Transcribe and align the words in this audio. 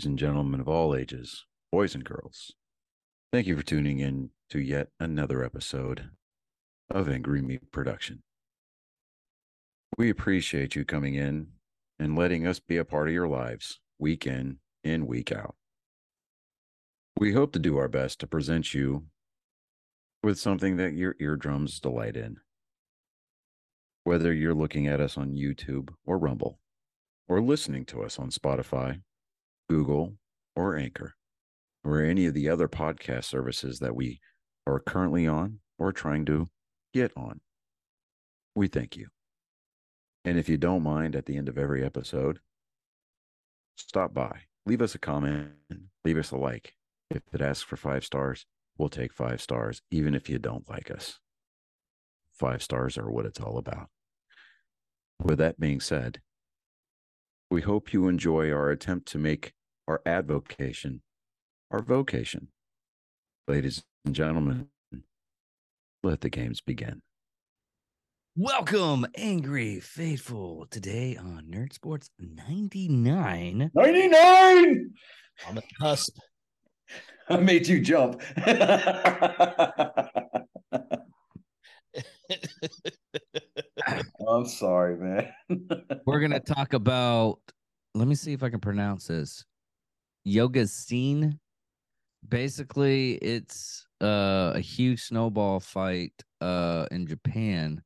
ladies 0.00 0.06
and 0.06 0.18
gentlemen 0.18 0.60
of 0.60 0.66
all 0.66 0.96
ages, 0.96 1.44
boys 1.70 1.94
and 1.94 2.06
girls. 2.06 2.54
Thank 3.34 3.46
you 3.46 3.54
for 3.54 3.62
tuning 3.62 3.98
in 3.98 4.30
to 4.48 4.58
yet 4.58 4.88
another 4.98 5.44
episode 5.44 6.08
of 6.88 7.06
Angry 7.06 7.42
Meat 7.42 7.70
Production. 7.70 8.22
We 9.98 10.08
appreciate 10.08 10.74
you 10.74 10.86
coming 10.86 11.16
in 11.16 11.48
and 11.98 12.16
letting 12.16 12.46
us 12.46 12.60
be 12.60 12.78
a 12.78 12.84
part 12.86 13.08
of 13.08 13.12
your 13.12 13.28
lives 13.28 13.78
week 13.98 14.26
in 14.26 14.60
and 14.82 15.06
week 15.06 15.32
out. 15.32 15.54
We 17.18 17.34
hope 17.34 17.52
to 17.52 17.58
do 17.58 17.76
our 17.76 17.88
best 17.88 18.20
to 18.20 18.26
present 18.26 18.72
you 18.72 19.04
with 20.22 20.38
something 20.38 20.78
that 20.78 20.94
your 20.94 21.14
eardrums 21.20 21.78
delight 21.78 22.16
in. 22.16 22.38
Whether 24.04 24.32
you're 24.32 24.54
looking 24.54 24.86
at 24.86 25.02
us 25.02 25.18
on 25.18 25.34
YouTube 25.34 25.90
or 26.06 26.16
Rumble, 26.16 26.58
or 27.28 27.42
listening 27.42 27.84
to 27.84 28.02
us 28.02 28.18
on 28.18 28.30
Spotify, 28.30 29.02
Google, 29.70 30.16
or 30.56 30.76
Anchor, 30.76 31.14
or 31.84 32.02
any 32.02 32.26
of 32.26 32.34
the 32.34 32.48
other 32.48 32.66
podcast 32.66 33.26
services 33.26 33.78
that 33.78 33.94
we 33.94 34.18
are 34.66 34.80
currently 34.80 35.28
on 35.28 35.60
or 35.78 35.92
trying 35.92 36.24
to 36.24 36.48
get 36.92 37.12
on. 37.16 37.40
We 38.56 38.66
thank 38.66 38.96
you. 38.96 39.06
And 40.24 40.36
if 40.36 40.48
you 40.48 40.58
don't 40.58 40.82
mind, 40.82 41.14
at 41.14 41.26
the 41.26 41.36
end 41.36 41.48
of 41.48 41.56
every 41.56 41.84
episode, 41.84 42.40
stop 43.76 44.12
by, 44.12 44.40
leave 44.66 44.82
us 44.82 44.96
a 44.96 44.98
comment, 44.98 45.50
leave 46.04 46.18
us 46.18 46.32
a 46.32 46.36
like. 46.36 46.74
If 47.08 47.22
it 47.32 47.40
asks 47.40 47.62
for 47.62 47.76
five 47.76 48.04
stars, 48.04 48.46
we'll 48.76 48.88
take 48.88 49.12
five 49.12 49.40
stars, 49.40 49.82
even 49.92 50.16
if 50.16 50.28
you 50.28 50.40
don't 50.40 50.68
like 50.68 50.90
us. 50.90 51.20
Five 52.32 52.60
stars 52.60 52.98
are 52.98 53.08
what 53.08 53.24
it's 53.24 53.40
all 53.40 53.56
about. 53.56 53.86
With 55.22 55.38
that 55.38 55.60
being 55.60 55.78
said, 55.78 56.20
we 57.52 57.60
hope 57.60 57.92
you 57.92 58.08
enjoy 58.08 58.50
our 58.50 58.70
attempt 58.70 59.06
to 59.12 59.18
make 59.18 59.52
our 59.90 60.00
advocation 60.06 61.02
our 61.72 61.82
vocation. 61.82 62.48
Ladies 63.48 63.82
and 64.04 64.14
gentlemen, 64.14 64.68
let 66.02 66.20
the 66.20 66.30
games 66.30 66.60
begin. 66.60 67.00
Welcome, 68.36 69.06
Angry 69.16 69.80
Faithful, 69.80 70.66
today 70.70 71.16
on 71.16 71.46
Nerd 71.50 71.72
Sports 71.72 72.10
99. 72.18 73.70
99! 73.74 74.90
On 75.48 75.54
the 75.54 75.62
cusp. 75.80 76.16
I 77.28 77.38
made 77.38 77.66
you 77.66 77.80
jump. 77.80 78.20
I'm 84.28 84.46
sorry, 84.46 84.96
man. 84.96 85.32
We're 86.06 86.20
going 86.20 86.30
to 86.30 86.40
talk 86.40 86.72
about, 86.74 87.38
let 87.94 88.08
me 88.08 88.14
see 88.14 88.32
if 88.32 88.42
I 88.42 88.50
can 88.50 88.60
pronounce 88.60 89.06
this 89.06 89.44
Yukigassen. 90.26 91.38
Basically, 92.28 93.14
it's 93.14 93.86
uh, 94.02 94.52
a 94.54 94.60
huge 94.60 95.02
snowball 95.02 95.60
fight 95.60 96.12
uh, 96.40 96.86
in 96.90 97.06
Japan 97.06 97.82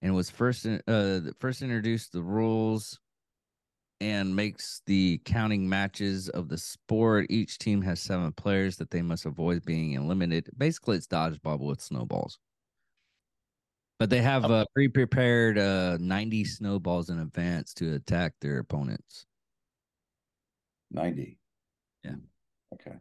and 0.00 0.14
was 0.14 0.30
first 0.30 0.66
uh, 0.66 1.20
first 1.38 1.62
introduced 1.62 2.12
the 2.12 2.22
rules 2.22 2.98
and 4.00 4.34
makes 4.34 4.82
the 4.86 5.20
counting 5.24 5.68
matches 5.68 6.28
of 6.30 6.48
the 6.48 6.58
sport. 6.58 7.26
Each 7.30 7.56
team 7.56 7.80
has 7.82 8.00
seven 8.00 8.32
players 8.32 8.76
that 8.78 8.90
they 8.90 9.00
must 9.00 9.26
avoid 9.26 9.64
being 9.64 9.92
eliminated. 9.92 10.52
Basically, 10.58 10.96
it's 10.96 11.06
dodgeball 11.06 11.60
with 11.60 11.80
snowballs. 11.80 12.38
But 14.00 14.10
they 14.10 14.20
have 14.20 14.44
uh, 14.44 14.64
pre-prepared 14.74 15.58
uh, 15.58 15.98
90 16.00 16.44
snowballs 16.44 17.10
in 17.10 17.20
advance 17.20 17.72
to 17.74 17.94
attack 17.94 18.32
their 18.40 18.58
opponents. 18.58 19.26
90. 20.90 21.38
Yeah. 22.04 22.14
Okay. 22.74 22.96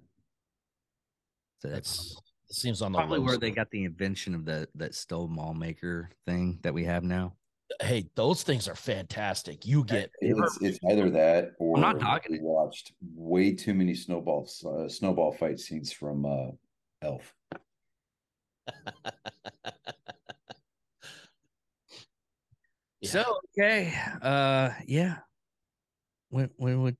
So 1.62 1.70
That's 1.70 2.18
it 2.50 2.56
seems 2.56 2.82
on 2.82 2.92
the 2.92 2.98
probably 2.98 3.20
low 3.20 3.26
where 3.26 3.38
they 3.38 3.52
got 3.52 3.70
the 3.72 3.86
invention 3.86 4.36
of 4.36 4.46
the 4.46 4.68
that 4.76 4.96
snowball 4.96 5.54
maker 5.54 6.10
thing 6.26 6.60
that 6.64 6.74
we 6.74 6.84
have 6.86 7.04
now. 7.04 7.36
Hey, 7.82 8.10
those 8.16 8.44
things 8.44 8.68
are 8.68 8.76
fantastic. 8.76 9.66
You 9.66 9.86
get 9.86 10.12
It's 10.20 10.62
it's 10.62 10.80
either 10.90 11.10
that 11.12 11.52
or 11.60 11.78
I'm 11.78 11.82
not 11.82 12.00
talking. 12.00 12.34
we 12.34 12.40
watched 12.42 12.94
way 13.16 13.54
too 13.54 13.74
many 13.74 13.96
snowball 13.96 14.50
uh, 14.66 14.90
snowball 14.90 15.32
fight 15.32 15.60
scenes 15.60 15.92
from 15.92 16.26
uh, 16.26 16.52
Elf. 17.02 17.34
Yeah. 23.02 23.10
So 23.10 23.40
okay, 23.58 23.94
uh, 24.22 24.70
yeah. 24.86 25.18
When 26.30 26.52
when 26.58 26.84
would 26.84 26.98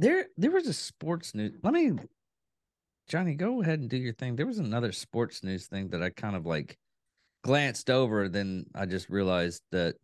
there 0.00 0.26
there 0.36 0.50
was 0.50 0.66
a 0.66 0.72
sports 0.72 1.34
news? 1.34 1.52
Let 1.62 1.74
me, 1.74 1.92
Johnny, 3.08 3.34
go 3.34 3.60
ahead 3.60 3.80
and 3.80 3.90
do 3.90 3.96
your 3.96 4.14
thing. 4.14 4.34
There 4.34 4.46
was 4.46 4.58
another 4.58 4.92
sports 4.92 5.44
news 5.44 5.66
thing 5.66 5.88
that 5.90 6.02
I 6.02 6.10
kind 6.10 6.34
of 6.34 6.46
like 6.46 6.78
glanced 7.44 7.90
over. 7.90 8.28
Then 8.28 8.64
I 8.74 8.86
just 8.86 9.10
realized 9.10 9.62
that 9.72 9.96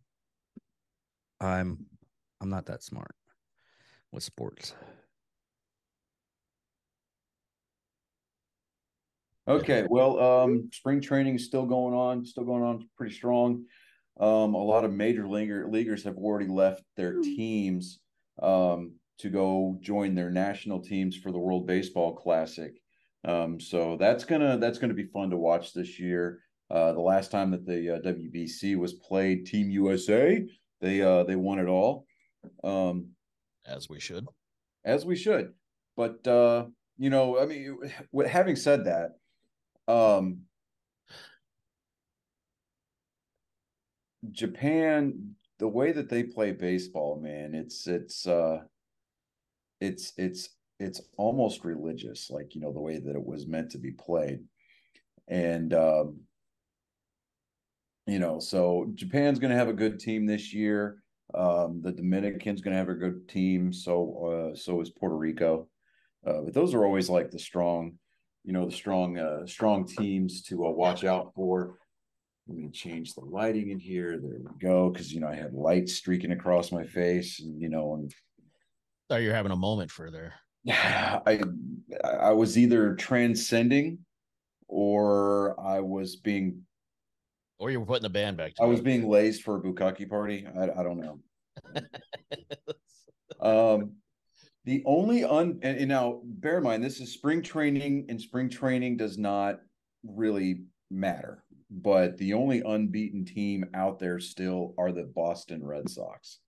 I'm 1.41 1.85
I'm 2.39 2.49
not 2.49 2.67
that 2.67 2.83
smart 2.83 3.15
with 4.11 4.23
sports. 4.23 4.73
Okay, 9.47 9.85
well, 9.89 10.19
um, 10.19 10.69
spring 10.73 10.99
training 10.99 11.35
is 11.35 11.45
still 11.45 11.65
going 11.65 11.93
on, 11.93 12.25
still 12.25 12.43
going 12.43 12.63
on 12.63 12.87
pretty 12.97 13.15
strong. 13.15 13.63
Um, 14.19 14.53
a 14.53 14.63
lot 14.63 14.83
of 14.83 14.93
major 14.93 15.27
leaguer 15.27 15.67
leaguers 15.69 16.03
have 16.03 16.17
already 16.17 16.47
left 16.47 16.83
their 16.97 17.13
teams 17.21 17.99
um, 18.41 18.93
to 19.19 19.29
go 19.29 19.77
join 19.81 20.15
their 20.15 20.29
national 20.29 20.81
teams 20.81 21.15
for 21.17 21.31
the 21.31 21.39
World 21.39 21.65
Baseball 21.65 22.15
Classic. 22.15 22.73
Um, 23.25 23.59
so 23.59 23.97
that's 23.99 24.23
gonna 24.23 24.57
that's 24.57 24.77
gonna 24.77 24.93
be 24.93 25.05
fun 25.07 25.29
to 25.31 25.37
watch 25.37 25.73
this 25.73 25.99
year. 25.99 26.39
Uh, 26.69 26.93
the 26.93 27.01
last 27.01 27.31
time 27.31 27.51
that 27.51 27.65
the 27.65 27.95
uh, 27.95 27.99
WBC 27.99 28.77
was 28.77 28.93
played, 28.93 29.45
Team 29.45 29.69
USA, 29.69 30.45
they 30.81 31.01
uh, 31.01 31.23
they 31.23 31.35
won 31.35 31.59
it 31.59 31.67
all, 31.67 32.05
um, 32.63 33.09
as 33.65 33.89
we 33.89 33.99
should. 33.99 34.25
as 34.85 35.05
we 35.05 35.15
should. 35.15 35.53
But 35.95 36.25
uh, 36.27 36.65
you 36.97 37.09
know, 37.09 37.39
I 37.39 37.45
mean, 37.45 37.77
having 38.27 38.55
said 38.55 38.85
that, 38.85 39.11
um, 39.91 40.41
Japan, 44.31 45.35
the 45.59 45.67
way 45.67 45.91
that 45.91 46.09
they 46.09 46.23
play 46.23 46.51
baseball, 46.51 47.19
man, 47.19 47.53
it's 47.55 47.87
it's 47.87 48.27
uh 48.27 48.61
it's 49.79 50.13
it's 50.17 50.49
it's 50.79 51.01
almost 51.17 51.65
religious, 51.65 52.29
like 52.29 52.55
you 52.55 52.61
know, 52.61 52.71
the 52.71 52.79
way 52.79 52.99
that 52.99 53.15
it 53.15 53.25
was 53.25 53.47
meant 53.47 53.71
to 53.71 53.77
be 53.77 53.91
played. 53.91 54.39
And 55.27 55.73
um, 55.73 56.21
you 58.05 58.19
know, 58.19 58.39
so 58.39 58.89
Japan's 58.95 59.39
gonna 59.39 59.55
have 59.55 59.69
a 59.69 59.73
good 59.73 59.99
team 59.99 60.25
this 60.25 60.53
year. 60.53 61.03
Um, 61.33 61.81
the 61.81 61.91
Dominican's 61.91 62.61
gonna 62.61 62.77
have 62.77 62.89
a 62.89 62.93
good 62.93 63.27
team, 63.27 63.73
so 63.73 64.51
uh 64.53 64.55
so 64.55 64.81
is 64.81 64.89
Puerto 64.89 65.15
Rico. 65.15 65.67
Uh, 66.25 66.41
but 66.41 66.53
those 66.53 66.73
are 66.73 66.85
always 66.85 67.09
like 67.09 67.31
the 67.31 67.39
strong, 67.39 67.97
you 68.43 68.53
know, 68.53 68.65
the 68.65 68.75
strong 68.75 69.17
uh 69.17 69.45
strong 69.45 69.85
teams 69.85 70.41
to 70.43 70.65
uh, 70.65 70.71
watch 70.71 71.03
out 71.03 71.33
for. 71.35 71.77
Let 72.47 72.57
me 72.57 72.69
change 72.69 73.13
the 73.13 73.25
lighting 73.25 73.71
in 73.71 73.79
here. 73.79 74.17
There 74.21 74.39
we 74.39 74.59
go. 74.61 74.89
Because 74.89 75.11
you 75.11 75.19
know 75.19 75.27
I 75.27 75.35
had 75.35 75.53
light 75.53 75.89
streaking 75.89 76.31
across 76.31 76.71
my 76.71 76.85
face, 76.85 77.41
and 77.41 77.59
you 77.61 77.67
know, 77.67 77.95
and 77.95 78.13
Thought 79.09 79.21
you're 79.21 79.35
having 79.35 79.51
a 79.51 79.57
moment 79.57 79.91
for 79.91 80.11
there. 80.11 80.33
I 80.69 81.41
I 82.03 82.31
was 82.31 82.57
either 82.57 82.95
transcending 82.95 83.99
or 84.67 85.59
I 85.59 85.79
was 85.79 86.17
being 86.17 86.63
Or 87.59 87.71
you 87.71 87.79
were 87.79 87.85
putting 87.85 88.03
the 88.03 88.09
band 88.09 88.37
back 88.37 88.53
I 88.59 88.65
was 88.65 88.81
being 88.81 89.07
lazed 89.07 89.43
for 89.43 89.57
a 89.57 89.61
bukkake 89.61 90.09
party. 90.09 90.45
I 90.45 90.63
I 90.63 90.83
don't 90.83 90.99
know. 90.99 91.19
Um, 93.39 93.93
the 94.65 94.83
only 94.85 95.23
un 95.23 95.59
and, 95.61 95.77
and 95.77 95.87
now 95.87 96.21
bear 96.23 96.57
in 96.57 96.63
mind 96.63 96.83
this 96.83 96.99
is 96.99 97.13
spring 97.13 97.41
training, 97.41 98.07
and 98.09 98.19
spring 98.19 98.49
training 98.49 98.97
does 98.97 99.17
not 99.17 99.59
really 100.03 100.63
matter. 100.89 101.43
But 101.69 102.17
the 102.17 102.33
only 102.33 102.61
unbeaten 102.61 103.25
team 103.25 103.65
out 103.73 103.99
there 103.99 104.19
still 104.19 104.73
are 104.77 104.91
the 104.91 105.03
Boston 105.03 105.65
Red 105.65 105.89
Sox. 105.89 106.39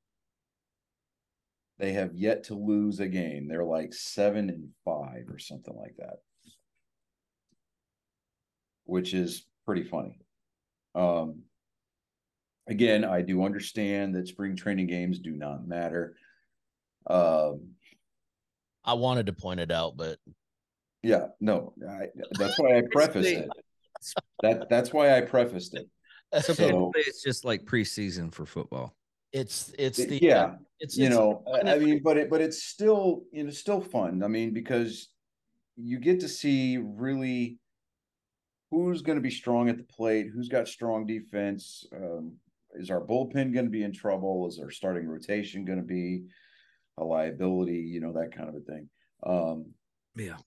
They 1.79 1.93
have 1.93 2.13
yet 2.13 2.43
to 2.45 2.55
lose 2.55 2.99
a 2.99 3.07
game. 3.07 3.47
They're 3.47 3.63
like 3.63 3.93
seven 3.93 4.49
and 4.49 4.69
five 4.83 5.29
or 5.29 5.39
something 5.39 5.73
like 5.75 5.95
that, 5.97 6.17
which 8.83 9.13
is 9.13 9.45
pretty 9.65 9.83
funny. 9.83 10.19
Um, 10.93 11.43
again, 12.67 13.05
I 13.05 13.21
do 13.21 13.45
understand 13.45 14.13
that 14.15 14.27
spring 14.27 14.57
training 14.57 14.87
games 14.87 15.19
do 15.19 15.31
not 15.31 15.65
matter. 15.65 16.15
Um, 17.07 17.71
I 18.83 18.93
wanted 18.93 19.27
to 19.27 19.33
point 19.33 19.61
it 19.61 19.71
out, 19.71 19.95
but 19.95 20.17
yeah, 21.01 21.27
no, 21.39 21.73
I, 21.89 22.07
that's 22.37 22.59
why 22.59 22.77
I 22.77 22.81
prefaced 22.91 23.29
it. 23.29 23.49
That 24.43 24.69
that's 24.69 24.91
why 24.91 25.17
I 25.17 25.21
prefaced 25.21 25.75
it. 25.75 25.87
So 26.43 26.53
So- 26.53 26.91
it's 26.95 27.23
just 27.23 27.45
like 27.45 27.63
preseason 27.63 28.33
for 28.33 28.45
football. 28.45 28.95
It's 29.31 29.71
it's 29.77 29.97
the 29.97 30.19
yeah, 30.21 30.55
it's 30.79 30.97
you 30.97 31.05
it's- 31.05 31.17
know, 31.17 31.43
I- 31.53 31.75
I 31.75 31.79
mean, 31.79 32.01
but 32.03 32.17
it 32.17 32.29
but 32.29 32.41
it's 32.41 32.63
still 32.63 33.23
you 33.31 33.43
know 33.43 33.51
still 33.51 33.81
fun. 33.81 34.23
I 34.23 34.27
mean, 34.27 34.53
because 34.53 35.09
you 35.75 35.99
get 35.99 36.19
to 36.21 36.27
see 36.27 36.77
really 36.77 37.59
who's 38.71 39.01
going 39.01 39.17
to 39.17 39.21
be 39.21 39.29
strong 39.31 39.69
at 39.69 39.77
the 39.77 39.83
plate, 39.83 40.27
who's 40.33 40.49
got 40.49 40.67
strong 40.67 41.05
defense. 41.05 41.85
Um, 41.95 42.33
is 42.73 42.89
our 42.91 43.01
bullpen 43.01 43.53
going 43.53 43.65
to 43.65 43.71
be 43.71 43.83
in 43.83 43.91
trouble? 43.91 44.47
Is 44.47 44.59
our 44.59 44.69
starting 44.71 45.07
rotation 45.07 45.65
going 45.65 45.79
to 45.79 45.85
be 45.85 46.23
a 46.97 47.03
liability? 47.03 47.77
You 47.79 47.99
know 47.99 48.13
that 48.13 48.35
kind 48.35 48.49
of 48.49 48.55
a 48.55 48.59
thing. 48.61 48.89
Um, 49.23 49.73
Yeah. 50.15 50.37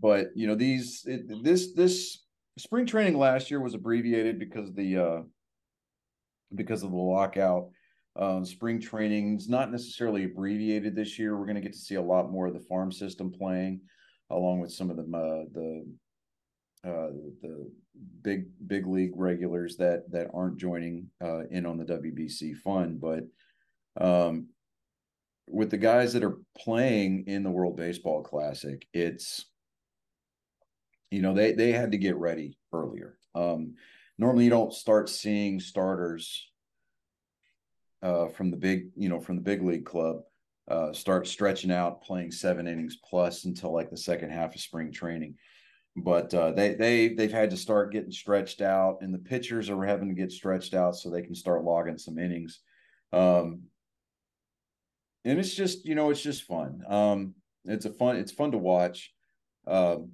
but 0.00 0.28
you 0.34 0.48
know 0.48 0.56
these 0.56 1.04
it, 1.06 1.44
this 1.44 1.72
this 1.74 2.24
spring 2.58 2.86
training 2.86 3.16
last 3.18 3.50
year 3.52 3.60
was 3.60 3.74
abbreviated 3.74 4.38
because 4.40 4.68
of 4.68 4.74
the 4.74 4.96
uh 4.96 5.22
because 6.54 6.82
of 6.82 6.90
the 6.90 6.96
lockout 6.96 7.70
um 8.16 8.44
spring 8.44 8.80
training's 8.80 9.48
not 9.48 9.70
necessarily 9.70 10.24
abbreviated 10.24 10.94
this 10.94 11.18
year 11.18 11.36
we're 11.36 11.46
going 11.46 11.54
to 11.54 11.60
get 11.60 11.72
to 11.72 11.78
see 11.78 11.94
a 11.94 12.02
lot 12.02 12.30
more 12.30 12.46
of 12.46 12.54
the 12.54 12.60
farm 12.60 12.90
system 12.90 13.30
playing 13.30 13.80
along 14.30 14.60
with 14.60 14.72
some 14.72 14.90
of 14.90 14.96
the 14.96 15.02
uh, 15.02 15.44
the 15.52 15.86
uh 16.84 17.10
the 17.42 17.70
big 18.22 18.46
big 18.66 18.86
league 18.86 19.12
regulars 19.14 19.76
that 19.76 20.10
that 20.10 20.28
aren't 20.34 20.56
joining 20.56 21.06
uh 21.22 21.46
in 21.50 21.66
on 21.66 21.76
the 21.78 21.84
WBC 21.84 22.56
fund 22.56 23.00
but 23.00 23.24
um 24.00 24.48
with 25.50 25.70
the 25.70 25.78
guys 25.78 26.12
that 26.12 26.24
are 26.24 26.38
playing 26.56 27.24
in 27.26 27.42
the 27.42 27.50
World 27.50 27.76
Baseball 27.76 28.22
Classic, 28.22 28.86
it's 28.92 29.46
you 31.10 31.22
know 31.22 31.34
they 31.34 31.52
they 31.52 31.72
had 31.72 31.92
to 31.92 31.98
get 31.98 32.16
ready 32.16 32.56
earlier. 32.72 33.16
Um, 33.34 33.74
normally, 34.18 34.44
you 34.44 34.50
don't 34.50 34.72
start 34.72 35.08
seeing 35.08 35.60
starters 35.60 36.49
uh, 38.02 38.28
from 38.28 38.50
the 38.50 38.56
big 38.56 38.88
you 38.96 39.08
know 39.08 39.20
from 39.20 39.36
the 39.36 39.42
big 39.42 39.62
league 39.62 39.84
club 39.84 40.20
uh, 40.68 40.92
start 40.92 41.26
stretching 41.26 41.70
out 41.70 42.02
playing 42.02 42.30
seven 42.30 42.66
innings 42.66 42.98
plus 43.08 43.44
until 43.44 43.72
like 43.72 43.90
the 43.90 43.96
second 43.96 44.30
half 44.30 44.54
of 44.54 44.60
spring 44.60 44.92
training. 44.92 45.34
But 45.96 46.32
uh, 46.32 46.52
they 46.52 46.74
they 46.74 47.08
they've 47.08 47.32
had 47.32 47.50
to 47.50 47.56
start 47.56 47.92
getting 47.92 48.12
stretched 48.12 48.60
out, 48.60 48.98
and 49.00 49.12
the 49.12 49.18
pitchers 49.18 49.68
are 49.68 49.84
having 49.84 50.08
to 50.08 50.14
get 50.14 50.32
stretched 50.32 50.74
out 50.74 50.96
so 50.96 51.10
they 51.10 51.22
can 51.22 51.34
start 51.34 51.64
logging 51.64 51.98
some 51.98 52.18
innings. 52.18 52.60
Um, 53.12 53.62
and 55.24 55.38
it's 55.38 55.54
just 55.54 55.84
you 55.84 55.94
know 55.94 56.10
it's 56.10 56.22
just 56.22 56.44
fun 56.44 56.82
um 56.88 57.34
it's 57.64 57.84
a 57.84 57.90
fun 57.90 58.16
it's 58.16 58.32
fun 58.32 58.52
to 58.52 58.58
watch 58.58 59.12
um 59.66 60.10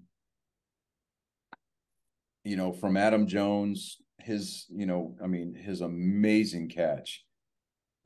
you 2.45 2.57
know 2.57 2.73
from 2.73 2.97
adam 2.97 3.27
jones 3.27 3.99
his 4.21 4.67
you 4.71 4.87
know 4.87 5.15
i 5.23 5.27
mean 5.27 5.55
his 5.55 5.81
amazing 5.81 6.69
catch 6.69 7.25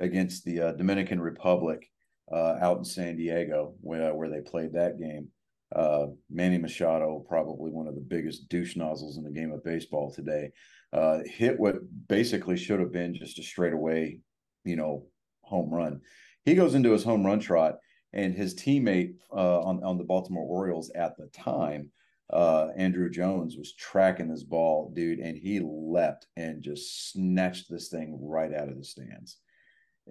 against 0.00 0.44
the 0.44 0.60
uh, 0.60 0.72
dominican 0.72 1.20
republic 1.20 1.88
uh 2.32 2.56
out 2.60 2.78
in 2.78 2.84
san 2.84 3.16
diego 3.16 3.74
where, 3.80 4.14
where 4.14 4.28
they 4.28 4.40
played 4.40 4.72
that 4.72 4.98
game. 4.98 5.28
Uh 5.74 6.06
manny 6.28 6.58
machado 6.58 7.24
probably 7.28 7.70
one 7.70 7.86
of 7.86 7.94
the 7.94 8.00
biggest 8.00 8.48
douche 8.48 8.76
nozzles 8.76 9.16
in 9.16 9.24
the 9.24 9.30
game 9.30 9.52
of 9.52 9.62
baseball 9.62 10.12
today 10.12 10.50
uh 10.92 11.20
hit 11.24 11.58
what 11.60 11.76
basically 12.08 12.56
should 12.56 12.80
have 12.80 12.92
been 12.92 13.14
just 13.14 13.38
a 13.38 13.42
straightaway 13.42 14.18
you 14.64 14.76
know 14.76 15.06
home 15.42 15.70
run. 15.70 16.00
He 16.44 16.54
goes 16.54 16.74
into 16.74 16.92
his 16.92 17.04
home 17.04 17.24
run 17.26 17.40
trot 17.40 17.76
and 18.12 18.34
his 18.34 18.54
teammate 18.54 19.14
uh, 19.32 19.60
on, 19.60 19.82
on 19.84 19.98
the 19.98 20.04
baltimore 20.04 20.44
orioles 20.44 20.90
at 20.94 21.16
the 21.16 21.26
time 21.28 21.90
uh, 22.32 22.68
andrew 22.76 23.10
jones 23.10 23.56
was 23.56 23.74
tracking 23.74 24.28
this 24.28 24.44
ball 24.44 24.92
dude 24.94 25.18
and 25.18 25.36
he 25.36 25.60
leapt 25.62 26.26
and 26.36 26.62
just 26.62 27.10
snatched 27.10 27.68
this 27.68 27.88
thing 27.88 28.18
right 28.22 28.54
out 28.54 28.68
of 28.68 28.76
the 28.76 28.84
stands 28.84 29.38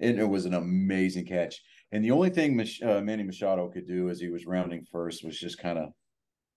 and 0.02 0.20
it 0.20 0.28
was 0.28 0.46
an 0.46 0.54
amazing 0.54 1.26
catch 1.26 1.62
and 1.92 2.04
the 2.04 2.12
only 2.12 2.30
thing 2.30 2.56
Mich- 2.56 2.82
uh, 2.82 3.02
manny 3.02 3.24
machado 3.24 3.70
could 3.70 3.88
do 3.88 4.10
as 4.10 4.20
he 4.20 4.30
was 4.30 4.46
rounding 4.46 4.86
first 4.92 5.24
was 5.24 5.40
just 5.40 5.60
kind 5.60 5.78
of 5.78 5.90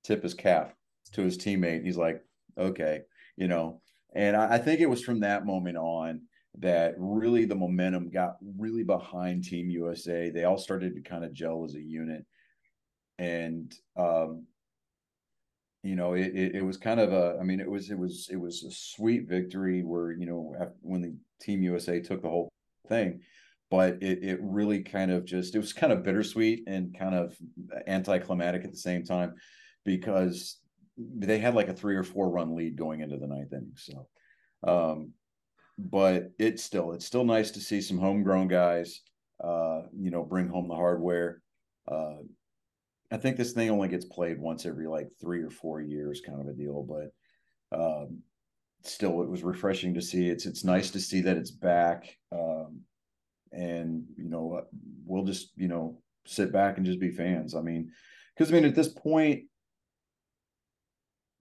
tip 0.04 0.22
his 0.22 0.34
cap 0.34 0.74
to 1.12 1.22
his 1.22 1.38
teammate 1.38 1.84
he's 1.84 1.96
like 1.96 2.22
okay 2.58 3.00
you 3.36 3.48
know 3.48 3.80
and 4.14 4.36
I, 4.36 4.54
I 4.54 4.58
think 4.58 4.80
it 4.80 4.90
was 4.90 5.02
from 5.02 5.20
that 5.20 5.46
moment 5.46 5.76
on 5.76 6.22
that 6.58 6.94
really 6.98 7.44
the 7.44 7.54
momentum 7.54 8.10
got 8.10 8.36
really 8.58 8.82
behind 8.82 9.44
Team 9.44 9.70
USA. 9.70 10.30
They 10.30 10.44
all 10.44 10.58
started 10.58 10.94
to 10.94 11.00
kind 11.00 11.24
of 11.24 11.32
gel 11.32 11.64
as 11.64 11.74
a 11.74 11.80
unit. 11.80 12.24
And 13.18 13.72
um 13.96 14.46
you 15.84 15.96
know, 15.96 16.12
it, 16.12 16.32
it, 16.36 16.54
it 16.56 16.64
was 16.64 16.76
kind 16.76 17.00
of 17.00 17.12
a 17.12 17.38
I 17.40 17.44
mean 17.44 17.58
it 17.58 17.70
was 17.70 17.90
it 17.90 17.98
was 17.98 18.28
it 18.30 18.36
was 18.36 18.62
a 18.64 18.70
sweet 18.70 19.28
victory 19.28 19.82
where, 19.82 20.12
you 20.12 20.26
know, 20.26 20.54
when 20.80 21.02
the 21.02 21.16
Team 21.40 21.62
USA 21.62 22.00
took 22.00 22.22
the 22.22 22.28
whole 22.28 22.51
thing, 22.92 23.20
but 23.70 24.02
it 24.02 24.22
it 24.22 24.38
really 24.42 24.82
kind 24.82 25.10
of 25.10 25.24
just 25.24 25.54
it 25.54 25.58
was 25.58 25.72
kind 25.72 25.92
of 25.92 26.02
bittersweet 26.02 26.64
and 26.66 26.96
kind 26.98 27.14
of 27.14 27.36
anticlimactic 27.86 28.64
at 28.64 28.70
the 28.70 28.76
same 28.76 29.04
time 29.04 29.34
because 29.84 30.58
they 30.98 31.38
had 31.38 31.54
like 31.54 31.68
a 31.68 31.74
three 31.74 31.96
or 31.96 32.04
four 32.04 32.30
run 32.30 32.54
lead 32.54 32.76
going 32.76 33.00
into 33.00 33.16
the 33.16 33.26
ninth 33.26 33.52
inning. 33.52 33.72
So 33.76 34.08
um 34.66 35.12
but 35.78 36.30
it's 36.38 36.62
still 36.62 36.92
it's 36.92 37.06
still 37.06 37.24
nice 37.24 37.50
to 37.52 37.60
see 37.60 37.80
some 37.80 37.98
homegrown 37.98 38.48
guys 38.48 39.00
uh 39.42 39.82
you 39.96 40.10
know 40.10 40.22
bring 40.22 40.48
home 40.48 40.68
the 40.68 40.74
hardware 40.74 41.40
uh 41.90 42.18
i 43.10 43.16
think 43.16 43.36
this 43.36 43.52
thing 43.52 43.70
only 43.70 43.88
gets 43.88 44.04
played 44.04 44.38
once 44.38 44.66
every 44.66 44.86
like 44.86 45.08
three 45.20 45.42
or 45.42 45.50
four 45.50 45.80
years 45.80 46.20
kind 46.24 46.40
of 46.40 46.46
a 46.46 46.52
deal 46.52 46.86
but 46.86 47.76
um 47.76 48.18
still 48.86 49.22
it 49.22 49.28
was 49.28 49.42
refreshing 49.42 49.94
to 49.94 50.02
see 50.02 50.28
it's 50.28 50.46
it's 50.46 50.64
nice 50.64 50.90
to 50.90 51.00
see 51.00 51.20
that 51.20 51.36
it's 51.36 51.50
back 51.50 52.16
um 52.32 52.80
and 53.52 54.04
you 54.16 54.28
know 54.28 54.62
we'll 55.04 55.24
just 55.24 55.52
you 55.56 55.68
know 55.68 55.98
sit 56.26 56.52
back 56.52 56.76
and 56.76 56.86
just 56.86 57.00
be 57.00 57.10
fans 57.10 57.54
i 57.54 57.60
mean 57.60 57.90
because 58.34 58.50
i 58.50 58.54
mean 58.54 58.64
at 58.64 58.74
this 58.74 58.88
point 58.88 59.44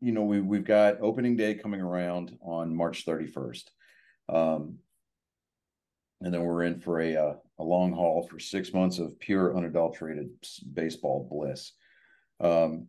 you 0.02 0.12
know 0.12 0.24
we 0.24 0.42
we've 0.42 0.66
got 0.66 1.02
opening 1.02 1.36
day 1.36 1.54
coming 1.54 1.82
around 1.82 2.38
on 2.42 2.76
march 2.76 3.06
31st 3.06 3.64
um, 4.30 4.78
and 6.22 6.34
then 6.34 6.44
we're 6.44 6.64
in 6.64 6.80
for 6.80 7.02
a 7.02 7.16
uh, 7.16 7.34
a 7.60 7.64
long 7.64 7.92
haul 7.92 8.28
for 8.28 8.40
six 8.40 8.74
months 8.74 9.00
of 9.00 9.20
pure 9.20 9.56
unadulterated 9.56 10.30
baseball 10.74 11.28
bliss. 11.30 11.74
Um, 12.40 12.88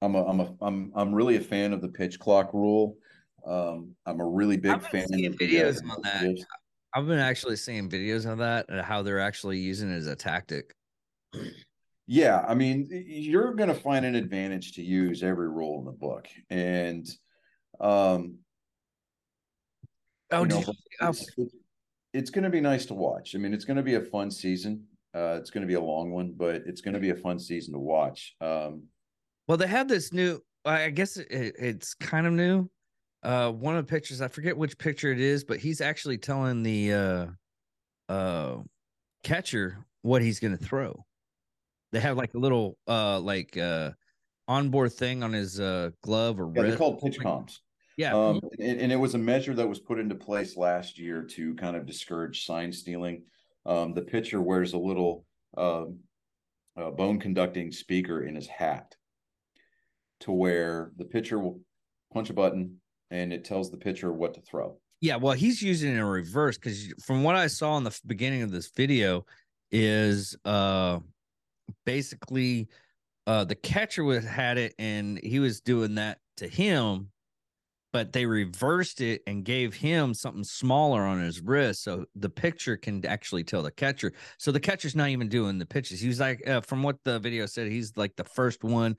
I'm 0.00 0.14
a 0.14 0.24
I'm 0.24 0.40
a 0.40 0.54
I'm 0.60 0.92
I'm 0.94 1.14
really 1.14 1.36
a 1.36 1.40
fan 1.40 1.72
of 1.72 1.80
the 1.80 1.88
pitch 1.88 2.18
clock 2.18 2.54
rule. 2.54 2.96
Um, 3.48 3.94
I'm 4.06 4.20
a 4.20 4.26
really 4.26 4.56
big 4.56 4.72
I've 4.72 4.90
been 4.92 5.08
fan 5.08 5.24
of 5.24 5.34
videos 5.34 5.82
uh, 5.82 5.92
on 5.94 6.02
that. 6.02 6.44
I've 6.94 7.06
been 7.06 7.18
actually 7.18 7.56
seeing 7.56 7.88
videos 7.88 8.30
of 8.30 8.38
that 8.38 8.66
and 8.68 8.80
how 8.80 9.02
they're 9.02 9.20
actually 9.20 9.58
using 9.58 9.90
it 9.90 9.96
as 9.96 10.06
a 10.06 10.16
tactic. 10.16 10.74
Yeah, 12.06 12.44
I 12.48 12.54
mean, 12.54 12.88
you're 12.90 13.54
going 13.54 13.68
to 13.68 13.74
find 13.74 14.04
an 14.04 14.14
advantage 14.14 14.72
to 14.72 14.82
use 14.82 15.22
every 15.22 15.48
rule 15.48 15.78
in 15.80 15.84
the 15.84 15.92
book, 15.92 16.28
and 16.50 17.06
um, 17.80 18.38
Oh, 20.30 20.42
you 20.42 20.48
know, 20.48 20.58
you- 20.60 20.74
oh, 21.00 21.08
it's, 21.08 21.26
it's, 21.38 21.54
it's 22.12 22.30
going 22.30 22.44
to 22.44 22.50
be 22.50 22.60
nice 22.60 22.86
to 22.86 22.94
watch. 22.94 23.34
I 23.34 23.38
mean, 23.38 23.54
it's 23.54 23.64
going 23.64 23.76
to 23.78 23.82
be 23.82 23.94
a 23.94 24.00
fun 24.00 24.30
season. 24.30 24.84
Uh, 25.14 25.36
it's 25.40 25.50
going 25.50 25.62
to 25.62 25.66
be 25.66 25.74
a 25.74 25.80
long 25.80 26.10
one, 26.10 26.34
but 26.36 26.56
it's 26.66 26.80
going 26.82 26.94
to 26.94 27.00
be 27.00 27.10
a 27.10 27.16
fun 27.16 27.38
season 27.38 27.72
to 27.72 27.78
watch. 27.78 28.34
Um, 28.40 28.84
Well, 29.46 29.56
they 29.56 29.66
have 29.66 29.88
this 29.88 30.12
new. 30.12 30.40
I 30.64 30.90
guess 30.90 31.16
it, 31.16 31.26
it's 31.30 31.94
kind 31.94 32.26
of 32.26 32.32
new. 32.34 32.68
Uh, 33.22 33.50
one 33.50 33.76
of 33.76 33.86
the 33.86 33.90
pictures, 33.90 34.20
I 34.20 34.28
forget 34.28 34.56
which 34.56 34.78
picture 34.78 35.10
it 35.10 35.20
is, 35.20 35.44
but 35.44 35.58
he's 35.58 35.80
actually 35.80 36.18
telling 36.18 36.62
the 36.62 36.92
uh, 36.92 37.26
uh, 38.12 38.56
catcher 39.24 39.84
what 40.02 40.22
he's 40.22 40.40
going 40.40 40.56
to 40.56 40.64
throw. 40.64 41.04
They 41.90 42.00
have 42.00 42.16
like 42.16 42.34
a 42.34 42.38
little 42.38 42.78
uh, 42.86 43.18
like 43.20 43.56
uh, 43.56 43.92
onboard 44.46 44.92
thing 44.92 45.22
on 45.22 45.32
his 45.32 45.58
uh, 45.58 45.90
glove 46.02 46.38
or 46.38 46.52
yeah, 46.54 46.62
they're 46.62 46.76
called 46.76 47.00
PitchComs. 47.00 47.58
Yeah, 47.96 48.14
Um, 48.14 48.40
and, 48.60 48.80
and 48.80 48.92
it 48.92 48.96
was 48.96 49.14
a 49.14 49.18
measure 49.18 49.54
that 49.54 49.68
was 49.68 49.80
put 49.80 49.98
into 49.98 50.14
place 50.14 50.56
last 50.56 51.00
year 51.00 51.22
to 51.22 51.54
kind 51.56 51.76
of 51.76 51.84
discourage 51.84 52.46
sign 52.46 52.72
stealing. 52.72 53.24
Um, 53.66 53.92
the 53.92 54.02
pitcher 54.02 54.40
wears 54.40 54.72
a 54.72 54.78
little 54.78 55.24
um, 55.56 55.98
uh, 56.76 56.90
bone 56.90 57.18
conducting 57.18 57.72
speaker 57.72 58.22
in 58.22 58.36
his 58.36 58.46
hat 58.46 58.94
to 60.20 60.30
where 60.30 60.92
the 60.96 61.04
pitcher 61.04 61.40
will 61.40 61.60
punch 62.12 62.30
a 62.30 62.34
button 62.34 62.80
and 63.10 63.32
it 63.32 63.44
tells 63.44 63.70
the 63.70 63.76
pitcher 63.76 64.12
what 64.12 64.34
to 64.34 64.40
throw. 64.40 64.78
Yeah, 65.00 65.16
well, 65.16 65.34
he's 65.34 65.62
using 65.62 65.92
it 65.92 65.98
in 65.98 66.04
reverse 66.04 66.58
because 66.58 66.92
from 67.04 67.22
what 67.22 67.36
I 67.36 67.46
saw 67.46 67.76
in 67.76 67.84
the 67.84 67.98
beginning 68.06 68.42
of 68.42 68.50
this 68.50 68.70
video, 68.74 69.24
is 69.70 70.34
uh 70.46 70.98
basically 71.84 72.68
uh 73.26 73.44
the 73.44 73.54
catcher 73.54 74.02
was 74.02 74.24
had 74.24 74.56
it 74.56 74.74
and 74.78 75.20
he 75.22 75.40
was 75.40 75.60
doing 75.60 75.96
that 75.96 76.18
to 76.38 76.48
him, 76.48 77.10
but 77.92 78.12
they 78.12 78.24
reversed 78.24 79.00
it 79.00 79.22
and 79.26 79.44
gave 79.44 79.74
him 79.74 80.14
something 80.14 80.44
smaller 80.44 81.02
on 81.02 81.20
his 81.20 81.40
wrist, 81.40 81.82
so 81.82 82.06
the 82.14 82.30
pitcher 82.30 82.76
can 82.76 83.04
actually 83.04 83.44
tell 83.44 83.62
the 83.62 83.70
catcher. 83.70 84.12
So 84.38 84.52
the 84.52 84.60
catcher's 84.60 84.96
not 84.96 85.10
even 85.10 85.28
doing 85.28 85.58
the 85.58 85.66
pitches. 85.66 86.00
He 86.00 86.08
was 86.08 86.20
like, 86.20 86.46
uh, 86.48 86.62
from 86.62 86.82
what 86.82 86.96
the 87.04 87.18
video 87.18 87.44
said, 87.46 87.70
he's 87.70 87.96
like 87.96 88.16
the 88.16 88.24
first 88.24 88.64
one 88.64 88.96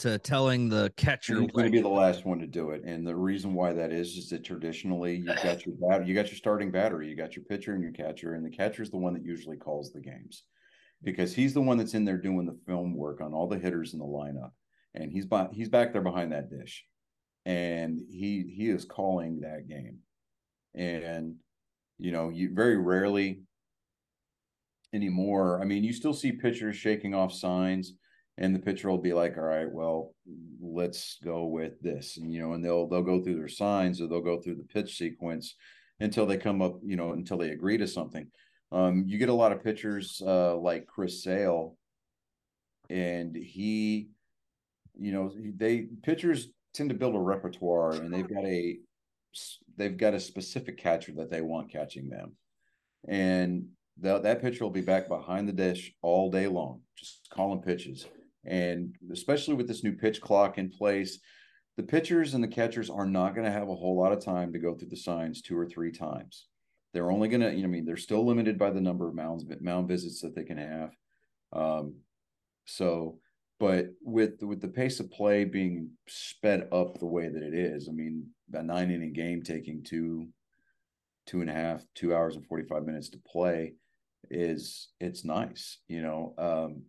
to 0.00 0.18
telling 0.18 0.68
the 0.68 0.90
catcher. 0.96 1.40
He's 1.40 1.50
going 1.50 1.66
to 1.66 1.70
be 1.70 1.82
the 1.82 1.88
last 1.88 2.24
one 2.24 2.38
to 2.38 2.46
do 2.46 2.70
it, 2.70 2.84
and 2.84 3.06
the 3.06 3.14
reason 3.14 3.52
why 3.52 3.72
that 3.74 3.92
is 3.92 4.16
is 4.16 4.30
that 4.30 4.42
traditionally 4.44 5.16
you've 5.16 5.42
got 5.42 5.66
your 5.66 5.74
bat, 5.76 6.06
you 6.06 6.14
got 6.14 6.28
your 6.28 6.36
starting 6.36 6.70
battery, 6.70 7.08
you 7.08 7.14
got 7.14 7.36
your 7.36 7.44
pitcher 7.44 7.74
and 7.74 7.82
your 7.82 7.92
catcher, 7.92 8.34
and 8.34 8.44
the 8.44 8.50
catcher 8.50 8.82
is 8.82 8.90
the 8.90 8.96
one 8.96 9.12
that 9.12 9.24
usually 9.24 9.58
calls 9.58 9.92
the 9.92 10.00
games 10.00 10.44
because 11.02 11.34
he's 11.34 11.52
the 11.52 11.60
one 11.60 11.76
that's 11.76 11.94
in 11.94 12.04
there 12.04 12.16
doing 12.16 12.46
the 12.46 12.58
film 12.66 12.94
work 12.94 13.20
on 13.20 13.34
all 13.34 13.46
the 13.46 13.58
hitters 13.58 13.92
in 13.92 13.98
the 13.98 14.04
lineup, 14.04 14.52
and 14.94 15.12
he's 15.12 15.26
by, 15.26 15.48
he's 15.52 15.68
back 15.68 15.92
there 15.92 16.02
behind 16.02 16.32
that 16.32 16.50
dish, 16.50 16.84
and 17.44 18.00
he 18.10 18.50
he 18.56 18.70
is 18.70 18.86
calling 18.86 19.40
that 19.40 19.68
game, 19.68 19.98
and 20.74 21.34
you 21.98 22.10
know 22.10 22.30
you 22.30 22.54
very 22.54 22.78
rarely 22.78 23.42
anymore. 24.94 25.60
I 25.60 25.66
mean, 25.66 25.84
you 25.84 25.92
still 25.92 26.14
see 26.14 26.32
pitchers 26.32 26.76
shaking 26.76 27.14
off 27.14 27.34
signs 27.34 27.92
and 28.40 28.54
the 28.54 28.58
pitcher 28.58 28.88
will 28.88 28.98
be 28.98 29.12
like, 29.12 29.36
all 29.36 29.44
right, 29.44 29.70
well, 29.70 30.14
let's 30.60 31.18
go 31.22 31.44
with 31.44 31.80
this. 31.82 32.16
And 32.16 32.32
you 32.32 32.40
know, 32.40 32.54
and 32.54 32.64
they'll 32.64 32.88
they'll 32.88 33.02
go 33.02 33.22
through 33.22 33.36
their 33.36 33.48
signs 33.48 34.00
or 34.00 34.08
they'll 34.08 34.22
go 34.22 34.40
through 34.40 34.56
the 34.56 34.64
pitch 34.64 34.96
sequence 34.96 35.54
until 36.00 36.24
they 36.24 36.38
come 36.38 36.62
up, 36.62 36.80
you 36.82 36.96
know, 36.96 37.12
until 37.12 37.36
they 37.36 37.50
agree 37.50 37.76
to 37.76 37.86
something. 37.86 38.26
Um, 38.72 39.04
you 39.06 39.18
get 39.18 39.28
a 39.28 39.34
lot 39.34 39.52
of 39.52 39.62
pitchers 39.62 40.22
uh, 40.26 40.56
like 40.56 40.86
Chris 40.86 41.22
Sale, 41.22 41.76
and 42.88 43.36
he, 43.36 44.08
you 44.98 45.12
know, 45.12 45.32
they 45.56 45.88
pitchers 46.02 46.48
tend 46.72 46.88
to 46.88 46.96
build 46.96 47.16
a 47.16 47.20
repertoire, 47.20 47.92
and 47.92 48.12
they've 48.12 48.28
got 48.28 48.46
a 48.46 48.78
they've 49.76 49.98
got 49.98 50.14
a 50.14 50.20
specific 50.20 50.78
catcher 50.78 51.12
that 51.16 51.30
they 51.30 51.42
want 51.42 51.70
catching 51.70 52.08
them, 52.08 52.32
and 53.06 53.66
that 53.98 54.22
that 54.22 54.40
pitcher 54.40 54.64
will 54.64 54.70
be 54.70 54.80
back 54.80 55.08
behind 55.08 55.46
the 55.46 55.52
dish 55.52 55.92
all 56.00 56.30
day 56.30 56.46
long, 56.46 56.80
just 56.96 57.28
calling 57.30 57.60
pitches. 57.60 58.06
And 58.44 58.94
especially 59.12 59.54
with 59.54 59.68
this 59.68 59.84
new 59.84 59.92
pitch 59.92 60.20
clock 60.20 60.58
in 60.58 60.70
place, 60.70 61.18
the 61.76 61.82
pitchers 61.82 62.34
and 62.34 62.42
the 62.42 62.48
catchers 62.48 62.90
are 62.90 63.06
not 63.06 63.34
going 63.34 63.46
to 63.46 63.52
have 63.52 63.68
a 63.68 63.74
whole 63.74 63.96
lot 63.96 64.12
of 64.12 64.24
time 64.24 64.52
to 64.52 64.58
go 64.58 64.74
through 64.74 64.88
the 64.88 64.96
signs 64.96 65.40
two 65.42 65.56
or 65.56 65.66
three 65.66 65.92
times. 65.92 66.46
They're 66.92 67.10
only 67.10 67.28
going 67.28 67.42
to, 67.42 67.52
you 67.52 67.62
know, 67.62 67.68
I 67.68 67.70
mean, 67.70 67.84
they're 67.84 67.96
still 67.96 68.26
limited 68.26 68.58
by 68.58 68.70
the 68.70 68.80
number 68.80 69.08
of 69.08 69.14
mounds, 69.14 69.44
mound 69.60 69.88
visits 69.88 70.20
that 70.22 70.34
they 70.34 70.44
can 70.44 70.58
have. 70.58 70.90
Um, 71.52 71.94
so, 72.64 73.18
but 73.58 73.88
with 74.02 74.42
with 74.42 74.60
the 74.60 74.68
pace 74.68 75.00
of 75.00 75.10
play 75.10 75.44
being 75.44 75.90
sped 76.08 76.68
up 76.72 76.98
the 76.98 77.06
way 77.06 77.28
that 77.28 77.42
it 77.42 77.54
is, 77.54 77.88
I 77.88 77.92
mean, 77.92 78.26
a 78.52 78.62
nine 78.62 78.90
inning 78.90 79.12
game 79.12 79.42
taking 79.42 79.82
two, 79.84 80.28
two 81.26 81.42
and 81.42 81.50
a 81.50 81.54
half, 81.54 81.84
two 81.94 82.14
hours 82.14 82.36
and 82.36 82.46
forty 82.46 82.64
five 82.64 82.84
minutes 82.84 83.10
to 83.10 83.18
play 83.18 83.74
is 84.30 84.88
it's 84.98 85.24
nice, 85.24 85.78
you 85.88 86.02
know. 86.02 86.34
Um, 86.38 86.82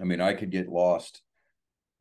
I 0.00 0.04
mean, 0.04 0.20
I 0.20 0.34
could 0.34 0.50
get 0.50 0.68
lost. 0.68 1.22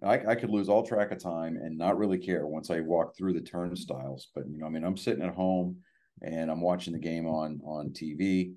I, 0.04 0.20
I 0.26 0.36
could 0.36 0.50
lose 0.50 0.68
all 0.68 0.86
track 0.86 1.12
of 1.12 1.22
time 1.22 1.56
and 1.56 1.78
not 1.78 1.98
really 1.98 2.18
care 2.18 2.46
once 2.46 2.70
I 2.70 2.82
walk 2.82 3.16
through 3.16 3.34
the 3.34 3.42
turnstiles. 3.42 4.28
But 4.36 4.50
you 4.50 4.58
know, 4.58 4.66
I 4.66 4.70
mean, 4.70 4.84
I'm 4.84 4.98
sitting 4.98 5.24
at 5.24 5.34
home 5.34 5.78
and 6.22 6.52
I'm 6.52 6.62
watching 6.62 6.94
the 6.94 7.00
game 7.00 7.28
on 7.28 7.62
on 7.64 7.90
TV, 7.90 8.54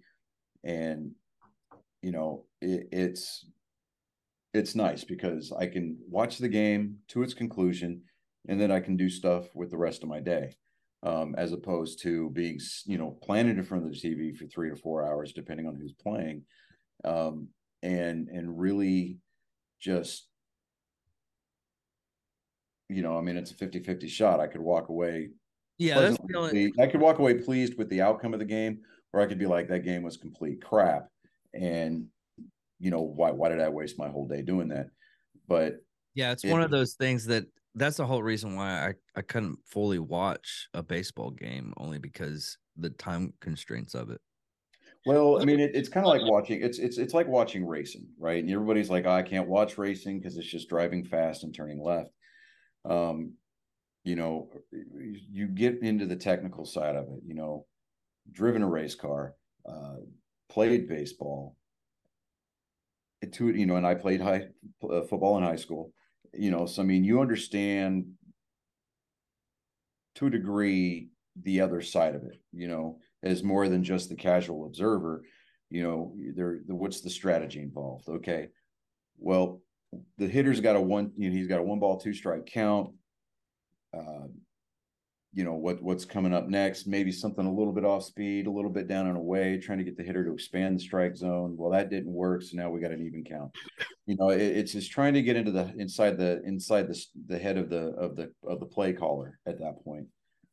and 0.64 1.12
you 2.02 2.10
know, 2.10 2.44
it, 2.60 2.88
it's 2.92 3.46
it's 4.54 4.74
nice 4.74 5.04
because 5.04 5.52
I 5.52 5.66
can 5.66 5.98
watch 6.08 6.38
the 6.38 6.48
game 6.48 6.96
to 7.08 7.22
its 7.22 7.34
conclusion, 7.34 8.02
and 8.48 8.60
then 8.60 8.70
I 8.70 8.80
can 8.80 8.96
do 8.96 9.08
stuff 9.08 9.54
with 9.54 9.70
the 9.70 9.76
rest 9.76 10.02
of 10.02 10.08
my 10.08 10.20
day, 10.20 10.56
um, 11.02 11.34
as 11.36 11.52
opposed 11.52 12.02
to 12.02 12.30
being 12.30 12.58
you 12.86 12.98
know 12.98 13.18
planted 13.22 13.58
in 13.58 13.64
front 13.64 13.84
of 13.84 13.90
the 13.90 13.98
TV 13.98 14.36
for 14.36 14.46
three 14.46 14.70
to 14.70 14.76
four 14.76 15.06
hours, 15.06 15.32
depending 15.32 15.66
on 15.66 15.76
who's 15.76 15.92
playing, 15.92 16.42
um, 17.04 17.48
and 17.82 18.28
and 18.28 18.58
really 18.58 19.18
just 19.80 20.28
you 22.88 23.02
know, 23.02 23.18
I 23.18 23.20
mean, 23.20 23.36
it's 23.36 23.50
a 23.50 23.54
50 23.54 23.80
50 23.80 24.08
shot. 24.08 24.40
I 24.40 24.46
could 24.46 24.60
walk 24.60 24.88
away. 24.88 25.30
Yeah, 25.78 26.00
that's 26.00 26.18
the 26.24 26.38
only... 26.38 26.72
I 26.78 26.86
could 26.86 27.00
walk 27.00 27.18
away 27.18 27.34
pleased 27.34 27.76
with 27.76 27.88
the 27.90 28.00
outcome 28.00 28.32
of 28.32 28.38
the 28.38 28.46
game, 28.46 28.80
or 29.12 29.20
I 29.20 29.26
could 29.26 29.38
be 29.38 29.46
like, 29.46 29.68
that 29.68 29.84
game 29.84 30.02
was 30.02 30.16
complete 30.16 30.62
crap. 30.62 31.08
And, 31.52 32.06
you 32.78 32.90
know, 32.90 33.02
why, 33.02 33.30
why 33.30 33.48
did 33.48 33.60
I 33.60 33.68
waste 33.68 33.98
my 33.98 34.08
whole 34.08 34.26
day 34.26 34.42
doing 34.42 34.68
that? 34.68 34.86
But 35.48 35.76
yeah, 36.14 36.32
it's 36.32 36.44
it, 36.44 36.50
one 36.50 36.62
of 36.62 36.70
those 36.70 36.94
things 36.94 37.26
that 37.26 37.46
that's 37.74 37.98
the 37.98 38.06
whole 38.06 38.22
reason 38.22 38.56
why 38.56 38.88
I, 38.88 38.94
I 39.16 39.22
couldn't 39.22 39.58
fully 39.66 39.98
watch 39.98 40.68
a 40.72 40.82
baseball 40.82 41.30
game, 41.30 41.74
only 41.76 41.98
because 41.98 42.56
the 42.76 42.90
time 42.90 43.32
constraints 43.40 43.94
of 43.94 44.10
it. 44.10 44.20
Well, 45.06 45.40
I 45.40 45.44
mean, 45.44 45.60
it, 45.60 45.70
it's 45.74 45.88
kind 45.88 46.04
of 46.04 46.10
like 46.10 46.22
watching. 46.30 46.60
It's 46.62 46.78
it's 46.78 46.98
it's 46.98 47.14
like 47.14 47.28
watching 47.28 47.64
racing, 47.64 48.08
right? 48.18 48.42
And 48.42 48.52
everybody's 48.52 48.90
like, 48.90 49.06
oh, 49.06 49.12
"I 49.12 49.22
can't 49.22 49.48
watch 49.48 49.78
racing 49.78 50.18
because 50.18 50.36
it's 50.36 50.48
just 50.50 50.68
driving 50.68 51.04
fast 51.04 51.44
and 51.44 51.54
turning 51.54 51.80
left." 51.80 52.10
Um, 52.84 53.34
you 54.04 54.16
know, 54.16 54.50
you 54.72 55.48
get 55.48 55.82
into 55.82 56.06
the 56.06 56.16
technical 56.16 56.66
side 56.66 56.96
of 56.96 57.04
it. 57.04 57.20
You 57.26 57.34
know, 57.34 57.66
driven 58.32 58.62
a 58.62 58.68
race 58.68 58.96
car, 58.96 59.34
uh, 59.68 59.96
played 60.48 60.88
baseball. 60.88 61.56
To 63.32 63.48
you 63.48 63.66
know, 63.66 63.76
and 63.76 63.86
I 63.86 63.94
played 63.94 64.20
high 64.20 64.48
uh, 64.88 65.02
football 65.02 65.36
in 65.38 65.42
high 65.44 65.56
school. 65.56 65.92
You 66.32 66.50
know, 66.50 66.66
so 66.66 66.82
I 66.82 66.84
mean, 66.84 67.02
you 67.02 67.20
understand 67.20 68.12
to 70.16 70.26
a 70.26 70.30
degree 70.30 71.10
the 71.42 71.60
other 71.60 71.80
side 71.80 72.14
of 72.14 72.22
it. 72.24 72.40
You 72.52 72.68
know 72.68 72.98
as 73.26 73.42
more 73.42 73.68
than 73.68 73.84
just 73.84 74.08
the 74.08 74.14
casual 74.14 74.66
observer 74.66 75.22
you 75.70 75.82
know 75.82 76.14
there 76.34 76.60
the, 76.66 76.74
what's 76.74 77.00
the 77.00 77.10
strategy 77.10 77.60
involved? 77.60 78.08
Okay 78.08 78.48
well 79.18 79.60
the 80.18 80.26
hitter's 80.26 80.60
got 80.60 80.76
a 80.76 80.80
one 80.80 81.12
you 81.16 81.28
know 81.28 81.36
he's 81.36 81.48
got 81.48 81.60
a 81.60 81.62
one 81.62 81.78
ball 81.78 81.98
two 81.98 82.12
strike 82.12 82.46
count. 82.46 82.90
Uh, 83.96 84.26
you 85.32 85.44
know 85.44 85.54
what 85.54 85.82
what's 85.82 86.04
coming 86.04 86.32
up 86.32 86.48
next? 86.48 86.86
Maybe 86.86 87.12
something 87.12 87.44
a 87.44 87.52
little 87.52 87.72
bit 87.72 87.84
off 87.84 88.04
speed 88.04 88.46
a 88.46 88.50
little 88.50 88.70
bit 88.70 88.88
down 88.88 89.06
and 89.06 89.16
away 89.16 89.58
trying 89.58 89.78
to 89.78 89.84
get 89.84 89.96
the 89.96 90.02
hitter 90.02 90.24
to 90.24 90.32
expand 90.32 90.76
the 90.76 90.80
strike 90.80 91.16
zone. 91.16 91.56
Well 91.58 91.72
that 91.72 91.90
didn't 91.90 92.12
work 92.12 92.42
so 92.42 92.56
now 92.56 92.70
we 92.70 92.80
got 92.80 92.92
an 92.92 93.04
even 93.04 93.24
count. 93.24 93.52
You 94.06 94.16
know 94.16 94.30
it, 94.30 94.40
it's 94.40 94.72
just 94.72 94.90
trying 94.90 95.14
to 95.14 95.22
get 95.22 95.36
into 95.36 95.50
the 95.50 95.72
inside 95.76 96.16
the 96.16 96.42
inside 96.44 96.88
the 96.88 97.04
the 97.26 97.38
head 97.38 97.58
of 97.58 97.70
the 97.70 97.88
of 97.96 98.16
the 98.16 98.32
of 98.48 98.60
the 98.60 98.66
play 98.66 98.92
caller 98.92 99.38
at 99.46 99.58
that 99.58 99.82
point. 99.84 100.06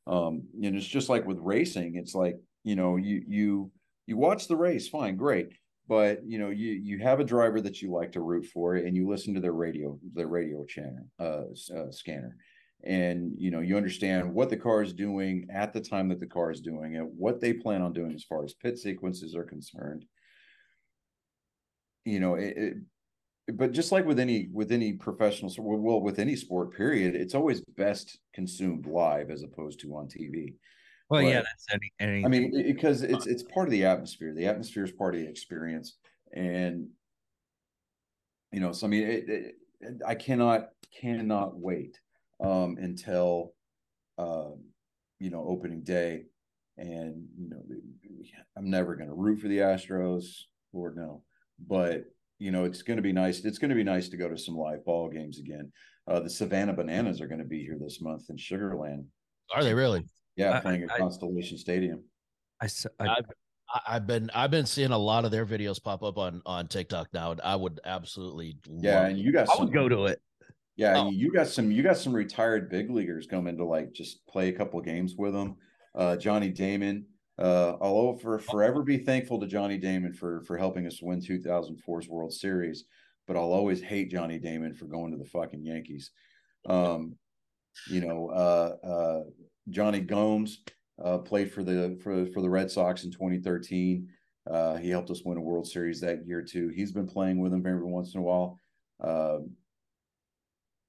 Um 0.08 0.44
and 0.62 0.75
it's 0.75 0.88
just 0.88 1.10
like 1.10 1.25
with 1.25 1.39
racing 1.39 1.96
it's 1.96 2.15
like 2.15 2.38
you 2.63 2.75
know 2.75 2.96
you 2.96 3.24
you 3.27 3.72
you 4.08 4.17
watch 4.17 4.48
the 4.48 4.55
race 4.55 4.88
fine 4.88 5.15
great. 5.15 5.53
But 5.88 6.25
you 6.25 6.39
know 6.39 6.50
you 6.50 6.72
you 6.72 7.00
have 7.00 7.20
a 7.20 7.25
driver 7.25 7.60
that 7.62 7.82
you 7.82 7.91
like 7.91 8.13
to 8.13 8.22
root 8.22 8.46
for 8.46 8.75
and 8.75 8.96
you 8.96 9.08
listen 9.08 9.34
to 9.34 9.41
their 9.41 9.53
radio 9.53 10.00
their 10.13 10.27
radio 10.27 10.63
channel 10.65 11.08
uh, 11.20 11.43
uh, 11.75 11.91
scanner. 11.91 12.38
And 12.86 13.34
you 13.38 13.51
know 13.51 13.60
you 13.60 13.75
understand 13.77 14.34
what 14.34 14.50
the 14.50 14.58
car 14.58 14.82
is 14.82 14.93
doing 14.93 15.48
at 15.53 15.74
the 15.74 15.82
time 15.82 16.10
that 16.10 16.20
the 16.20 16.27
car 16.27 16.51
is 16.51 16.62
doing 16.62 16.96
it 16.96 17.05
what 17.05 17.41
they 17.41 17.53
plan 17.53 17.82
on 17.82 17.93
doing 17.93 18.13
as 18.13 18.24
far 18.24 18.43
as 18.43 18.53
pit 18.53 18.77
sequences 18.77 19.36
are 19.36 19.43
concerned. 19.43 20.05
You 22.05 22.20
know 22.20 22.36
it, 22.36 22.53
it 22.58 22.74
but 23.48 23.74
just 23.74 23.91
like 23.91 24.05
with 24.05 24.20
any 24.20 24.48
with 24.53 24.72
any 24.72 24.93
professional 24.93 25.53
well 25.58 26.01
with 26.01 26.17
any 26.17 26.36
sport 26.36 26.74
period 26.74 27.13
it's 27.13 27.36
always 27.36 27.62
best 27.75 28.20
consumed 28.34 28.86
live 28.86 29.29
as 29.29 29.43
opposed 29.43 29.82
to 29.82 29.93
on 29.96 30.08
tv 30.08 30.53
well, 31.13 31.22
but, 31.22 31.29
yeah, 31.29 31.41
that's 31.41 31.65
any, 31.72 31.93
any. 32.00 32.25
I 32.25 32.27
mean, 32.27 32.51
because 32.65 33.03
it's 33.03 33.27
it's 33.27 33.43
part 33.43 33.67
of 33.67 33.72
the 33.72 33.86
atmosphere. 33.86 34.34
The 34.34 34.48
atmosphere 34.48 34.84
is 34.84 34.91
part 34.91 35.13
of 35.13 35.22
the 35.22 35.27
experience, 35.27 35.98
and 36.34 36.88
you 38.51 38.60
know, 38.60 38.72
so 38.72 38.88
I 38.88 38.89
mean, 38.89 39.03
it, 39.03 39.29
it, 39.29 39.55
I 40.05 40.15
cannot 40.15 40.70
cannot 41.00 41.55
wait 41.55 42.00
um, 42.43 42.77
until 42.79 43.53
uh, 44.17 44.50
you 45.20 45.29
know 45.29 45.46
opening 45.48 45.84
day, 45.84 46.24
and 46.77 47.27
you 47.38 47.50
know, 47.50 47.62
I'm 48.58 48.72
never 48.72 48.96
going 48.96 49.10
to 49.10 49.15
root 49.15 49.39
for 49.39 49.48
the 49.48 49.60
Astros, 49.60 50.25
Lord 50.74 50.98
no, 50.98 51.22
but 51.60 52.05
you 52.39 52.50
know, 52.50 52.65
it's 52.65 52.82
going 52.82 52.98
to 52.98 53.03
be 53.03 53.13
nice. 53.13 53.46
It's 53.46 53.60
going 53.60 53.70
to 53.70 53.75
be 53.75 53.84
nice 53.84 54.10
to 54.10 54.17
go 54.17 54.27
to 54.27 54.38
some 54.38 54.58
live 54.58 54.84
ball 54.84 55.10
games 55.10 55.38
again. 55.38 55.72
Uh, 56.08 56.22
the 56.22 56.29
Savannah 56.29 56.74
Bananas 56.74 57.22
are 57.22 57.27
going 57.27 57.39
to 57.39 57.46
be 57.46 57.63
here 57.63 57.77
this 57.79 58.01
month 58.01 58.24
in 58.29 58.36
Sugarland. 58.36 59.05
Are 59.53 59.63
they 59.63 59.75
really? 59.75 60.03
Yeah, 60.36 60.60
playing 60.62 60.84
at 60.84 60.90
Constellation 60.98 61.58
Stadium. 61.58 62.04
I, 62.62 62.68
I, 63.00 63.08
I've, 63.18 63.25
I've 63.88 64.08
been 64.08 64.30
I've 64.34 64.52
been 64.52 64.66
seeing 64.66 64.92
a 64.92 64.98
lot 64.98 65.25
of 65.25 65.32
their 65.32 65.46
videos 65.46 65.82
pop 65.82 66.04
up 66.04 66.18
on 66.18 66.42
on 66.46 66.68
TikTok 66.68 67.10
now, 67.13 67.32
and 67.32 67.42
I 67.42 67.56
would 67.56 67.80
absolutely 67.86 68.58
yeah. 68.70 69.06
And 69.06 69.18
you 69.18 69.32
got 69.32 69.50
I 69.50 69.62
would 69.62 69.74
go 69.74 69.90
to 69.90 70.06
it. 70.06 70.22
Yeah, 70.75 70.98
oh. 70.98 71.12
you 71.12 71.32
got 71.32 71.48
some 71.48 71.72
you 71.72 71.84
got 71.84 71.98
some 71.98 72.13
retired 72.13 72.70
big 72.70 72.90
leaguers 72.90 73.28
coming 73.28 73.58
to 73.58 73.66
like 73.66 73.94
just 73.94 74.25
play 74.28 74.50
a 74.50 74.54
couple 74.54 74.80
games 74.82 75.16
with 75.18 75.34
them. 75.34 75.56
Uh, 75.96 76.16
Johnny 76.16 76.50
Damon. 76.50 77.06
Uh, 77.40 77.78
I'll 77.82 78.16
for 78.22 78.38
forever 78.38 78.84
be 78.84 79.00
thankful 79.00 79.40
to 79.40 79.48
Johnny 79.48 79.78
Damon 79.78 80.13
for 80.13 80.42
for 80.42 80.56
helping 80.56 80.86
us 80.86 81.02
win 81.02 81.20
2004's 81.20 82.08
World 82.08 82.32
Series, 82.32 82.86
but 83.28 83.36
I'll 83.36 83.54
always 83.54 83.82
hate 83.82 84.12
Johnny 84.12 84.38
Damon 84.38 84.75
for 84.75 84.86
going 84.86 85.12
to 85.12 85.18
the 85.18 85.25
fucking 85.25 85.66
Yankees. 85.66 86.12
Um, 86.68 87.16
you 87.90 88.02
know, 88.02 88.30
uh, 88.30 89.24
Jonny 89.70 90.00
Gomes 90.00 90.63
uh, 91.03 91.17
played 91.20 91.51
for 91.51 91.63
the 91.63 91.98
for 92.03 92.25
for 92.27 92.41
the 92.41 92.50
Red 92.50 92.70
Sox 92.72 93.03
in 93.03 93.12
2013. 93.12 94.08
Uh, 94.50 94.75
he 94.75 94.89
helped 94.89 95.10
us 95.10 95.22
win 95.24 95.38
a 95.38 95.41
World 95.41 95.67
Series 95.67 96.01
that 96.01 96.25
year 96.27 96.41
too. 96.41 96.67
He's 96.70 96.91
been 96.91 97.08
playing 97.08 97.39
with 97.39 97.51
them 97.51 97.65
every 97.65 97.86
once 97.86 98.13
in 98.13 98.20
a 98.20 98.24
while. 98.24 98.60
Uh, 99.01 99.39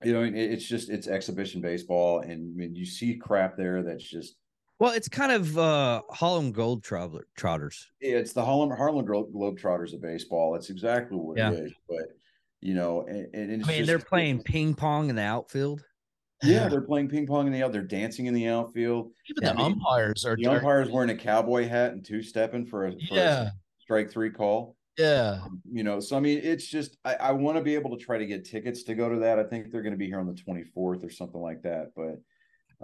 You 0.02 0.12
know, 0.12 0.23
it, 0.23 0.35
it's 0.35 0.66
just 0.66 0.90
it's 0.90 1.07
exhibition 1.09 1.61
baseball, 1.61 2.21
and 2.21 2.52
I 2.54 2.57
mean, 2.57 2.75
you 2.75 2.85
see 2.85 3.14
crap 3.16 3.57
there 3.57 3.83
that's 3.83 4.04
just 4.04 4.35
Well, 4.81 4.93
it's 4.93 5.09
kind 5.09 5.33
of 5.33 5.57
uh 5.57 6.02
Harlem 6.11 6.52
Gold 6.52 6.83
Traveler 6.83 7.26
Trotters. 7.37 7.90
it's 8.00 8.33
the 8.33 8.45
Harlem 8.45 8.71
Harlem 8.71 9.07
Glo- 9.07 9.31
Globetrotters 9.35 9.95
of 9.95 10.02
baseball. 10.02 10.57
It's 10.57 10.69
exactly 10.71 11.16
what 11.16 11.38
Yeah. 11.38 11.52
it 11.52 11.61
is. 11.66 11.73
But 11.88 12.09
you 12.61 12.75
know, 12.75 13.02
and, 13.07 13.28
and 13.35 13.52
it's 13.52 13.64
I 13.69 13.69
mean, 13.69 13.78
just- 13.78 13.87
they're 13.88 13.99
playing 13.99 14.43
ping 14.43 14.75
pong 14.75 15.11
in 15.11 15.16
the 15.16 15.23
outfield. 15.23 15.83
Yeah, 16.43 16.69
they're 16.71 16.81
playing 16.83 17.09
ping 17.09 17.26
pong 17.26 17.47
in 17.47 17.53
the 17.53 17.62
out. 17.62 17.73
They're 17.73 17.83
dancing 17.83 18.26
in 18.26 18.35
the 18.35 18.49
outfield. 18.49 19.12
Even 19.31 19.43
Yeah, 19.45 19.53
the 19.53 19.59
I 19.61 19.62
mean, 19.62 19.73
umpires 19.73 20.25
are, 20.25 20.37
The 20.37 20.47
are- 20.47 20.57
umpire's 20.57 20.91
wearing 20.91 21.11
a 21.11 21.17
cowboy 21.17 21.69
hat 21.69 21.93
and 21.93 22.05
two 22.05 22.23
stepping 22.23 22.67
for 22.67 22.87
a, 22.88 22.93
for 22.93 22.99
yeah, 23.14 23.43
a 23.43 23.50
strike 23.81 24.11
three 24.11 24.31
call. 24.31 24.76
yeah. 24.99 25.45
You 25.71 25.85
know, 25.85 26.00
so 26.00 26.17
I 26.17 26.21
mean, 26.21 26.41
it's 26.43 26.67
just 26.67 26.97
I, 27.05 27.14
I 27.14 27.33
want 27.33 27.57
to 27.59 27.62
be 27.62 27.75
able 27.75 27.97
to 27.97 28.05
try 28.05 28.19
to 28.19 28.26
get 28.26 28.45
tickets 28.45 28.83
to 28.85 28.95
go 28.95 29.09
to 29.09 29.21
that. 29.21 29.38
I 29.38 29.45
think 29.45 29.71
they're 29.71 29.83
going 29.83 29.93
to 29.95 29.99
be 29.99 30.07
here 30.07 30.21
on 30.21 30.26
the 30.26 30.35
24th 30.35 31.05
or 31.05 31.11
something 31.11 31.41
like 31.41 31.62
that. 31.62 31.93
But 31.97 32.21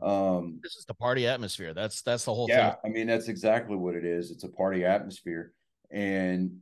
um 0.07 0.61
This 0.62 0.76
is 0.76 0.85
the 0.87 0.95
party 0.95 1.26
atmosphere. 1.26 1.75
That's 1.75 2.00
that's 2.02 2.25
the 2.25 2.33
whole 2.33 2.47
yeah, 2.49 2.71
thing. 2.71 2.78
I 2.85 2.88
mean 2.88 3.07
that's 3.09 3.28
exactly 3.28 3.76
what 3.76 3.95
it 3.97 4.04
is. 4.04 4.30
It's 4.30 4.45
a 4.45 4.49
party 4.49 4.85
atmosphere, 4.85 5.52
and 5.90 6.59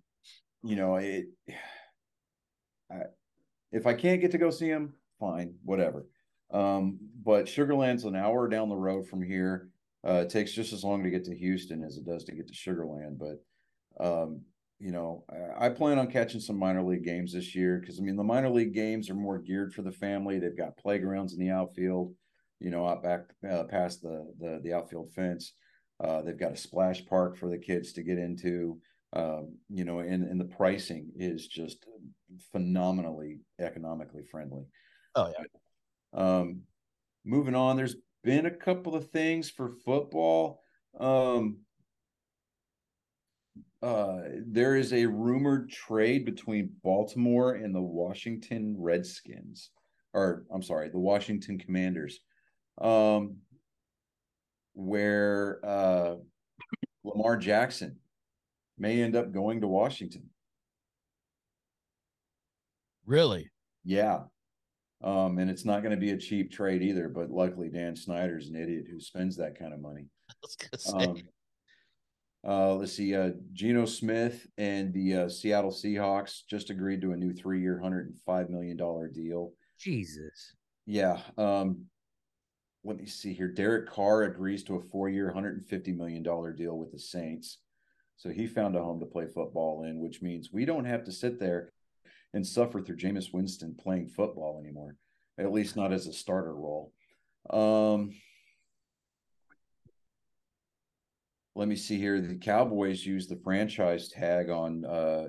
you 0.64 0.76
know 0.76 0.96
it. 0.96 1.26
I, 2.90 3.02
if 3.70 3.86
I 3.86 3.92
can't 3.92 4.20
get 4.22 4.30
to 4.30 4.38
go 4.38 4.48
see 4.50 4.68
him, 4.68 4.94
fine, 5.20 5.54
whatever. 5.62 6.06
Um, 6.50 6.98
but 7.24 7.46
Sugarland's 7.46 8.04
an 8.04 8.16
hour 8.16 8.48
down 8.48 8.68
the 8.68 8.76
road 8.76 9.06
from 9.06 9.22
here. 9.22 9.68
Uh, 10.06 10.22
it 10.24 10.30
takes 10.30 10.52
just 10.52 10.72
as 10.72 10.84
long 10.84 11.02
to 11.02 11.10
get 11.10 11.24
to 11.24 11.36
Houston 11.36 11.82
as 11.82 11.96
it 11.96 12.06
does 12.06 12.24
to 12.24 12.32
get 12.32 12.48
to 12.48 12.54
Sugarland. 12.54 13.18
But 13.18 13.42
um, 14.02 14.42
you 14.78 14.92
know, 14.92 15.24
I, 15.30 15.66
I 15.66 15.68
plan 15.70 15.98
on 15.98 16.10
catching 16.10 16.40
some 16.40 16.58
minor 16.58 16.82
league 16.82 17.04
games 17.04 17.32
this 17.32 17.54
year 17.54 17.78
because 17.78 17.98
I 17.98 18.02
mean 18.02 18.16
the 18.16 18.22
minor 18.22 18.48
league 18.48 18.74
games 18.74 19.10
are 19.10 19.14
more 19.14 19.38
geared 19.38 19.74
for 19.74 19.82
the 19.82 19.92
family. 19.92 20.38
They've 20.38 20.56
got 20.56 20.76
playgrounds 20.76 21.34
in 21.34 21.40
the 21.40 21.50
outfield, 21.50 22.14
you 22.60 22.70
know, 22.70 22.86
out 22.86 23.02
back 23.02 23.22
uh, 23.48 23.64
past 23.64 24.02
the, 24.02 24.32
the 24.38 24.60
the 24.62 24.72
outfield 24.72 25.12
fence. 25.12 25.52
Uh, 26.02 26.22
they've 26.22 26.38
got 26.38 26.52
a 26.52 26.56
splash 26.56 27.04
park 27.06 27.36
for 27.36 27.50
the 27.50 27.58
kids 27.58 27.92
to 27.94 28.02
get 28.02 28.18
into. 28.18 28.78
Um, 29.14 29.56
you 29.68 29.84
know, 29.84 29.98
and 29.98 30.22
and 30.22 30.40
the 30.40 30.44
pricing 30.44 31.10
is 31.16 31.48
just 31.48 31.84
phenomenally 32.52 33.40
economically 33.60 34.22
friendly. 34.30 34.64
Oh 35.16 35.26
yeah. 35.26 35.44
Um, 36.12 36.62
moving 37.24 37.54
on, 37.54 37.76
there's 37.76 37.96
been 38.24 38.46
a 38.46 38.50
couple 38.50 38.94
of 38.94 39.10
things 39.10 39.50
for 39.50 39.72
football. 39.84 40.60
Um, 40.98 41.58
uh, 43.82 44.18
there 44.46 44.76
is 44.76 44.92
a 44.92 45.06
rumored 45.06 45.70
trade 45.70 46.24
between 46.24 46.70
Baltimore 46.82 47.54
and 47.54 47.74
the 47.74 47.80
Washington 47.80 48.74
Redskins, 48.76 49.70
or 50.12 50.44
I'm 50.52 50.62
sorry, 50.62 50.88
the 50.88 50.98
Washington 50.98 51.58
Commanders, 51.58 52.18
um, 52.80 53.36
where 54.72 55.60
uh, 55.64 56.14
Lamar 57.04 57.36
Jackson 57.36 57.96
may 58.78 59.00
end 59.00 59.14
up 59.14 59.32
going 59.32 59.60
to 59.60 59.68
Washington. 59.68 60.28
Really? 63.06 63.48
Yeah. 63.84 64.22
Um, 65.02 65.38
and 65.38 65.48
it's 65.48 65.64
not 65.64 65.82
going 65.82 65.94
to 65.94 66.00
be 66.00 66.10
a 66.10 66.16
cheap 66.16 66.50
trade 66.50 66.82
either, 66.82 67.08
but 67.08 67.30
luckily 67.30 67.68
Dan 67.68 67.94
Snyder's 67.94 68.48
an 68.48 68.56
idiot 68.56 68.86
who 68.90 69.00
spends 69.00 69.36
that 69.36 69.58
kind 69.58 69.72
of 69.72 69.80
money. 69.80 70.06
I 70.30 70.34
was 70.42 70.56
gonna. 70.92 71.10
Um, 71.10 71.22
uh, 72.46 72.74
let's 72.74 72.92
see, 72.92 73.14
uh, 73.14 73.30
Geno 73.52 73.84
Smith 73.84 74.46
and 74.56 74.92
the 74.92 75.14
uh, 75.14 75.28
Seattle 75.28 75.72
Seahawks 75.72 76.40
just 76.48 76.70
agreed 76.70 77.00
to 77.02 77.12
a 77.12 77.16
new 77.16 77.32
three-year, 77.32 77.80
hundred 77.80 78.06
and 78.06 78.16
five 78.24 78.48
million 78.48 78.76
dollar 78.76 79.08
deal. 79.08 79.52
Jesus. 79.78 80.54
Yeah. 80.86 81.20
Um, 81.36 81.86
let 82.84 82.96
me 82.96 83.06
see 83.06 83.34
here. 83.34 83.48
Derek 83.48 83.90
Carr 83.90 84.22
agrees 84.22 84.62
to 84.64 84.76
a 84.76 84.80
four-year, 84.80 85.32
hundred 85.32 85.56
and 85.56 85.66
fifty 85.66 85.92
million 85.92 86.22
dollar 86.22 86.52
deal 86.52 86.78
with 86.78 86.92
the 86.92 86.98
Saints. 86.98 87.58
So 88.16 88.30
he 88.30 88.46
found 88.46 88.76
a 88.76 88.82
home 88.82 88.98
to 89.00 89.06
play 89.06 89.26
football 89.26 89.84
in, 89.84 90.00
which 90.00 90.22
means 90.22 90.50
we 90.52 90.64
don't 90.64 90.84
have 90.84 91.04
to 91.04 91.12
sit 91.12 91.38
there 91.38 91.72
and 92.34 92.46
suffer 92.46 92.80
through 92.80 92.96
Jameis 92.96 93.32
Winston 93.32 93.74
playing 93.74 94.08
football 94.08 94.60
anymore, 94.62 94.96
at 95.38 95.52
least 95.52 95.76
not 95.76 95.92
as 95.92 96.06
a 96.06 96.12
starter 96.12 96.54
role. 96.54 96.92
Um, 97.50 98.12
let 101.54 101.68
me 101.68 101.76
see 101.76 101.98
here. 101.98 102.20
The 102.20 102.36
Cowboys 102.36 103.04
used 103.04 103.30
the 103.30 103.40
franchise 103.42 104.08
tag 104.08 104.50
on 104.50 104.84
uh, 104.84 105.26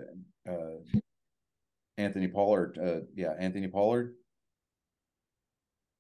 uh, 0.48 1.00
Anthony 1.98 2.28
Pollard. 2.28 2.78
Uh, 2.82 3.06
yeah, 3.16 3.34
Anthony 3.40 3.68
Pollard, 3.68 4.16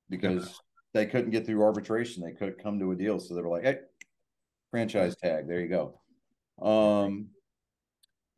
because 0.09 0.59
they 0.93 1.05
couldn't 1.05 1.31
get 1.31 1.45
through 1.45 1.63
arbitration. 1.63 2.23
They 2.23 2.33
couldn't 2.33 2.61
come 2.61 2.79
to 2.79 2.91
a 2.91 2.95
deal, 2.95 3.19
so 3.19 3.35
they 3.35 3.41
were 3.41 3.49
like, 3.49 3.63
"Hey, 3.63 3.79
franchise 4.71 5.15
tag. 5.15 5.47
There 5.47 5.61
you 5.61 5.67
go." 5.67 5.99
Um, 6.61 7.29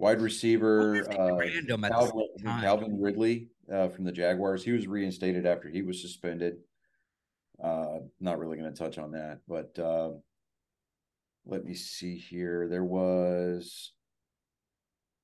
wide 0.01 0.19
receiver 0.19 1.07
uh, 1.13 1.35
Random 1.35 1.83
at 1.83 1.91
the 1.91 1.97
Calvin. 1.97 2.61
Calvin 2.61 2.99
Ridley 2.99 3.49
uh, 3.71 3.87
from 3.89 4.03
the 4.03 4.11
Jaguars. 4.11 4.63
He 4.63 4.71
was 4.71 4.87
reinstated 4.87 5.45
after 5.45 5.69
he 5.69 5.83
was 5.83 6.01
suspended. 6.01 6.57
Uh, 7.63 7.99
not 8.19 8.39
really 8.39 8.57
going 8.57 8.73
to 8.73 8.77
touch 8.77 8.97
on 8.97 9.11
that, 9.11 9.39
but 9.47 9.77
uh, 9.77 10.09
let 11.45 11.63
me 11.63 11.75
see 11.75 12.17
here. 12.17 12.67
There 12.67 12.83
was, 12.83 13.91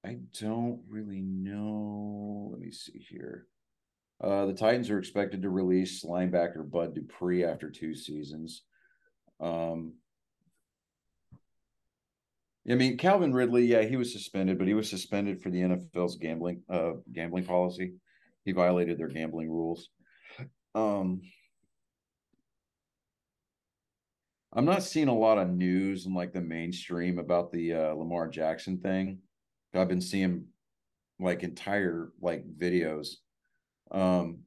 I 0.05 0.19
don't 0.39 0.81
really 0.87 1.21
know. 1.21 2.49
Let 2.51 2.61
me 2.61 2.71
see 2.71 2.99
here. 3.09 3.47
Uh, 4.23 4.45
the 4.45 4.53
Titans 4.53 4.91
are 4.91 4.99
expected 4.99 5.41
to 5.41 5.49
release 5.49 6.05
linebacker 6.05 6.69
Bud 6.69 6.93
Dupree 6.93 7.43
after 7.43 7.71
two 7.71 7.95
seasons. 7.95 8.61
Um, 9.39 9.93
I 12.69 12.75
mean, 12.75 12.97
Calvin 12.97 13.33
Ridley, 13.33 13.65
yeah, 13.65 13.83
he 13.83 13.95
was 13.95 14.11
suspended, 14.11 14.57
but 14.57 14.67
he 14.67 14.73
was 14.73 14.89
suspended 14.89 15.41
for 15.41 15.49
the 15.49 15.61
NFL's 15.61 16.17
gambling 16.17 16.63
uh 16.69 16.93
gambling 17.13 17.45
policy. 17.45 17.93
He 18.43 18.51
violated 18.51 18.97
their 18.97 19.07
gambling 19.07 19.49
rules. 19.49 19.89
Um 20.75 21.21
I'm 24.53 24.65
not 24.65 24.83
seeing 24.83 25.07
a 25.07 25.17
lot 25.17 25.37
of 25.37 25.49
news 25.49 26.05
in 26.05 26.13
like 26.13 26.33
the 26.33 26.41
mainstream 26.41 27.19
about 27.19 27.51
the 27.51 27.73
uh 27.73 27.93
Lamar 27.93 28.27
Jackson 28.27 28.79
thing. 28.79 29.19
I've 29.73 29.87
been 29.87 30.01
seeing 30.01 30.45
like 31.19 31.43
entire 31.43 32.09
like 32.21 32.43
videos. 32.57 33.15
Um 33.91 34.39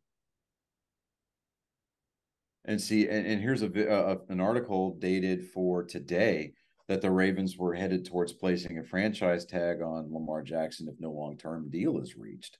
and 2.66 2.80
see 2.80 3.08
and, 3.08 3.26
and 3.26 3.40
here's 3.40 3.62
a, 3.62 3.90
uh, 3.90 4.18
an 4.28 4.40
article 4.40 4.96
dated 4.98 5.48
for 5.48 5.84
today 5.84 6.52
that 6.90 7.00
the 7.00 7.10
Ravens 7.10 7.56
were 7.56 7.72
headed 7.72 8.04
towards 8.04 8.32
placing 8.32 8.78
a 8.78 8.82
franchise 8.82 9.44
tag 9.44 9.80
on 9.80 10.12
Lamar 10.12 10.42
Jackson 10.42 10.88
if 10.88 10.98
no 10.98 11.12
long 11.12 11.36
term 11.36 11.70
deal 11.70 12.00
is 12.00 12.16
reached. 12.16 12.58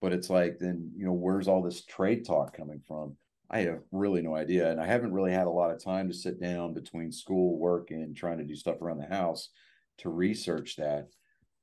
But 0.00 0.12
it's 0.12 0.28
like, 0.28 0.58
then, 0.58 0.90
you 0.96 1.06
know, 1.06 1.12
where's 1.12 1.46
all 1.46 1.62
this 1.62 1.84
trade 1.84 2.24
talk 2.26 2.56
coming 2.56 2.82
from? 2.88 3.16
I 3.48 3.60
have 3.60 3.78
really 3.92 4.20
no 4.20 4.34
idea. 4.34 4.72
And 4.72 4.80
I 4.80 4.86
haven't 4.86 5.12
really 5.12 5.30
had 5.30 5.46
a 5.46 5.50
lot 5.50 5.70
of 5.70 5.80
time 5.80 6.08
to 6.08 6.14
sit 6.14 6.40
down 6.40 6.74
between 6.74 7.12
school, 7.12 7.56
work, 7.56 7.92
and 7.92 8.16
trying 8.16 8.38
to 8.38 8.44
do 8.44 8.56
stuff 8.56 8.82
around 8.82 8.98
the 8.98 9.06
house 9.06 9.50
to 9.98 10.08
research 10.08 10.74
that. 10.78 11.06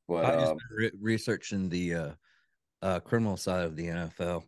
But 0.08 0.24
I 0.24 0.36
just 0.40 0.52
um, 0.52 0.58
re- 0.72 0.92
researching 1.02 1.68
the 1.68 1.96
uh, 1.96 2.12
uh, 2.82 3.00
criminal 3.02 3.36
side 3.36 3.66
of 3.66 3.76
the 3.76 3.88
NFL. 3.88 4.44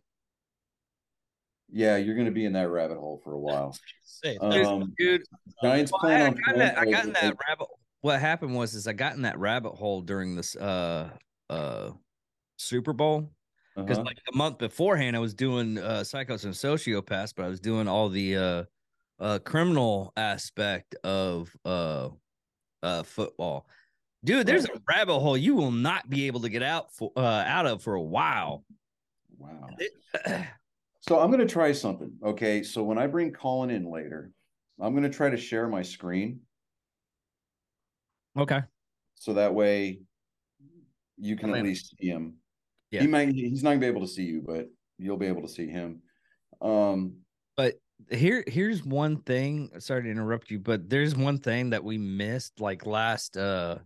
Yeah, 1.72 1.96
you're 1.96 2.14
going 2.14 2.26
to 2.26 2.32
be 2.32 2.44
in 2.44 2.52
that 2.52 2.68
rabbit 2.68 2.98
hole 2.98 3.20
for 3.24 3.32
a 3.32 3.38
while. 3.38 3.76
Um, 4.40 4.94
Dude, 4.98 5.22
Giants 5.62 5.90
well, 5.90 6.00
plan 6.00 6.22
I, 6.22 6.26
I 6.26 6.30
got, 6.30 6.52
in 6.52 6.58
that, 6.58 6.78
I 6.78 6.84
got 6.84 7.04
in 7.06 7.12
that 7.14 7.36
rabbit. 7.48 7.66
What 8.02 8.20
happened 8.20 8.54
was, 8.54 8.74
is 8.74 8.86
I 8.86 8.92
got 8.92 9.14
in 9.14 9.22
that 9.22 9.38
rabbit 9.38 9.72
hole 9.72 10.02
during 10.02 10.36
this 10.36 10.54
uh 10.56 11.10
uh 11.50 11.90
Super 12.56 12.92
Bowl 12.92 13.32
because 13.74 13.98
Uh-huh. 13.98 14.04
like 14.06 14.18
a 14.32 14.36
month 14.36 14.58
beforehand, 14.58 15.16
I 15.16 15.18
was 15.18 15.34
doing 15.34 15.78
uh 15.78 16.00
psychos 16.04 16.44
and 16.44 16.52
sociopaths, 16.52 17.32
but 17.34 17.44
I 17.44 17.48
was 17.48 17.58
doing 17.58 17.88
all 17.88 18.08
the 18.08 18.36
uh 18.36 18.64
uh 19.18 19.38
criminal 19.40 20.12
aspect 20.16 20.94
of 21.02 21.54
uh 21.64 22.10
uh 22.82 23.02
football. 23.02 23.66
Dude, 24.24 24.46
there's 24.46 24.66
a 24.66 24.80
rabbit 24.88 25.18
hole 25.18 25.36
you 25.36 25.56
will 25.56 25.72
not 25.72 26.08
be 26.08 26.26
able 26.28 26.40
to 26.40 26.48
get 26.48 26.62
out 26.62 26.94
for 26.94 27.12
uh 27.16 27.44
out 27.46 27.66
of 27.66 27.82
for 27.82 27.94
a 27.94 28.02
while. 28.02 28.64
Wow. 29.38 29.68
So 31.02 31.18
I'm 31.18 31.30
going 31.30 31.46
to 31.46 31.52
try 31.52 31.72
something. 31.72 32.12
Okay. 32.24 32.62
So 32.62 32.82
when 32.82 32.96
I 32.96 33.06
bring 33.06 33.32
Colin 33.32 33.70
in 33.70 33.90
later, 33.90 34.30
I'm 34.80 34.92
going 34.92 35.02
to 35.02 35.16
try 35.16 35.30
to 35.30 35.36
share 35.36 35.68
my 35.68 35.82
screen 35.82 36.40
okay. 38.38 38.60
so 39.14 39.34
that 39.34 39.54
way 39.54 40.00
you 41.18 41.36
can 41.36 41.54
I 41.54 41.58
at 41.58 41.64
least 41.64 41.94
see 41.98 42.08
him. 42.08 42.34
Yeah. 42.90 43.02
He 43.02 43.06
might 43.06 43.32
he's 43.32 43.62
not 43.62 43.70
gonna 43.70 43.80
be 43.80 43.86
able 43.86 44.00
to 44.02 44.08
see 44.08 44.24
you, 44.24 44.42
but 44.44 44.68
you'll 44.98 45.16
be 45.16 45.26
able 45.26 45.42
to 45.42 45.48
see 45.48 45.66
him. 45.66 46.02
Um 46.60 47.14
But 47.56 47.74
here 48.10 48.44
here's 48.46 48.84
one 48.84 49.18
thing. 49.22 49.70
Sorry 49.78 50.02
to 50.02 50.10
interrupt 50.10 50.50
you, 50.50 50.58
but 50.58 50.88
there's 50.88 51.16
one 51.16 51.38
thing 51.38 51.70
that 51.70 51.82
we 51.82 51.98
missed 51.98 52.60
like 52.60 52.86
last 52.86 53.36
uh 53.36 53.78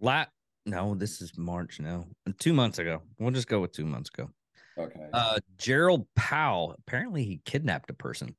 lat 0.00 0.28
no, 0.64 0.94
this 0.94 1.20
is 1.20 1.36
March 1.36 1.80
now. 1.80 2.06
Two 2.38 2.52
months 2.52 2.78
ago. 2.78 3.02
We'll 3.18 3.32
just 3.32 3.48
go 3.48 3.60
with 3.60 3.72
two 3.72 3.86
months 3.86 4.10
ago. 4.14 4.30
Okay. 4.78 5.06
Uh, 5.12 5.38
Jerrell 5.58 6.06
Powell. 6.16 6.74
Apparently, 6.78 7.24
he 7.24 7.40
kidnapped 7.44 7.90
a 7.90 7.94
person. 7.94 8.34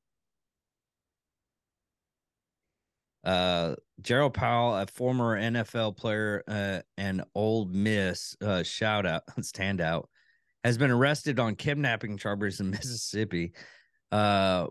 Uh, 3.24 3.76
Jerrell 4.02 4.34
Powell, 4.34 4.76
a 4.76 4.88
former 4.88 5.40
NFL 5.40 5.96
player 5.96 6.44
uh, 6.48 6.82
and 6.98 7.24
Ole 7.36 7.66
Miss 7.66 8.36
uh, 8.42 8.64
shout 8.64 9.06
out 9.06 9.24
standout, 9.40 10.06
has 10.64 10.78
been 10.78 10.92
arrested 10.92 11.40
on 11.40 11.56
kidnapping 11.56 12.18
charges 12.18 12.60
in 12.60 12.70
Mississippi. 12.72 13.54
Uh, 14.12 14.68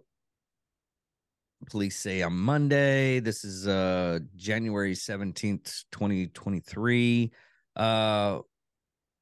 police 1.67 1.99
say 1.99 2.23
on 2.23 2.35
Monday. 2.35 3.21
This 3.21 3.45
is 3.45 3.67
uh 3.67 4.21
January 4.37 4.95
17th, 4.95 5.85
2023. 5.93 7.33
Uh 7.77 8.41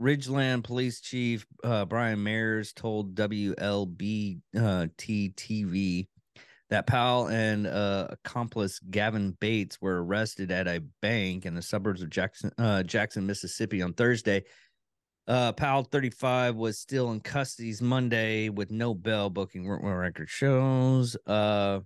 Ridgeland 0.01 0.65
Police 0.65 1.01
Chief 1.01 1.47
uh, 1.63 1.85
Brian 1.85 2.23
Myers 2.23 2.73
told 2.73 3.15
WLBT 3.15 4.41
TV 4.55 6.07
that 6.71 6.87
Powell 6.87 7.29
and 7.29 7.67
uh, 7.67 8.09
accomplice 8.11 8.79
Gavin 8.91 9.37
Bates 9.41 9.81
were 9.81 10.03
arrested 10.03 10.51
at 10.53 10.69
a 10.69 10.81
bank 11.03 11.45
in 11.45 11.55
the 11.55 11.63
suburbs 11.63 12.01
of 12.01 12.11
Jackson, 12.11 12.53
uh, 12.59 12.83
Jackson, 12.83 13.27
Mississippi 13.27 13.83
on 13.83 13.93
Thursday. 13.93 14.45
Uh, 15.29 15.53
Powell, 15.53 15.85
35, 15.85 16.57
was 16.57 16.79
still 16.79 17.13
in 17.13 17.21
custody 17.21 17.75
Monday 17.81 18.49
with 18.49 18.71
no 18.71 18.95
bail 18.95 19.31
booking 19.31 19.69
record 19.69 20.29
shows. 20.29 21.17
Uh, 21.27 21.81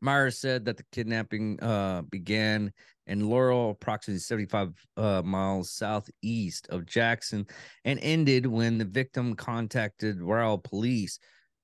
Myers 0.00 0.38
said 0.38 0.64
that 0.66 0.76
the 0.76 0.84
kidnapping 0.92 1.60
uh, 1.62 2.02
began 2.02 2.72
in 3.06 3.28
Laurel, 3.28 3.70
approximately 3.70 4.20
75 4.20 4.86
uh, 4.96 5.22
miles 5.24 5.72
southeast 5.72 6.68
of 6.70 6.86
Jackson, 6.86 7.46
and 7.84 7.98
ended 8.02 8.46
when 8.46 8.78
the 8.78 8.84
victim 8.84 9.34
contacted 9.34 10.20
Royal 10.20 10.58
Police, 10.58 11.18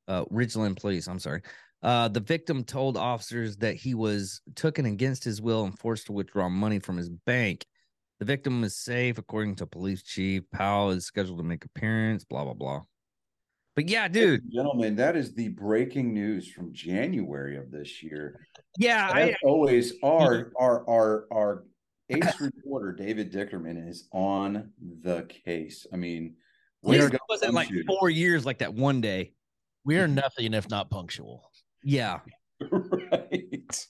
uh, 0.09 0.25
Ridgeland 0.27 0.81
Police. 0.81 1.07
I'm 1.07 1.19
sorry. 1.19 1.43
Uh, 1.83 2.09
the 2.09 2.21
victim 2.21 2.65
told 2.65 2.97
officers 2.97 3.57
that 3.59 3.77
he 3.77 3.95
was 3.95 4.41
taken 4.57 4.85
against 4.87 5.23
his 5.23 5.41
will 5.41 5.65
and 5.65 5.79
forced 5.79 6.07
to 6.07 6.13
withdraw 6.13 6.49
money 6.49 6.81
from 6.81 6.97
his 6.97 7.09
bank. 7.09 7.65
The 8.19 8.25
victim 8.25 8.65
is 8.65 8.77
safe, 8.77 9.17
according 9.19 9.57
to 9.57 9.67
police 9.67 10.03
chief. 10.03 10.43
Powell 10.51 10.91
is 10.91 11.07
scheduled 11.07 11.39
to 11.39 11.45
make 11.45 11.65
appearance. 11.65 12.25
Blah 12.25 12.45
blah 12.45 12.55
blah. 12.55 12.83
But 13.79 13.89
yeah, 13.89 14.09
dude, 14.09 14.43
gentlemen, 14.53 14.97
that 14.97 15.15
is 15.15 15.35
the 15.35 15.51
breaking 15.51 16.13
news 16.13 16.51
from 16.51 16.73
January 16.73 17.57
of 17.57 17.71
this 17.71 18.03
year. 18.03 18.45
Yeah, 18.77 19.09
As 19.15 19.29
I, 19.29 19.37
always, 19.45 19.93
our 20.03 20.51
our 20.59 20.85
our 20.91 21.27
our 21.33 21.65
ace 22.11 22.41
reporter 22.41 22.91
David 22.91 23.33
Dickerman 23.33 23.89
is 23.89 24.09
on 24.11 24.73
the 24.81 25.31
case. 25.45 25.87
I 25.93 25.97
mean, 25.97 26.35
it 26.83 27.21
wasn't 27.29 27.55
like 27.55 27.71
four 27.87 28.11
years 28.11 28.45
like 28.45 28.59
that 28.59 28.75
one 28.75 29.01
day. 29.01 29.35
We 29.85 29.99
are 29.99 30.09
nothing 30.09 30.55
if 30.55 30.69
not 30.69 30.91
punctual. 30.91 31.49
Yeah, 31.85 32.19
right. 32.73 33.87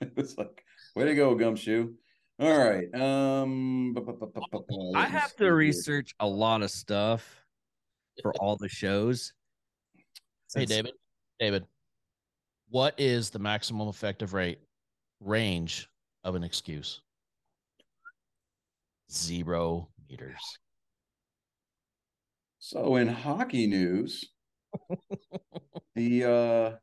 It's 0.16 0.36
like 0.36 0.64
way 0.96 1.04
to 1.04 1.14
go, 1.14 1.36
gumshoe. 1.36 1.92
All 2.40 2.58
right. 2.58 2.92
Um, 2.92 3.96
I 4.96 5.06
have 5.06 5.36
to 5.36 5.52
research 5.52 6.12
a 6.18 6.26
lot 6.26 6.62
of 6.62 6.72
stuff 6.72 7.45
for 8.22 8.32
all 8.40 8.56
the 8.56 8.68
shows. 8.68 9.32
Hey, 10.54 10.64
David. 10.64 10.92
David, 11.38 11.66
what 12.68 12.94
is 12.98 13.30
the 13.30 13.38
maximum 13.38 13.88
effective 13.88 14.32
rate 14.32 14.58
range 15.20 15.88
of 16.24 16.34
an 16.34 16.42
excuse? 16.42 17.00
Zero 19.10 19.88
meters. 20.08 20.58
So, 22.58 22.96
in 22.96 23.06
hockey 23.06 23.66
news, 23.66 24.24
the 25.94 26.24
uh, 26.24 26.76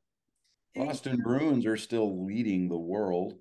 Boston 0.75 1.19
Bruins 1.21 1.65
are 1.65 1.77
still 1.77 2.25
leading 2.25 2.69
the 2.69 2.77
world. 2.77 3.33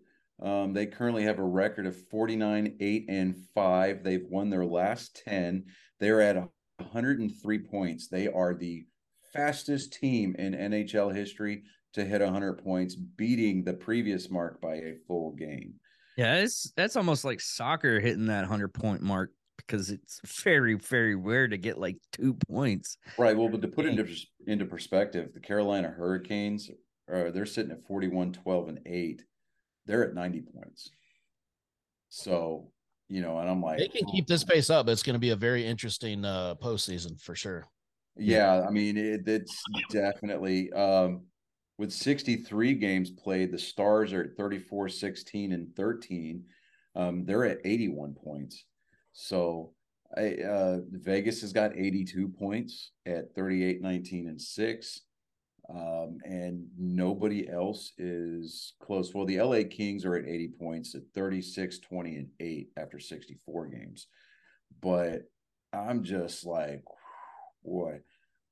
Um, 0.43 0.73
they 0.73 0.87
currently 0.87 1.23
have 1.25 1.39
a 1.39 1.45
record 1.45 1.87
of 1.87 1.97
49, 2.09 2.77
8, 2.81 3.05
and 3.09 3.37
5. 3.55 4.03
They've 4.03 4.27
won 4.29 4.51
their 4.51 4.65
last 4.65 5.23
10. 5.25 5.67
They're 6.01 6.21
at 6.21 6.49
103 6.85 7.59
points. 7.59 8.09
They 8.09 8.29
are 8.29 8.55
the 8.55 8.85
fastest 9.33 9.93
team 9.95 10.35
in 10.39 10.53
NHL 10.55 11.15
history 11.15 11.63
to 11.95 12.05
hit 12.05 12.21
100 12.21 12.55
points, 12.65 12.95
beating 12.95 13.65
the 13.65 13.75
previous 13.75 14.31
mark 14.31 14.61
by 14.61 14.77
a 14.77 14.95
full 15.07 15.33
game. 15.33 15.75
Yeah, 16.17 16.37
it's 16.37 16.73
that's 16.77 16.97
almost 16.97 17.25
like 17.25 17.41
soccer 17.41 17.99
hitting 17.99 18.27
that 18.27 18.41
100 18.41 18.75
point 18.75 19.03
mark 19.03 19.31
because 19.57 19.91
it's 19.91 20.21
very 20.43 20.75
very 20.75 21.15
rare 21.15 21.49
to 21.49 21.57
get 21.57 21.79
like 21.79 21.97
two 22.13 22.35
points. 22.35 22.99
Right. 23.17 23.37
Well, 23.37 23.49
but 23.49 23.63
to 23.63 23.69
put 23.69 23.87
it 23.87 23.99
into 23.99 24.15
into 24.47 24.67
perspective, 24.67 25.33
the 25.33 25.41
Carolina 25.41 25.89
Hurricanes 25.89 26.71
are 27.09 27.31
they're 27.31 27.47
sitting 27.47 27.73
at 27.73 27.87
41 27.87 28.33
12 28.33 28.69
and 28.69 28.81
8. 28.85 29.23
They're 29.87 30.07
at 30.07 30.15
90 30.15 30.43
points. 30.55 30.91
So, 32.09 32.71
you 33.13 33.21
know, 33.21 33.39
and 33.41 33.49
I'm 33.51 33.61
like, 33.61 33.79
they 33.79 33.89
can 33.89 34.07
keep 34.07 34.27
this 34.27 34.43
pace 34.43 34.71
up. 34.71 34.89
It's 34.89 35.03
going 35.03 35.15
to 35.15 35.21
be 35.21 35.31
a 35.31 35.37
very 35.37 35.67
interesting 35.67 36.25
uh, 36.25 36.55
postseason 36.55 37.21
for 37.21 37.35
sure. 37.35 37.67
Yeah, 38.17 38.65
I 38.67 38.71
mean, 38.71 38.97
it, 38.97 39.29
it's 39.29 39.63
definitely 39.91 40.73
um, 40.73 41.23
with 41.77 41.93
63 41.93 42.73
games 42.75 43.11
played, 43.11 43.53
the 43.53 43.59
Stars 43.59 44.15
are 44.15 44.23
at 44.25 44.37
34, 44.39 44.89
16, 44.89 45.53
and 45.53 45.77
13. 45.77 46.43
Um, 46.97 47.27
they're 47.27 47.45
at 47.45 47.59
81 47.65 48.15
points. 48.15 48.65
So 49.13 49.75
I, 50.17 50.37
uh, 50.37 50.79
Vegas 50.91 51.43
has 51.43 51.53
got 51.53 51.77
82 51.77 52.29
points 52.29 52.93
at 53.05 53.35
38, 53.35 53.83
19, 53.83 54.29
and 54.29 54.41
6. 54.41 55.01
Um, 55.75 56.19
and 56.25 56.67
nobody 56.79 57.49
else 57.49 57.93
is 57.97 58.75
close. 58.81 59.15
Well, 59.15 59.25
the 59.25 59.41
LA 59.41 59.63
Kings 59.71 60.05
are 60.05 60.17
at 60.17 60.29
80 60.29 60.49
points 60.59 60.95
at 60.95 61.03
36, 61.15 61.79
20, 61.79 62.17
and 62.17 62.29
8 62.41 62.69
after 62.77 62.99
64 62.99 63.67
games. 63.69 64.07
But 64.83 65.23
I'm 65.73 66.03
just 66.05 66.45
like, 66.45 66.83
boy, 67.65 68.01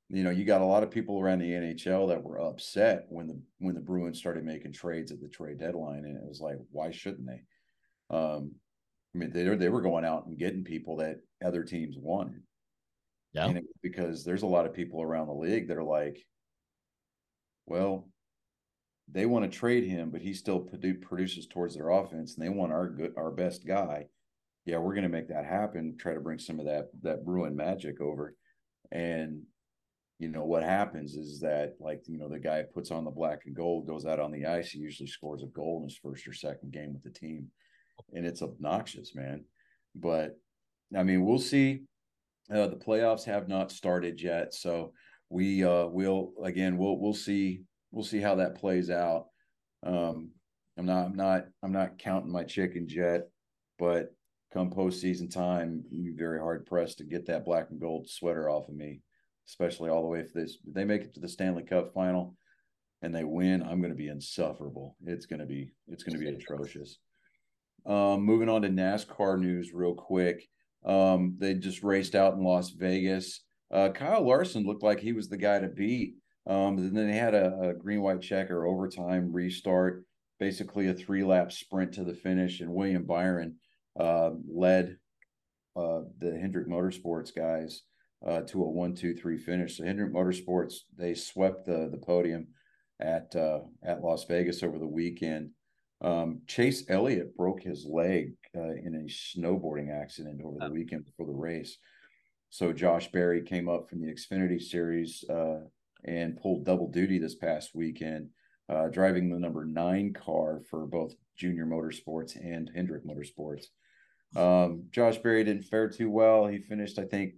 you 0.09 0.23
know, 0.23 0.31
you 0.31 0.45
got 0.45 0.61
a 0.61 0.65
lot 0.65 0.83
of 0.83 0.89
people 0.89 1.19
around 1.19 1.39
the 1.39 1.51
NHL 1.51 2.07
that 2.09 2.23
were 2.23 2.41
upset 2.41 3.05
when 3.09 3.27
the 3.27 3.41
when 3.59 3.75
the 3.75 3.81
Bruins 3.81 4.17
started 4.17 4.43
making 4.43 4.73
trades 4.73 5.11
at 5.11 5.21
the 5.21 5.29
trade 5.29 5.59
deadline, 5.59 6.05
and 6.05 6.17
it 6.17 6.27
was 6.27 6.41
like, 6.41 6.57
why 6.71 6.91
shouldn't 6.91 7.27
they? 7.27 7.41
Um, 8.15 8.51
I 9.13 9.19
mean, 9.19 9.31
they 9.31 9.43
they 9.55 9.69
were 9.69 9.81
going 9.81 10.05
out 10.05 10.25
and 10.25 10.37
getting 10.37 10.63
people 10.63 10.97
that 10.97 11.19
other 11.45 11.63
teams 11.63 11.95
wanted. 11.97 12.41
Yeah, 13.33 13.45
and 13.45 13.57
it, 13.59 13.65
because 13.81 14.25
there's 14.25 14.43
a 14.43 14.47
lot 14.47 14.65
of 14.65 14.73
people 14.73 15.01
around 15.01 15.27
the 15.27 15.33
league 15.33 15.69
that 15.69 15.77
are 15.77 15.83
like, 15.83 16.25
well, 17.65 18.09
they 19.11 19.25
want 19.25 19.49
to 19.49 19.57
trade 19.57 19.83
him, 19.83 20.09
but 20.09 20.21
he 20.21 20.33
still 20.33 20.59
produces 20.59 21.47
towards 21.47 21.75
their 21.75 21.89
offense, 21.89 22.35
and 22.35 22.45
they 22.45 22.49
want 22.49 22.71
our 22.71 22.89
good, 22.89 23.13
our 23.17 23.31
best 23.31 23.65
guy. 23.65 24.05
Yeah, 24.65 24.77
we're 24.77 24.93
going 24.93 25.03
to 25.03 25.09
make 25.09 25.27
that 25.29 25.45
happen. 25.45 25.97
Try 25.97 26.13
to 26.13 26.19
bring 26.19 26.39
some 26.39 26.59
of 26.59 26.65
that 26.65 26.89
that 27.01 27.25
Bruin 27.25 27.55
magic 27.55 27.99
over, 27.99 28.35
and 28.91 29.41
you 30.19 30.29
know 30.29 30.45
what 30.45 30.63
happens 30.63 31.15
is 31.15 31.39
that 31.41 31.73
like 31.79 32.03
you 32.07 32.17
know 32.17 32.29
the 32.29 32.39
guy 32.39 32.63
puts 32.73 32.91
on 32.91 33.03
the 33.03 33.11
black 33.11 33.41
and 33.45 33.55
gold, 33.55 33.87
goes 33.87 34.05
out 34.05 34.19
on 34.19 34.31
the 34.31 34.45
ice, 34.45 34.69
he 34.69 34.79
usually 34.79 35.07
scores 35.07 35.43
a 35.43 35.47
goal 35.47 35.79
in 35.79 35.89
his 35.89 35.97
first 35.97 36.27
or 36.27 36.33
second 36.33 36.71
game 36.71 36.93
with 36.93 37.03
the 37.03 37.09
team, 37.09 37.47
and 38.13 38.25
it's 38.25 38.41
obnoxious, 38.41 39.15
man. 39.15 39.43
But 39.95 40.37
I 40.95 41.03
mean, 41.03 41.25
we'll 41.25 41.39
see. 41.39 41.83
Uh, 42.53 42.67
the 42.67 42.75
playoffs 42.75 43.23
have 43.23 43.47
not 43.47 43.71
started 43.71 44.21
yet, 44.21 44.53
so 44.53 44.93
we 45.31 45.63
uh 45.63 45.85
will 45.85 46.33
again 46.43 46.77
we'll 46.77 46.99
we'll 46.99 47.13
see 47.13 47.63
we'll 47.91 48.03
see 48.03 48.19
how 48.19 48.35
that 48.35 48.55
plays 48.55 48.89
out. 48.89 49.27
Um 49.83 50.31
I'm 50.77 50.85
not 50.85 51.05
I'm 51.05 51.15
not 51.15 51.45
I'm 51.63 51.71
not 51.71 51.97
counting 51.97 52.31
my 52.31 52.43
chickens 52.43 52.93
yet, 52.93 53.29
but 53.79 54.13
come 54.53 54.69
postseason 54.69 55.31
time, 55.31 55.83
you'd 55.89 56.17
be 56.17 56.23
very 56.23 56.39
hard 56.39 56.65
pressed 56.65 56.97
to 56.97 57.05
get 57.05 57.25
that 57.27 57.45
black 57.45 57.67
and 57.71 57.79
gold 57.79 58.09
sweater 58.09 58.49
off 58.49 58.67
of 58.67 58.75
me, 58.75 59.01
especially 59.47 59.89
all 59.89 60.01
the 60.01 60.09
way 60.09 60.19
if 60.19 60.33
this 60.33 60.57
they 60.67 60.83
make 60.83 61.01
it 61.01 61.13
to 61.13 61.21
the 61.21 61.29
Stanley 61.29 61.63
Cup 61.63 61.93
final 61.93 62.35
and 63.01 63.15
they 63.15 63.23
win, 63.23 63.63
I'm 63.63 63.79
going 63.79 63.91
to 63.91 63.95
be 63.95 64.09
insufferable. 64.09 64.95
It's 65.05 65.25
going 65.25 65.39
to 65.39 65.45
be 65.45 65.73
it's 65.87 66.03
going 66.03 66.19
to 66.19 66.23
be 66.23 66.29
atrocious. 66.29 66.99
Um, 67.85 68.21
moving 68.21 68.49
on 68.49 68.61
to 68.61 68.69
NASCAR 68.69 69.39
news 69.39 69.71
real 69.73 69.95
quick. 69.95 70.47
Um, 70.85 71.35
they 71.39 71.55
just 71.55 71.83
raced 71.83 72.15
out 72.15 72.33
in 72.33 72.43
Las 72.43 72.69
Vegas. 72.71 73.41
Uh, 73.71 73.89
Kyle 73.89 74.25
Larson 74.25 74.65
looked 74.65 74.83
like 74.83 74.99
he 74.99 75.13
was 75.13 75.29
the 75.29 75.37
guy 75.37 75.59
to 75.59 75.67
beat. 75.67 76.15
Um, 76.47 76.77
and 76.77 76.95
then 76.95 77.07
they 77.07 77.17
had 77.17 77.35
a, 77.35 77.69
a 77.69 77.73
green 77.73 78.01
white 78.01 78.21
checker 78.21 78.65
overtime 78.65 79.31
restart, 79.31 80.03
basically 80.39 80.87
a 80.87 80.93
three 80.93 81.23
lap 81.23 81.51
sprint 81.51 81.93
to 81.93 82.03
the 82.03 82.15
finish. 82.15 82.61
And 82.61 82.73
William 82.73 83.03
Byron 83.03 83.55
uh, 83.99 84.31
led 84.51 84.97
uh, 85.75 86.01
the 86.19 86.37
Hendrick 86.39 86.67
Motorsports 86.67 87.33
guys 87.33 87.83
uh, 88.25 88.41
to 88.41 88.63
a 88.63 88.69
one, 88.69 88.95
two, 88.95 89.13
three 89.13 89.37
finish. 89.37 89.77
So 89.77 89.85
Hendrick 89.85 90.13
Motorsports 90.13 90.75
they 90.97 91.13
swept 91.13 91.65
the 91.65 91.89
the 91.91 91.97
podium 91.97 92.47
at 92.99 93.35
uh, 93.35 93.59
at 93.83 94.01
Las 94.01 94.25
Vegas 94.25 94.63
over 94.63 94.79
the 94.79 94.87
weekend. 94.87 95.51
Um, 96.01 96.41
Chase 96.47 96.83
Elliott 96.89 97.37
broke 97.37 97.61
his 97.61 97.85
leg 97.87 98.33
uh, 98.57 98.71
in 98.71 98.95
a 99.07 99.39
snowboarding 99.39 99.95
accident 99.95 100.41
over 100.43 100.57
the 100.59 100.73
weekend 100.73 101.05
before 101.05 101.27
the 101.27 101.33
race. 101.33 101.77
So 102.51 102.73
Josh 102.73 103.09
Berry 103.11 103.41
came 103.41 103.69
up 103.69 103.89
from 103.89 104.01
the 104.01 104.13
Xfinity 104.13 104.61
Series 104.61 105.23
uh, 105.29 105.61
and 106.03 106.37
pulled 106.37 106.65
double 106.65 106.91
duty 106.91 107.17
this 107.17 107.35
past 107.35 107.71
weekend, 107.73 108.27
uh, 108.67 108.89
driving 108.89 109.29
the 109.29 109.39
number 109.39 109.63
nine 109.63 110.13
car 110.13 110.61
for 110.69 110.85
both 110.85 111.13
Junior 111.37 111.65
Motorsports 111.65 112.35
and 112.35 112.69
Hendrick 112.75 113.03
Motorsports. 113.05 113.67
Um, 114.35 114.83
Josh 114.91 115.17
Berry 115.19 115.45
didn't 115.45 115.63
fare 115.63 115.87
too 115.87 116.09
well. 116.09 116.45
He 116.45 116.59
finished, 116.59 116.99
I 116.99 117.05
think, 117.05 117.35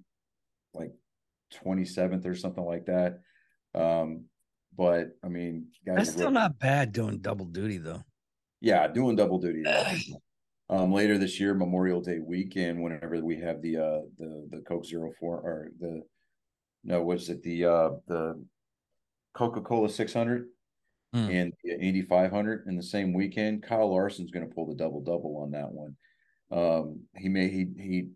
like 0.73 0.93
27th 1.63 2.25
or 2.25 2.33
something 2.33 2.65
like 2.65 2.87
that. 2.87 3.19
Um, 3.75 4.25
but 4.75 5.09
I 5.23 5.27
mean, 5.27 5.67
guys, 5.85 5.97
that's 5.97 6.11
still 6.11 6.31
not 6.31 6.57
bad 6.57 6.91
doing 6.91 7.19
double 7.19 7.45
duty 7.45 7.77
though. 7.77 8.03
Yeah, 8.61 8.87
doing 8.87 9.15
double 9.15 9.37
duty. 9.37 9.63
um, 10.69 10.91
later 10.91 11.17
this 11.17 11.39
year, 11.39 11.53
Memorial 11.53 12.01
Day 12.01 12.19
weekend, 12.19 12.81
whenever 12.81 13.19
we 13.23 13.39
have 13.39 13.61
the 13.61 13.77
uh 13.77 14.01
the 14.17 14.47
the 14.49 14.61
Coke 14.67 14.85
Zero 14.85 15.11
Four 15.19 15.37
or 15.37 15.71
the 15.79 16.01
no, 16.83 17.03
what's 17.03 17.29
it 17.29 17.43
the 17.43 17.65
uh 17.65 17.89
the 18.07 18.43
Coca 19.33 19.61
Cola 19.61 19.89
600 19.89 20.47
mm. 21.15 21.41
and 21.41 21.53
the 21.63 21.79
Indy 21.79 22.01
500 22.01 22.67
in 22.67 22.75
the 22.75 22.83
same 22.83 23.13
weekend. 23.13 23.63
Kyle 23.63 23.89
Larson's 23.89 24.31
going 24.31 24.47
to 24.47 24.53
pull 24.53 24.67
the 24.67 24.75
double 24.75 25.01
double 25.01 25.37
on 25.37 25.51
that 25.51 25.71
one. 25.71 25.95
Um, 26.51 27.01
he 27.15 27.29
made 27.29 27.51
he 27.51 27.67
he 27.77 28.07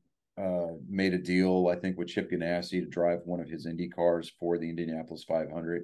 uh, 0.41 0.75
made 0.87 1.13
a 1.13 1.17
deal, 1.17 1.69
I 1.71 1.79
think, 1.79 1.97
with 1.97 2.09
Chip 2.09 2.31
Ganassi 2.31 2.79
to 2.79 2.85
drive 2.85 3.19
one 3.25 3.39
of 3.39 3.49
his 3.49 3.65
Indy 3.65 3.89
cars 3.89 4.31
for 4.39 4.57
the 4.57 4.69
Indianapolis 4.69 5.23
500. 5.23 5.83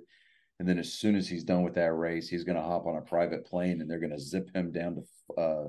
And 0.60 0.70
then 0.70 0.78
as 0.78 0.94
soon 0.94 1.16
as 1.16 1.28
he's 1.28 1.44
done 1.44 1.64
with 1.64 1.74
that 1.74 1.94
race, 1.94 2.30
he's 2.30 2.44
going 2.44 2.58
to 2.58 2.64
hop 2.64 2.86
on 2.86 2.98
a 2.98 3.02
private 3.02 3.46
plane 3.46 3.82
and 3.82 3.90
they're 3.90 4.00
going 4.00 4.12
to 4.12 4.20
zip 4.20 4.56
him 4.56 4.72
down 4.72 4.96
to 4.96 5.42
uh, 5.42 5.68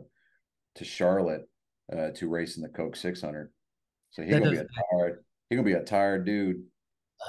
to 0.76 0.84
Charlotte 0.84 1.48
uh, 1.92 2.10
to 2.14 2.28
race 2.28 2.56
in 2.56 2.62
the 2.62 2.68
Coke 2.68 2.96
600. 2.96 3.50
So 4.10 4.22
he's 4.22 4.32
gonna 4.32 4.50
be 4.50 4.58
a 4.58 4.66
tired. 4.92 5.24
He's 5.48 5.56
gonna 5.56 5.66
be 5.66 5.72
a 5.72 5.82
tired 5.82 6.24
dude. 6.24 6.62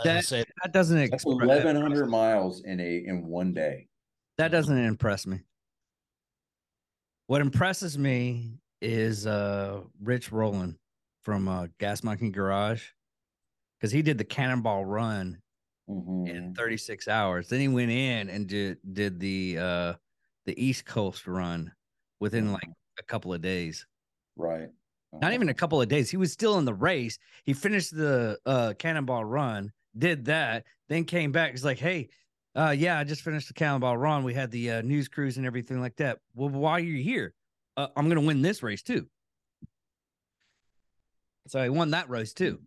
That, 0.04 0.26
that 0.62 0.72
doesn't 0.72 1.10
That's 1.10 1.26
eleven 1.26 1.76
hundred 1.76 2.08
miles 2.10 2.62
in 2.64 2.80
a 2.80 3.04
in 3.06 3.26
one 3.26 3.54
day. 3.54 3.88
That 4.38 4.52
doesn't 4.52 4.78
impress 4.78 5.26
me. 5.26 5.40
What 7.28 7.42
impresses 7.42 7.98
me 7.98 8.60
is 8.82 9.26
uh 9.26 9.82
Rich 10.02 10.32
Roland 10.32 10.76
from 11.24 11.48
uh, 11.48 11.68
Gas 11.80 12.04
Monkey 12.04 12.30
Garage 12.30 12.84
because 13.80 13.92
he 13.92 14.04
did 14.04 14.20
the 14.20 14.24
Cannonball 14.24 14.86
Run 14.86 15.40
mm-hmm. 15.90 16.28
in 16.28 16.54
36 16.54 17.08
hours. 17.08 17.48
Then 17.48 17.62
he 17.62 17.68
went 17.68 17.90
in 17.90 18.30
and 18.30 18.46
did 18.46 18.78
did 18.94 19.20
the 19.20 19.58
uh 19.58 19.94
the 20.46 20.64
East 20.64 20.86
Coast 20.86 21.26
Run 21.26 21.72
within 22.20 22.52
like 22.52 22.70
a 23.00 23.04
couple 23.04 23.34
of 23.34 23.42
days. 23.42 23.86
Right. 24.36 24.64
Uh-huh. 24.64 25.20
Not 25.22 25.34
even 25.34 25.50
a 25.50 25.54
couple 25.54 25.82
of 25.82 25.88
days. 25.88 26.10
He 26.10 26.18
was 26.18 26.32
still 26.32 26.58
in 26.58 26.66
the 26.66 26.74
race. 26.74 27.18
He 27.44 27.54
finished 27.54 27.96
the 27.96 28.38
uh, 28.46 28.74
Cannonball 28.78 29.26
Run, 29.26 29.72
did 29.98 30.26
that, 30.26 30.66
then 30.90 31.06
came 31.06 31.32
back. 31.32 31.52
He's 31.52 31.66
like, 31.66 31.80
"Hey, 31.80 32.10
uh, 32.56 32.76
yeah, 32.78 33.00
I 33.00 33.04
just 33.04 33.22
finished 33.22 33.48
the 33.48 33.54
Cannonball 33.54 33.98
Run. 33.98 34.24
We 34.24 34.34
had 34.34 34.52
the 34.52 34.72
uh, 34.72 34.82
news 34.82 35.08
crews 35.08 35.38
and 35.38 35.46
everything 35.46 35.80
like 35.80 35.96
that. 35.98 36.20
Well, 36.34 36.50
why 36.50 36.72
are 36.72 36.80
you 36.80 37.02
here? 37.02 37.34
Uh, 37.78 37.88
I'm 37.96 38.06
going 38.06 38.20
to 38.20 38.26
win 38.26 38.42
this 38.42 38.64
race 38.64 38.84
too." 38.84 39.08
So 41.48 41.62
he 41.62 41.70
won 41.70 41.92
that 41.92 42.10
race 42.10 42.34
too. 42.34 42.60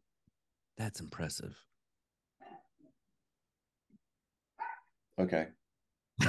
That's 0.77 1.01
impressive. 1.01 1.57
Okay. 5.19 5.49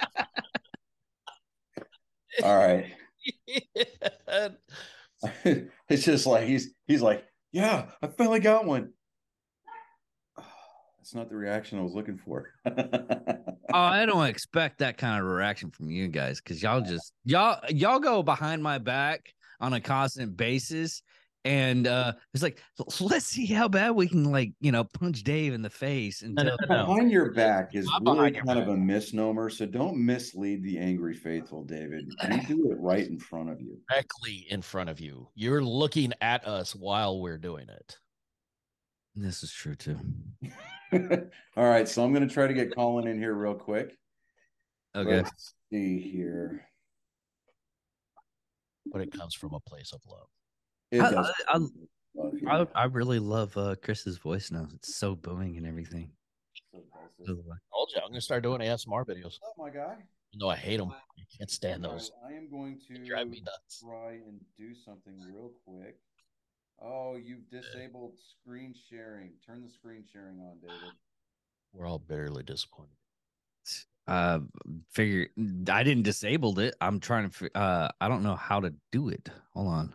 All 2.43 2.57
right. 2.57 2.85
it's 5.89 6.03
just 6.03 6.25
like 6.25 6.47
he's 6.47 6.73
he's 6.87 7.01
like, 7.01 7.25
yeah, 7.51 7.87
I 8.01 8.07
finally 8.07 8.39
got 8.39 8.65
one. 8.65 8.93
That's 10.97 11.13
not 11.13 11.29
the 11.29 11.35
reaction 11.35 11.79
I 11.79 11.83
was 11.83 11.93
looking 11.93 12.17
for. 12.17 12.49
oh, 12.65 13.53
I 13.73 14.05
don't 14.05 14.25
expect 14.25 14.79
that 14.79 14.97
kind 14.97 15.19
of 15.21 15.27
reaction 15.27 15.71
from 15.71 15.89
you 15.89 16.07
guys 16.07 16.39
because 16.41 16.61
y'all 16.63 16.81
just 16.81 17.13
y'all 17.25 17.59
y'all 17.69 17.99
go 17.99 18.23
behind 18.23 18.63
my 18.63 18.77
back 18.77 19.33
on 19.59 19.73
a 19.73 19.81
constant 19.81 20.35
basis. 20.35 21.01
And 21.43 21.87
uh 21.87 22.13
it's 22.33 22.43
like, 22.43 22.61
let's 22.99 23.25
see 23.25 23.47
how 23.47 23.67
bad 23.67 23.91
we 23.91 24.07
can 24.07 24.31
like, 24.31 24.53
you 24.59 24.71
know, 24.71 24.83
punch 24.83 25.23
Dave 25.23 25.53
in 25.53 25.61
the 25.61 25.69
face 25.69 26.21
and 26.21 26.35
no, 26.35 26.43
no, 26.43 26.85
behind 26.85 27.11
your 27.11 27.31
back 27.31 27.73
is 27.73 27.89
really 28.01 28.31
kind 28.31 28.59
of 28.59 28.67
a 28.67 28.77
misnomer. 28.77 29.49
So 29.49 29.65
don't 29.65 29.97
mislead 29.97 30.63
the 30.63 30.77
angry 30.77 31.15
faithful, 31.15 31.63
David. 31.63 32.11
We 32.29 32.39
do 32.41 32.71
it 32.71 32.79
right 32.79 33.07
in 33.07 33.17
front 33.19 33.49
of 33.49 33.59
you. 33.59 33.77
Directly 33.89 34.45
in 34.49 34.61
front 34.61 34.89
of 34.89 34.99
you. 34.99 35.29
You're 35.33 35.63
looking 35.63 36.13
at 36.21 36.47
us 36.47 36.75
while 36.75 37.19
we're 37.19 37.39
doing 37.39 37.69
it. 37.69 37.97
This 39.15 39.43
is 39.43 39.51
true 39.51 39.75
too. 39.75 39.97
All 41.57 41.67
right. 41.69 41.87
So 41.87 42.03
I'm 42.03 42.13
gonna 42.13 42.27
try 42.27 42.47
to 42.47 42.53
get 42.53 42.75
Colin 42.75 43.07
in 43.07 43.17
here 43.17 43.33
real 43.33 43.55
quick. 43.55 43.97
Okay. 44.95 45.17
Let's 45.17 45.53
see 45.71 45.99
here 45.99 46.67
but 48.91 49.01
it 49.01 49.11
comes 49.11 49.33
from 49.33 49.53
a 49.53 49.59
place 49.59 49.91
of 49.93 50.01
love. 50.07 50.27
I, 50.93 51.31
I, 51.47 51.59
I, 52.47 52.67
I, 52.75 52.83
really 52.85 53.19
love 53.19 53.55
uh, 53.57 53.75
Chris's 53.81 54.17
voice 54.17 54.51
now. 54.51 54.67
It's 54.75 54.95
so 54.95 55.15
booming 55.15 55.57
and 55.57 55.65
everything. 55.65 56.11
I 56.83 56.83
told 57.23 57.91
you, 57.95 58.01
I'm 58.03 58.09
gonna 58.09 58.21
start 58.21 58.43
doing 58.43 58.61
ASMR 58.61 59.05
videos. 59.05 59.35
Oh 59.43 59.53
my 59.57 59.69
guy. 59.69 59.95
No, 60.33 60.49
I 60.49 60.55
hate 60.55 60.77
them. 60.77 60.91
I 60.91 61.23
can't 61.37 61.49
stand 61.49 61.83
those. 61.83 62.11
I 62.27 62.33
am 62.33 62.49
going 62.49 62.79
to 62.87 62.99
they 62.99 63.07
drive 63.07 63.29
me 63.29 63.41
nuts. 63.45 63.81
Try 63.81 64.13
and 64.13 64.39
do 64.57 64.73
something 64.85 65.13
real 65.27 65.51
quick. 65.65 65.97
Oh, 66.81 67.15
you've 67.15 67.49
disabled 67.49 68.13
screen 68.41 68.73
sharing. 68.89 69.31
Turn 69.45 69.61
the 69.61 69.69
screen 69.69 70.03
sharing 70.11 70.39
on, 70.39 70.57
David. 70.61 70.93
We're 71.73 71.87
all 71.87 71.99
bitterly 71.99 72.43
disappointed 72.43 72.95
uh 74.07 74.39
figure 74.91 75.27
i 75.69 75.83
didn't 75.83 76.03
disable 76.03 76.57
it 76.59 76.73
i'm 76.81 76.99
trying 76.99 77.29
to 77.29 77.49
uh 77.57 77.87
i 78.01 78.07
don't 78.07 78.23
know 78.23 78.35
how 78.35 78.59
to 78.59 78.73
do 78.91 79.09
it 79.09 79.29
hold 79.53 79.67
on 79.67 79.93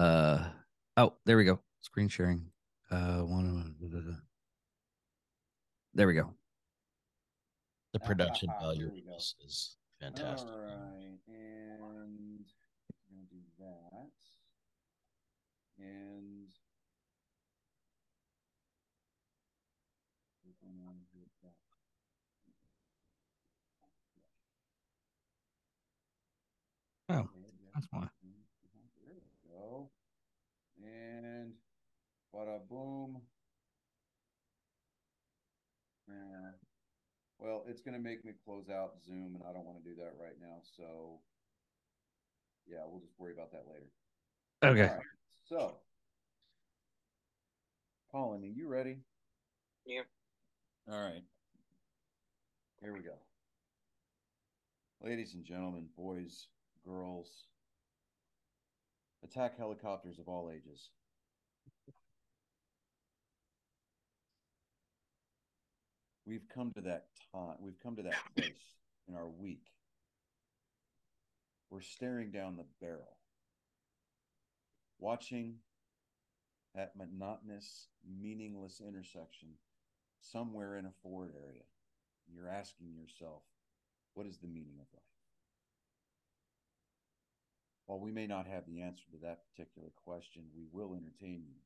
uh 0.00 0.48
oh 0.96 1.14
there 1.26 1.36
we 1.36 1.44
go. 1.44 1.60
Screen 1.80 2.08
sharing. 2.08 2.46
Uh 2.90 3.20
one 3.20 3.74
there 5.94 6.06
we 6.06 6.14
go. 6.14 6.32
The 7.92 8.00
production 8.00 8.48
ah, 8.50 8.60
value 8.62 8.90
is, 9.16 9.34
is 9.44 9.76
fantastic. 10.00 10.48
All 10.48 10.58
right 10.58 11.00
and 11.28 11.82
i'm 11.82 12.16
gonna 13.10 13.26
do 13.30 13.40
that. 13.58 14.10
And 15.78 16.46
Oh, 27.12 27.28
that's 27.74 27.88
why. 27.90 28.06
There 29.02 29.14
we 29.16 29.50
go. 29.50 29.90
And 31.22 31.52
bada 32.34 32.60
boom. 32.68 33.20
Yeah. 36.08 36.50
Well, 37.38 37.64
it's 37.68 37.82
going 37.82 37.94
to 37.94 38.00
make 38.02 38.24
me 38.24 38.32
close 38.44 38.70
out 38.70 38.94
Zoom, 39.06 39.34
and 39.34 39.44
I 39.48 39.52
don't 39.52 39.66
want 39.66 39.82
to 39.82 39.88
do 39.88 39.96
that 39.96 40.14
right 40.18 40.36
now. 40.40 40.58
So, 40.76 41.20
yeah, 42.66 42.78
we'll 42.86 43.00
just 43.00 43.18
worry 43.18 43.32
about 43.32 43.52
that 43.52 43.64
later. 43.68 43.90
Okay. 44.62 44.92
Right, 44.92 45.00
so, 45.48 45.76
Colin, 48.10 48.42
are 48.42 48.46
you 48.46 48.68
ready? 48.68 48.98
Yeah. 49.86 50.02
All 50.90 51.02
right. 51.02 51.22
Here 52.82 52.92
we 52.92 53.00
go. 53.00 53.14
Ladies 55.02 55.34
and 55.34 55.44
gentlemen, 55.44 55.86
boys, 55.96 56.46
girls, 56.84 57.46
attack 59.22 59.56
helicopters 59.56 60.18
of 60.18 60.28
all 60.28 60.50
ages. 60.50 60.90
We've 66.30 66.48
come 66.54 66.70
to 66.76 66.80
that 66.82 67.06
time, 67.34 67.56
we've 67.58 67.80
come 67.82 67.96
to 67.96 68.02
that 68.02 68.14
place 68.36 68.52
in 69.08 69.16
our 69.16 69.28
week. 69.28 69.64
We're 71.70 71.80
staring 71.80 72.30
down 72.30 72.56
the 72.56 72.66
barrel, 72.80 73.16
watching 75.00 75.56
that 76.76 76.92
monotonous, 76.96 77.88
meaningless 78.22 78.80
intersection 78.80 79.48
somewhere 80.20 80.76
in 80.76 80.86
a 80.86 80.92
Ford 81.02 81.32
area. 81.34 81.64
You're 82.32 82.48
asking 82.48 82.94
yourself, 82.94 83.42
what 84.14 84.28
is 84.28 84.38
the 84.38 84.46
meaning 84.46 84.76
of 84.78 84.86
life? 84.94 85.02
While 87.86 87.98
we 87.98 88.12
may 88.12 88.28
not 88.28 88.46
have 88.46 88.66
the 88.68 88.82
answer 88.82 89.02
to 89.10 89.18
that 89.24 89.40
particular 89.50 89.88
question, 90.04 90.44
we 90.56 90.62
will 90.70 90.94
entertain 90.94 91.42
you. 91.48 91.58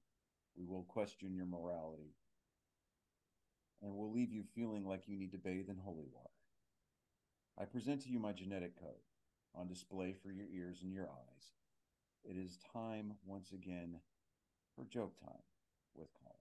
We 0.57 0.64
will 0.64 0.85
question 0.85 1.35
your 1.35 1.44
morality. 1.44 2.14
And 3.82 3.94
we'll 3.94 4.12
leave 4.12 4.32
you 4.32 4.44
feeling 4.54 4.87
like 4.87 5.06
you 5.06 5.16
need 5.16 5.32
to 5.32 5.38
bathe 5.38 5.68
in 5.68 5.76
holy 5.76 6.06
water. 6.12 6.30
I 7.58 7.64
present 7.64 8.02
to 8.02 8.08
you 8.08 8.18
my 8.18 8.32
genetic 8.32 8.78
code 8.80 9.04
on 9.54 9.68
display 9.68 10.14
for 10.22 10.30
your 10.32 10.46
ears 10.52 10.80
and 10.82 10.92
your 10.92 11.04
eyes. 11.04 11.52
It 12.24 12.37
is 12.37 12.58
time 12.72 13.14
once 13.24 13.52
again 13.52 14.00
for 14.74 14.84
joke 14.84 15.18
time 15.20 15.44
with 15.94 16.08
Colin. 16.14 16.34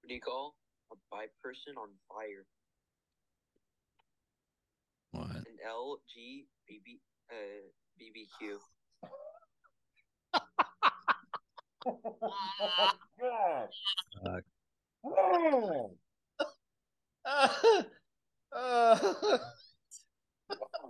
What 0.00 0.08
do 0.08 0.14
you 0.14 0.20
call 0.20 0.54
a 0.92 0.96
bi 1.10 1.26
person 1.42 1.74
on 1.78 1.88
fire? 2.08 2.44
What? 5.12 5.46
An 5.46 5.58
LG 5.66 6.44
BB 6.68 7.00
uh 7.30 7.70
BBQ. 7.98 8.58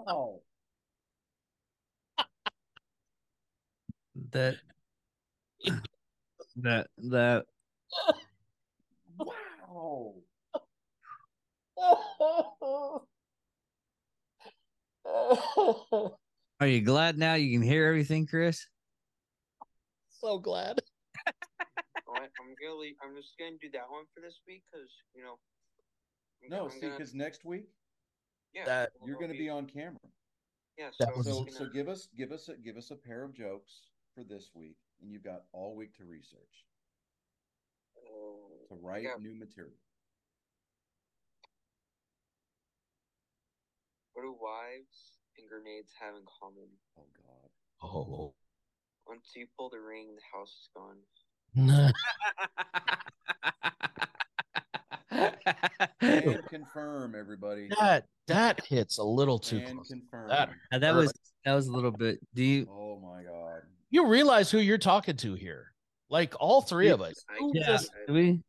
Wow. 0.07 0.41
That 4.33 4.57
that 6.57 6.87
that 6.99 7.45
Wow. 9.19 10.15
are 16.61 16.67
you 16.67 16.81
glad 16.81 17.19
now 17.19 17.35
you 17.35 17.53
can 17.53 17.63
hear 17.63 17.87
everything, 17.87 18.27
Chris? 18.27 18.67
So 20.23 20.39
glad. 20.39 20.79
Oh, 22.09 22.15
I, 22.17 22.25
I'm 22.25 22.53
gonna 22.61 22.79
leave, 22.79 22.95
I'm 23.03 23.17
just 23.17 23.31
gonna 23.39 23.57
do 23.59 23.71
that 23.73 23.89
one 23.89 24.05
for 24.15 24.21
this 24.21 24.41
week 24.47 24.65
because 24.71 24.91
you 25.15 25.23
know. 25.23 25.39
I'm 26.45 26.51
No, 26.51 26.65
I'm 26.67 26.71
see, 26.71 26.81
gonna- 26.81 26.99
because 26.99 27.15
next 27.15 27.45
week 27.45 27.69
yeah, 28.53 28.65
that- 28.67 28.91
you're 29.07 29.17
going 29.17 29.33
to 29.33 29.39
be 29.39 29.49
on 29.49 29.65
camera. 29.67 29.97
Yeah, 30.77 30.91
that 30.99 31.09
so, 31.09 31.17
was- 31.17 31.27
So, 31.27 31.65
so 31.65 31.71
give 31.73 31.89
us, 31.89 32.09
give 32.15 32.31
us, 32.33 32.49
a, 32.51 32.57
give 32.57 32.77
us 32.77 32.91
a 32.91 32.97
pair 32.97 33.25
of 33.25 33.33
jokes 33.35 33.89
for 34.15 34.25
this 34.25 34.51
week, 34.55 34.77
and 35.01 35.11
you've 35.11 35.23
got 35.25 35.45
all 35.53 35.75
week 35.75 35.95
to 35.97 36.05
research 36.05 36.67
uh, 37.97 38.69
to 38.69 38.75
write 38.83 39.05
Yeah. 39.05 39.17
new 39.19 39.35
material. 39.35 39.73
what 44.13 44.23
do 44.23 44.37
wives 44.39 45.17
and 45.39 45.49
grenades 45.49 45.93
have 45.99 46.15
in 46.15 46.25
common? 46.41 46.69
Oh 46.99 47.07
God. 47.17 47.51
Oh. 47.83 48.35
Once 49.07 49.33
you 49.37 49.47
pull 49.59 49.71
the 49.71 49.81
ring, 49.81 50.15
the 50.15 50.23
house 50.33 50.51
is 50.51 50.69
gone. 50.75 51.93
And 56.01 56.41
confirm, 56.49 57.15
everybody. 57.15 57.69
that 57.81 58.07
that 58.29 58.65
hits 58.67 58.99
a 58.99 59.03
little 59.05 59.39
too 59.39 59.59
And 59.59 59.75
close. 59.77 59.89
confirm. 59.89 60.29
That- 60.29 60.51
that 60.81 60.95
was 60.95 61.13
that 61.45 61.55
was 61.55 61.67
a 61.67 61.73
little 61.73 61.91
bit. 61.91 62.19
Do 62.35 62.43
you? 62.45 62.67
Oh 62.71 62.99
my 63.01 63.23
God. 63.25 63.63
You 63.91 64.07
realize 64.07 64.51
who 64.51 64.59
you're 64.59 64.79
talking 64.79 65.17
to 65.19 65.35
here? 65.35 65.73
Like 66.09 66.35
all 66.41 66.63
three 66.63 66.89
of 66.89 67.01
us. 67.03 67.15
I, 67.29 67.51
Yeah. 67.53 67.67
just- 67.67 67.91
Do 68.07 68.15
we? 68.15 68.41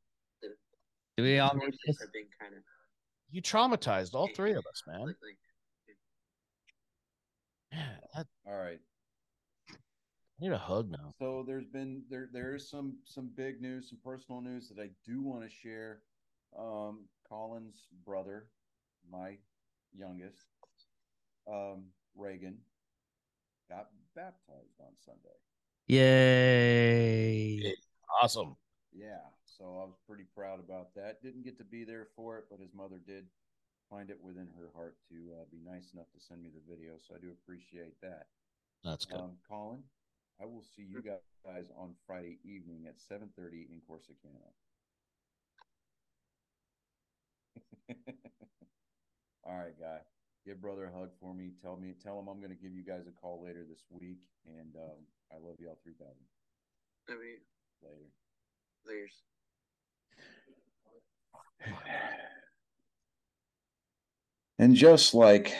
Do 1.17 1.23
we 1.23 1.39
all? 1.39 1.49
Have 1.49 1.59
been 1.59 2.25
kind 2.39 2.53
of 2.55 2.63
you 3.31 3.41
traumatized 3.41 4.13
all 4.13 4.29
three 4.35 4.51
of 4.53 4.63
us, 4.69 4.83
man. 4.87 4.99
like, 5.01 5.15
like 5.23 5.37
Yeah, 7.71 7.95
that, 8.15 8.27
All 8.47 8.53
right. 8.57 8.79
I 10.43 10.47
need 10.47 10.53
a 10.55 10.57
hug 10.57 10.91
now. 10.91 11.13
So 11.19 11.45
there's 11.47 11.67
been 11.67 12.03
there 12.09 12.27
there 12.33 12.53
is 12.53 12.69
some 12.69 12.97
some 13.05 13.29
big 13.33 13.61
news, 13.61 13.87
some 13.87 13.99
personal 14.03 14.41
news 14.41 14.67
that 14.67 14.81
I 14.81 14.89
do 15.07 15.21
want 15.21 15.41
to 15.43 15.49
share. 15.49 16.01
Um, 16.59 17.05
Colin's 17.29 17.87
brother, 18.05 18.47
my 19.09 19.37
youngest, 19.97 20.47
um, 21.49 21.85
Reagan, 22.17 22.57
got 23.69 23.87
baptized 24.17 24.81
on 24.81 24.91
Sunday. 25.05 25.39
Yay! 25.87 27.73
Awesome. 28.21 28.57
Yeah, 28.91 29.23
so 29.45 29.63
I 29.63 29.85
was 29.85 29.95
pretty 30.05 30.25
proud 30.35 30.59
about 30.59 30.93
that. 30.95 31.23
Didn't 31.23 31.45
get 31.45 31.57
to 31.59 31.63
be 31.63 31.85
there 31.85 32.09
for 32.17 32.37
it, 32.37 32.45
but 32.51 32.59
his 32.59 32.73
mother 32.73 32.99
did 33.07 33.27
find 33.89 34.09
it 34.09 34.19
within 34.21 34.49
her 34.57 34.71
heart 34.75 34.97
to 35.07 35.15
uh, 35.39 35.45
be 35.49 35.59
nice 35.65 35.93
enough 35.93 36.11
to 36.13 36.19
send 36.19 36.43
me 36.43 36.49
the 36.53 36.61
video. 36.69 36.95
So 37.07 37.15
I 37.15 37.19
do 37.19 37.31
appreciate 37.31 37.99
that. 38.01 38.27
That's 38.83 39.05
good. 39.05 39.21
Um, 39.21 39.31
Colin, 39.49 39.83
I 40.41 40.45
will 40.45 40.63
see 40.75 40.83
you 40.83 41.01
guys 41.01 41.71
on 41.77 41.95
Friday 42.05 42.39
evening 42.43 42.85
at 42.87 42.97
7:30 42.99 43.69
in 43.71 43.81
Corsicana. 43.89 44.53
All 49.45 49.57
right, 49.57 49.79
guy. 49.79 49.99
Give 50.45 50.61
brother 50.61 50.85
a 50.85 50.91
hug 50.91 51.11
for 51.21 51.33
me. 51.33 51.51
Tell 51.61 51.77
me, 51.77 51.93
tell 52.01 52.19
him 52.19 52.27
I'm 52.27 52.39
going 52.39 52.49
to 52.49 52.61
give 52.61 52.73
you 52.73 52.83
guys 52.83 53.07
a 53.07 53.11
call 53.11 53.41
later 53.43 53.63
this 53.67 53.85
week, 53.89 54.19
and 54.45 54.75
um, 54.75 55.05
I 55.31 55.35
love 55.35 55.55
y'all 55.59 55.79
3000. 55.83 56.13
I 57.09 57.11
mean, 57.13 57.39
Later. 57.81 58.09
there's 58.85 59.23
And 64.59 64.75
just 64.75 65.13
like 65.13 65.53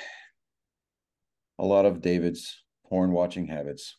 a 1.60 1.66
lot 1.66 1.86
of 1.86 2.02
David's 2.02 2.64
porn 2.88 3.12
watching 3.12 3.48
habits, 3.48 3.98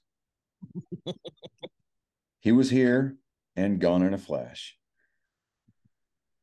he 2.40 2.52
was 2.52 2.70
here 2.70 3.16
and 3.56 3.80
gone 3.80 4.02
in 4.02 4.14
a 4.14 4.18
flash. 4.18 4.76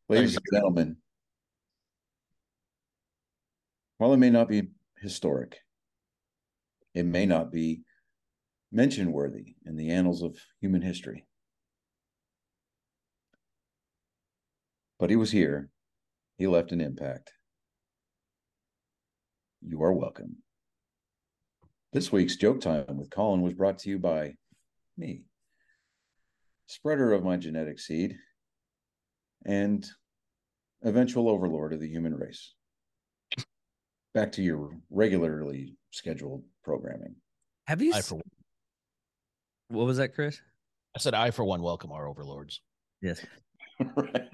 Ladies 0.10 0.36
and 0.36 0.46
gentlemen, 0.52 0.98
while 3.98 4.14
it 4.14 4.18
may 4.18 4.30
not 4.30 4.50
be 4.50 4.70
historic, 4.98 5.60
it 6.94 7.06
may 7.06 7.26
not 7.26 7.52
be 7.52 7.82
mention 8.72 9.12
worthy 9.12 9.56
in 9.66 9.78
the 9.78 9.90
annals 9.90 10.22
of 10.22 10.38
human 10.60 10.82
history. 10.82 11.26
But 15.00 15.10
he 15.10 15.16
was 15.16 15.32
here. 15.32 15.70
He 16.38 16.48
left 16.48 16.72
an 16.72 16.82
impact. 16.82 17.32
You 19.62 19.82
are 19.84 19.94
welcome. 19.94 20.38
This 21.94 22.12
week's 22.12 22.38
Joke 22.38 22.62
Time 22.62 22.86
with 22.98 23.10
Colin 23.10 23.42
was 23.42 23.54
brought 23.54 23.80
to 23.80 23.90
you 23.90 24.00
by 24.00 24.36
me, 24.98 25.24
spreader 26.68 27.12
of 27.14 27.24
my 27.24 27.36
genetic 27.36 27.80
seed 27.80 28.18
and 29.46 29.86
eventual 30.84 31.28
overlord 31.28 31.74
of 31.74 31.82
the 31.82 31.90
human 31.90 32.16
race. 32.16 32.54
Back 34.14 34.32
to 34.34 34.42
your 34.42 34.72
regularly 34.90 35.76
scheduled 35.92 36.44
programming. 36.64 37.16
Have 37.68 37.82
you? 37.82 37.94
I 37.94 37.98
s- 37.98 38.08
for 38.08 38.22
What 39.70 39.86
was 39.86 39.98
that, 39.98 40.14
Chris? 40.14 40.40
I 40.96 41.00
said 41.00 41.14
I 41.14 41.32
for 41.32 41.44
one 41.44 41.62
welcome 41.62 41.92
our 41.92 42.08
overlords. 42.08 42.62
Yes. 43.02 43.26
right. 43.96 44.30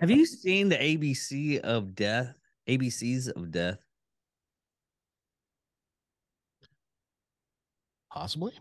Have 0.00 0.10
you 0.10 0.26
seen 0.26 0.68
the 0.68 0.76
ABC 0.76 1.58
of 1.60 1.94
death? 1.94 2.34
ABCs 2.68 3.28
of 3.28 3.50
death. 3.50 3.78
Possibly. 8.12 8.52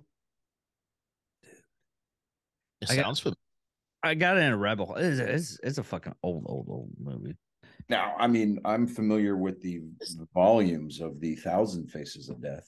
It 2.81 2.89
I 2.89 2.95
got- 2.95 3.05
sounds 3.05 3.19
familiar. 3.19 3.35
I 4.03 4.15
got 4.15 4.37
it 4.37 4.41
in 4.41 4.53
a 4.53 4.57
rebel. 4.57 4.95
It's, 4.95 5.19
it's 5.19 5.59
it's 5.61 5.77
a 5.77 5.83
fucking 5.83 6.15
old 6.23 6.45
old 6.47 6.65
old 6.69 6.89
movie. 6.99 7.35
Now, 7.87 8.15
I 8.17 8.25
mean, 8.27 8.59
I'm 8.65 8.87
familiar 8.87 9.37
with 9.37 9.61
the 9.61 9.81
volumes 10.33 11.01
of 11.01 11.19
the 11.19 11.35
Thousand 11.35 11.87
Faces 11.91 12.29
of 12.29 12.41
Death. 12.41 12.67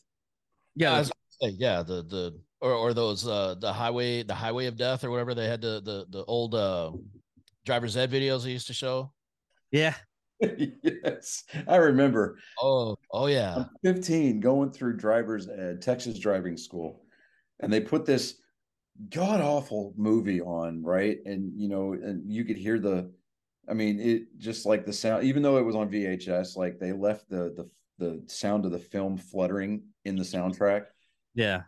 Yeah, 0.75 0.91
Yeah, 0.91 0.99
was 0.99 1.11
say, 1.41 1.49
yeah, 1.57 1.81
the 1.81 2.03
the 2.03 2.39
or 2.61 2.73
or 2.73 2.93
those 2.93 3.27
uh 3.27 3.55
the 3.55 3.73
highway 3.73 4.21
the 4.21 4.35
highway 4.35 4.67
of 4.67 4.77
death 4.77 5.03
or 5.03 5.09
whatever 5.09 5.33
they 5.33 5.47
had 5.47 5.61
the 5.61 5.81
the 5.83 6.05
the 6.09 6.23
old 6.25 6.53
uh 6.53 6.91
driver's 7.65 7.97
ed 7.97 8.11
videos 8.11 8.43
they 8.43 8.51
used 8.51 8.67
to 8.67 8.73
show. 8.73 9.11
yeah. 9.71 9.95
yes, 10.83 11.43
I 11.67 11.75
remember. 11.77 12.37
Oh, 12.61 12.97
oh 13.11 13.27
yeah. 13.27 13.55
I'm 13.55 13.69
15 13.83 14.39
going 14.39 14.71
through 14.71 14.97
driver's 14.97 15.47
ed, 15.49 15.81
Texas 15.81 16.19
driving 16.19 16.57
school, 16.57 17.05
and 17.59 17.71
they 17.71 17.81
put 17.81 18.05
this 18.05 18.35
god 19.09 19.41
awful 19.41 19.93
movie 19.97 20.41
on, 20.41 20.83
right? 20.83 21.17
And 21.25 21.59
you 21.59 21.67
know, 21.69 21.93
and 21.93 22.31
you 22.31 22.45
could 22.45 22.57
hear 22.57 22.79
the, 22.79 23.11
I 23.67 23.73
mean, 23.73 23.99
it 23.99 24.37
just 24.37 24.65
like 24.65 24.85
the 24.85 24.93
sound, 24.93 25.23
even 25.23 25.41
though 25.43 25.57
it 25.57 25.65
was 25.65 25.75
on 25.75 25.89
VHS, 25.89 26.55
like 26.57 26.79
they 26.79 26.91
left 26.93 27.29
the 27.29 27.53
the 27.55 27.69
the 27.99 28.23
sound 28.27 28.65
of 28.65 28.71
the 28.71 28.79
film 28.79 29.17
fluttering 29.17 29.83
in 30.03 30.15
the 30.15 30.23
soundtrack, 30.23 30.85
Yeah. 31.35 31.61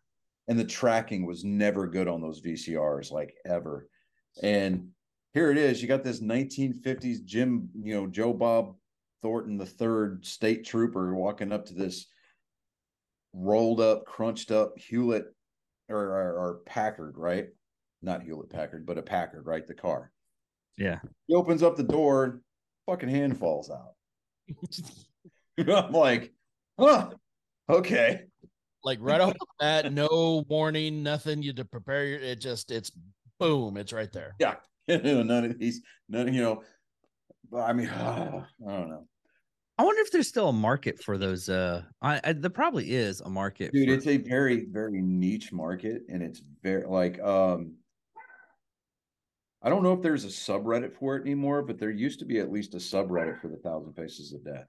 and 0.48 0.60
the 0.60 0.66
tracking 0.66 1.26
was 1.26 1.44
never 1.46 1.88
good 1.88 2.08
on 2.08 2.20
those 2.22 2.42
VCRs, 2.42 3.12
like 3.12 3.36
ever. 3.46 3.88
And 4.44 4.90
here 5.36 5.52
it 5.52 5.58
is. 5.58 5.82
You 5.82 5.90
got 5.90 6.04
this 6.04 6.22
1950s 6.22 7.24
Jim, 7.26 7.70
you 7.76 7.94
know, 7.94 8.08
Joe 8.08 8.34
Bob 8.34 8.76
Thornton, 9.22 9.58
the 9.58 9.66
third 9.66 10.26
state 10.26 10.66
trooper, 10.66 11.14
walking 11.14 11.52
up 11.52 11.66
to 11.66 11.74
this 11.74 12.08
rolled 13.34 13.82
up, 13.82 14.06
crunched 14.06 14.50
up 14.50 14.80
Hewlett 14.80 15.26
or, 15.90 15.98
or, 15.98 16.40
or 16.40 16.62
Packard, 16.66 17.18
right? 17.18 17.50
Not 18.02 18.24
Hewlett 18.24 18.50
Packard, 18.50 18.86
but 18.86 18.98
a 18.98 19.02
Packard, 19.02 19.46
right? 19.46 19.68
The 19.68 19.74
car. 19.74 20.10
Yeah. 20.78 21.00
He 21.28 21.36
opens 21.36 21.64
up 21.64 21.76
the 21.76 21.84
door, 21.84 22.40
fucking 22.86 23.10
hand 23.10 23.38
falls 23.38 23.70
out. 23.70 23.92
I'm 25.68 25.92
like, 25.92 26.32
huh, 26.80 27.10
okay. 27.70 28.24
like 28.86 29.00
right 29.02 29.20
off 29.20 29.34
the 29.34 29.46
bat, 29.60 29.92
no 29.92 30.46
warning, 30.48 31.04
nothing. 31.04 31.44
You 31.44 31.52
to 31.54 31.66
prepare 31.66 32.06
your. 32.06 32.20
It 32.20 32.40
just 32.40 32.72
it's 32.72 32.92
boom, 33.40 33.76
it's 33.76 33.92
right 33.92 34.12
there. 34.14 34.36
Yeah, 34.40 34.56
none 35.24 35.46
of 35.46 35.60
these, 35.60 35.82
none. 36.10 36.34
You 36.34 36.42
know, 36.42 36.64
but 37.50 37.62
I 37.62 37.74
mean, 37.74 37.88
I 37.90 38.44
don't 38.68 38.90
know, 38.90 39.08
I 39.78 39.84
wonder 39.84 40.02
if 40.02 40.12
there's 40.12 40.28
still 40.28 40.50
a 40.50 40.54
market 40.54 41.02
for 41.04 41.18
those. 41.18 41.50
Uh, 41.50 41.84
I, 42.02 42.22
I 42.24 42.34
there 42.34 42.50
probably 42.50 42.94
is 42.94 43.22
a 43.22 43.30
market. 43.30 43.72
dude. 43.72 43.88
for- 43.90 43.94
It's 43.96 44.08
a 44.08 44.18
very, 44.18 44.66
very 44.70 45.02
niche 45.02 45.52
market, 45.52 46.04
and 46.10 46.22
it's 46.24 46.42
very 46.64 46.86
like 46.86 47.20
um. 47.22 47.76
I 49.62 49.70
don't 49.70 49.82
know 49.82 49.94
if 49.94 50.02
there's 50.04 50.26
a 50.26 50.28
subreddit 50.28 50.94
for 50.94 51.16
it 51.16 51.22
anymore, 51.22 51.64
but 51.64 51.80
there 51.80 51.90
used 51.90 52.20
to 52.20 52.26
be 52.26 52.38
at 52.40 52.52
least 52.52 52.76
a 52.76 52.78
subreddit 52.78 53.42
for 53.42 53.48
the 53.48 53.58
Thousand 53.58 53.94
Faces 53.94 54.32
of 54.32 54.46
Death. 54.46 54.68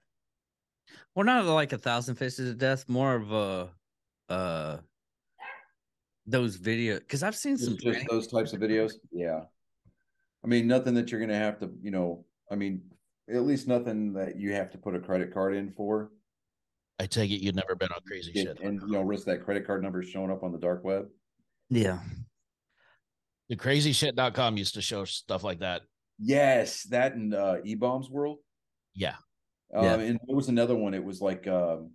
well, 1.15 1.27
not 1.27 1.45
like 1.45 1.75
a 1.75 1.79
thousand 1.79 2.15
faces 2.15 2.49
of 2.49 2.57
death, 2.57 2.89
more 2.89 3.15
of 3.15 3.31
a, 3.31 3.69
uh, 4.33 4.79
those 6.27 6.57
video 6.57 6.99
because 6.99 7.23
I've 7.23 7.37
seen 7.37 7.59
some. 7.59 7.77
Just, 7.77 7.85
just 7.99 8.07
those 8.09 8.27
types 8.27 8.55
of 8.55 8.61
videos. 8.61 8.95
Yeah. 9.13 9.41
I 10.47 10.49
mean, 10.49 10.69
nothing 10.69 10.95
that 10.95 11.11
you're 11.11 11.21
gonna 11.21 11.37
have 11.37 11.59
to, 11.59 11.71
you 11.83 11.91
know, 11.91 12.25
I 12.51 12.55
mean, 12.55 12.83
at 13.29 13.43
least 13.43 13.67
nothing 13.67 14.13
that 14.13 14.37
you 14.39 14.53
have 14.53 14.71
to 14.71 14.79
put 14.79 14.95
a 14.95 15.01
credit 15.01 15.35
card 15.35 15.57
in 15.57 15.73
for. 15.73 16.13
I 17.01 17.07
take 17.07 17.33
it 17.33 17.43
you've 17.43 17.57
never 17.57 17.75
been 17.75 17.91
on 17.93 18.01
crazy 18.07 18.33
Get- 18.33 18.47
shit. 18.47 18.61
and 18.61 18.81
you 18.83 18.93
know, 18.93 19.03
risk 19.03 19.27
that 19.27 19.45
credit 19.45 19.67
card 19.67 19.83
number 19.83 20.03
showing 20.05 20.31
up 20.31 20.45
on 20.45 20.53
the 20.53 20.59
dark 20.59 20.85
web. 20.85 21.09
Yeah, 21.69 21.99
The 23.49 23.57
crazyshit.com 23.57 24.57
used 24.57 24.75
to 24.75 24.83
show 24.83 25.05
stuff 25.05 25.43
like 25.43 25.59
that. 25.59 25.83
Yes, 26.21 26.85
that 26.85 27.15
and 27.15 27.35
uh 27.35 27.57
eBaum's 27.67 28.09
World. 28.09 28.39
Yeah. 28.95 29.17
Um, 29.75 29.85
Yeah. 29.85 29.95
and 29.97 30.21
there 30.29 30.37
was 30.37 30.49
another 30.49 30.77
one. 30.77 30.95
It 30.95 31.03
was 31.05 31.21
like 31.21 31.49
um 31.49 31.91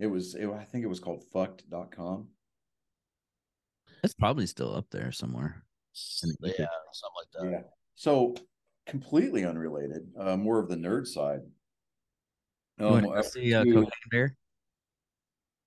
it 0.00 0.08
was 0.08 0.34
it, 0.34 0.48
I 0.50 0.64
think 0.64 0.82
it 0.84 0.88
was 0.88 0.98
called 0.98 1.22
fucked.com. 1.32 2.26
it's 4.02 4.14
probably 4.14 4.46
still 4.46 4.74
up 4.74 4.86
there 4.90 5.12
somewhere. 5.12 5.62
Yeah, 6.42 6.66
something 6.92 7.14
like 7.16 7.30
that. 7.34 7.50
Yeah. 7.50 7.62
So 7.94 8.34
completely 8.86 9.44
unrelated, 9.44 10.08
uh 10.18 10.36
more 10.36 10.58
of 10.58 10.68
the 10.68 10.76
nerd 10.76 11.06
side. 11.06 11.40
You 12.78 12.86
Um, 12.86 13.08
I 13.10 13.22
see 13.22 13.52
uh, 13.54 13.60
went 13.64 13.68
to- 13.70 13.74
Cocaine 13.74 13.90
Bear? 14.10 14.36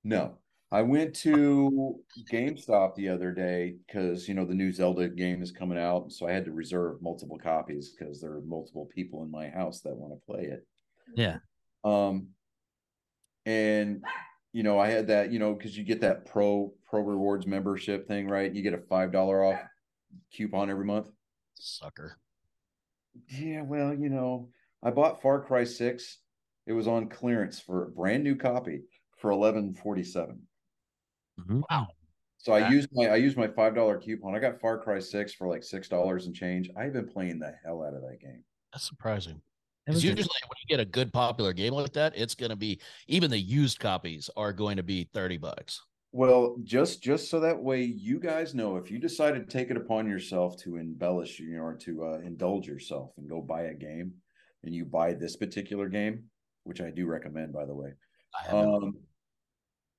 No, 0.04 0.38
I 0.72 0.82
went 0.82 1.14
to 1.18 2.02
GameStop 2.32 2.96
the 2.96 3.10
other 3.10 3.32
day 3.34 3.76
because 3.86 4.28
you 4.28 4.34
know 4.34 4.46
the 4.46 4.56
new 4.56 4.72
Zelda 4.72 5.10
game 5.10 5.44
is 5.44 5.52
coming 5.52 5.78
out, 5.78 6.12
so 6.12 6.28
I 6.28 6.32
had 6.32 6.46
to 6.46 6.52
reserve 6.52 7.02
multiple 7.02 7.38
copies 7.38 7.94
because 7.98 8.20
there 8.22 8.32
are 8.32 8.42
multiple 8.42 8.90
people 8.96 9.24
in 9.24 9.30
my 9.30 9.50
house 9.50 9.82
that 9.82 9.96
want 9.96 10.14
to 10.14 10.26
play 10.26 10.46
it. 10.46 10.66
Yeah. 11.16 11.38
Um, 11.84 12.28
and 13.46 14.04
you 14.54 14.64
know 14.64 14.80
I 14.80 14.88
had 14.90 15.08
that 15.08 15.32
you 15.32 15.40
know 15.40 15.54
because 15.54 15.78
you 15.78 15.84
get 15.84 16.02
that 16.02 16.26
pro 16.26 16.74
pro 16.90 17.02
rewards 17.02 17.46
membership 17.46 18.08
thing, 18.08 18.28
right? 18.28 18.52
You 18.54 18.62
get 18.64 18.74
a 18.74 18.80
five 18.90 19.12
dollar 19.12 19.44
off 19.44 19.60
coupon 20.36 20.70
every 20.70 20.86
month. 20.86 21.08
Sucker. 21.56 22.18
Yeah, 23.30 23.62
well, 23.64 23.94
you 23.94 24.10
know, 24.10 24.50
I 24.84 24.92
bought 24.92 25.22
Far 25.22 25.42
Cry 25.42 25.64
Six. 25.64 26.20
It 26.66 26.74
was 26.74 26.88
on 26.88 27.10
clearance 27.10 27.60
for 27.60 27.84
a 27.86 27.90
brand 27.90 28.24
new 28.24 28.36
copy 28.36 28.82
for 29.18 29.32
eleven 29.32 29.74
forty 29.74 30.04
seven. 30.04 30.48
Mhm. 31.40 31.64
Wow. 31.70 31.88
So 32.38 32.54
I 32.54 32.70
used 32.70 32.90
my 32.92 33.08
I 33.10 33.18
used 33.18 33.38
my 33.38 33.48
five 33.48 33.76
dollar 33.76 34.00
coupon. 34.00 34.36
I 34.36 34.40
got 34.40 34.60
Far 34.60 34.80
Cry 34.80 35.00
Six 35.00 35.34
for 35.34 35.48
like 35.48 35.64
six 35.64 35.88
dollars 35.88 36.26
and 36.26 36.36
change. 36.36 36.70
I've 36.76 36.94
been 36.94 37.08
playing 37.08 37.40
the 37.40 37.54
hell 37.64 37.84
out 37.84 37.94
of 37.94 38.02
that 38.02 38.20
game. 38.20 38.44
That's 38.74 38.88
surprising. 38.88 39.36
It 39.36 39.42
Because 39.88 40.04
usually 40.04 40.18
when 40.18 40.58
you 40.62 40.68
get 40.68 40.80
a 40.80 40.86
good 40.86 41.12
popular 41.12 41.54
game 41.54 41.74
like 41.74 41.94
that, 41.94 42.14
it's 42.16 42.36
gonna 42.36 42.56
be 42.56 42.80
even 43.08 43.30
the 43.30 43.38
used 43.38 43.80
copies 43.80 44.30
are 44.36 44.54
going 44.54 44.78
to 44.78 44.84
be 44.84 45.04
30 45.14 45.38
bucks. 45.38 45.82
Well, 46.14 46.58
just 46.64 47.02
just 47.02 47.30
so 47.30 47.40
that 47.40 47.62
way 47.62 47.84
you 47.84 48.20
guys 48.20 48.54
know, 48.54 48.76
if 48.76 48.92
you 48.92 49.00
decide 49.00 49.32
to 49.36 49.46
take 49.46 49.72
it 49.72 49.78
upon 49.78 50.10
yourself 50.10 50.58
to 50.58 50.76
embellish, 50.76 51.40
you 51.40 51.56
know, 51.56 51.64
or 51.64 51.76
to 51.76 52.04
uh, 52.04 52.20
indulge 52.20 52.68
yourself 52.68 53.12
and 53.18 53.30
go 53.30 53.42
buy 53.42 53.64
a 53.64 53.74
game, 53.74 54.14
and 54.64 54.76
you 54.76 54.84
buy 54.84 55.14
this 55.14 55.38
particular 55.38 55.88
game, 55.88 56.26
which 56.66 56.82
I 56.82 56.90
do 56.90 57.06
recommend, 57.08 57.54
by 57.54 57.66
the 57.66 57.74
way. 57.74 57.94
Um, 58.50 58.98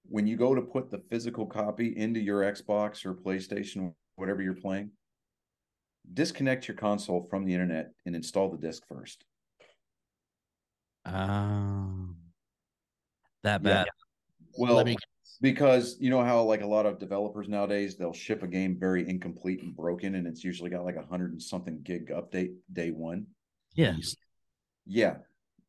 when 0.08 0.26
you 0.26 0.36
go 0.36 0.54
to 0.54 0.60
put 0.60 0.90
the 0.90 1.02
physical 1.10 1.46
copy 1.46 1.96
into 1.96 2.20
your 2.20 2.42
Xbox 2.42 3.06
or 3.06 3.14
PlayStation, 3.14 3.94
whatever 4.16 4.42
you're 4.42 4.54
playing, 4.54 4.90
disconnect 6.12 6.68
your 6.68 6.76
console 6.76 7.26
from 7.30 7.44
the 7.44 7.54
internet 7.54 7.92
and 8.04 8.14
install 8.14 8.50
the 8.50 8.58
disc 8.58 8.82
first. 8.86 9.24
Um, 11.04 12.16
that 13.42 13.62
Yeah. 13.62 13.84
bad. 13.84 13.88
Well, 14.58 14.74
let 14.74 14.86
me 14.86 14.96
because 15.40 15.96
you 16.00 16.10
know 16.10 16.22
how 16.24 16.42
like 16.42 16.62
a 16.62 16.66
lot 16.66 16.86
of 16.86 16.98
developers 16.98 17.48
nowadays 17.48 17.96
they'll 17.96 18.12
ship 18.12 18.42
a 18.42 18.46
game 18.46 18.76
very 18.78 19.08
incomplete 19.08 19.62
and 19.62 19.74
broken, 19.76 20.14
and 20.16 20.26
it's 20.26 20.44
usually 20.44 20.70
got 20.70 20.84
like 20.84 20.96
a 20.96 21.06
hundred 21.06 21.32
and 21.32 21.42
something 21.42 21.80
gig 21.82 22.08
update 22.10 22.54
day 22.72 22.90
one. 22.90 23.26
Yeah. 23.74 23.96
Yeah. 24.86 25.16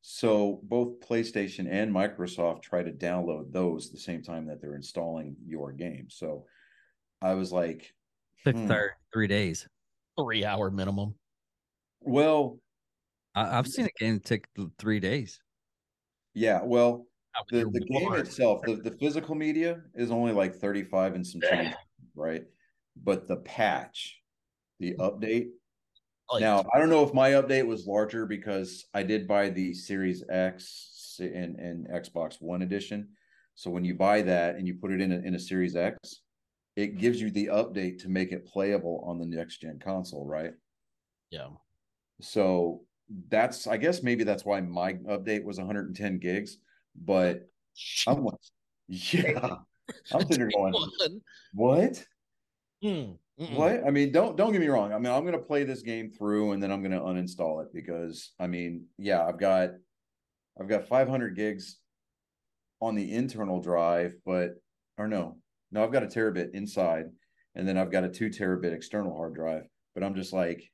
So 0.01 0.59
both 0.63 0.99
PlayStation 0.99 1.67
and 1.71 1.93
Microsoft 1.93 2.61
try 2.61 2.83
to 2.83 2.91
download 2.91 3.51
those 3.53 3.89
the 3.89 3.97
same 3.99 4.21
time 4.21 4.45
that 4.47 4.61
they're 4.61 4.75
installing 4.75 5.35
your 5.45 5.71
game. 5.71 6.07
So 6.09 6.45
I 7.21 7.35
was 7.35 7.51
like, 7.53 7.93
Took 8.43 8.55
Hmm. 8.55 8.67
thir- 8.67 8.95
three 9.13 9.27
days. 9.27 9.67
three 10.19 10.43
hour 10.45 10.69
minimum. 10.69 11.15
well, 12.01 12.59
I, 13.33 13.57
I've 13.57 13.67
seen 13.67 13.85
a 13.85 14.03
game 14.03 14.19
take 14.19 14.45
three 14.77 14.99
days. 14.99 15.41
yeah, 16.33 16.61
well, 16.63 16.91
Not 16.91 16.97
with 16.99 17.07
the, 17.49 17.65
the 17.71 17.79
game 17.79 18.13
itself, 18.13 18.61
the, 18.65 18.75
the 18.75 18.91
physical 18.91 19.35
media 19.35 19.81
is 19.95 20.11
only 20.11 20.33
like 20.33 20.55
35 20.55 21.15
and 21.15 21.25
some 21.25 21.41
change, 21.41 21.73
right? 22.15 22.43
But 23.01 23.27
the 23.27 23.37
patch, 23.37 24.19
the 24.79 24.95
update, 24.99 25.49
Like, 26.31 26.41
now 26.41 26.63
I 26.73 26.79
don't 26.79 26.89
know 26.89 27.03
if 27.03 27.13
my 27.13 27.31
update 27.31 27.65
was 27.65 27.87
larger 27.87 28.25
because 28.25 28.85
I 28.93 29.03
did 29.03 29.27
buy 29.27 29.49
the 29.49 29.73
Series 29.73 30.23
X 30.29 31.17
and, 31.19 31.59
and 31.59 31.87
Xbox 31.89 32.41
One 32.41 32.61
edition. 32.61 33.09
So 33.55 33.69
when 33.69 33.85
you 33.85 33.95
buy 33.95 34.21
that 34.23 34.55
and 34.55 34.67
you 34.67 34.75
put 34.75 34.91
it 34.91 35.01
in 35.01 35.11
a, 35.11 35.17
in 35.17 35.35
a 35.35 35.39
Series 35.39 35.75
X, 35.75 36.21
it 36.75 36.97
gives 36.97 37.21
you 37.21 37.29
the 37.29 37.47
update 37.47 37.99
to 37.99 38.09
make 38.09 38.31
it 38.31 38.47
playable 38.47 39.03
on 39.05 39.19
the 39.19 39.25
next 39.25 39.61
gen 39.61 39.79
console, 39.79 40.25
right? 40.25 40.53
yeah. 41.29 41.47
So 42.21 42.81
that's 43.29 43.67
I 43.67 43.77
guess 43.77 44.01
maybe 44.03 44.23
that's 44.23 44.45
why 44.45 44.61
my 44.61 44.93
update 44.93 45.43
was 45.43 45.57
110 45.57 46.19
gigs, 46.19 46.57
but 46.95 47.49
I'm 48.07 48.23
like, 48.23 48.35
yeah, 48.87 49.55
I'm 50.11 50.21
sitting 50.21 50.37
there 50.37 50.49
going, 50.49 50.73
what? 51.53 52.03
Mm. 52.83 53.17
What? 53.55 53.85
I 53.85 53.89
mean, 53.89 54.11
don't 54.11 54.37
don't 54.37 54.51
get 54.51 54.61
me 54.61 54.67
wrong. 54.67 54.93
I 54.93 54.99
mean, 54.99 55.11
I'm 55.11 55.25
gonna 55.25 55.39
play 55.39 55.63
this 55.63 55.81
game 55.81 56.11
through 56.11 56.51
and 56.51 56.61
then 56.61 56.71
I'm 56.71 56.83
gonna 56.83 57.01
uninstall 57.01 57.63
it 57.63 57.73
because 57.73 58.31
I 58.39 58.47
mean, 58.47 58.85
yeah, 58.97 59.25
I've 59.25 59.39
got 59.39 59.71
I've 60.59 60.67
got 60.67 60.87
500 60.87 61.35
gigs 61.35 61.79
on 62.79 62.95
the 62.95 63.11
internal 63.13 63.59
drive, 63.59 64.13
but 64.25 64.51
or 64.97 65.07
no, 65.07 65.37
no, 65.71 65.83
I've 65.83 65.91
got 65.91 66.03
a 66.03 66.07
terabit 66.07 66.53
inside, 66.53 67.05
and 67.55 67.67
then 67.67 67.77
I've 67.77 67.91
got 67.91 68.03
a 68.03 68.09
two 68.09 68.29
terabit 68.29 68.73
external 68.73 69.15
hard 69.15 69.33
drive. 69.33 69.63
But 69.95 70.03
I'm 70.03 70.15
just 70.15 70.33
like, 70.33 70.69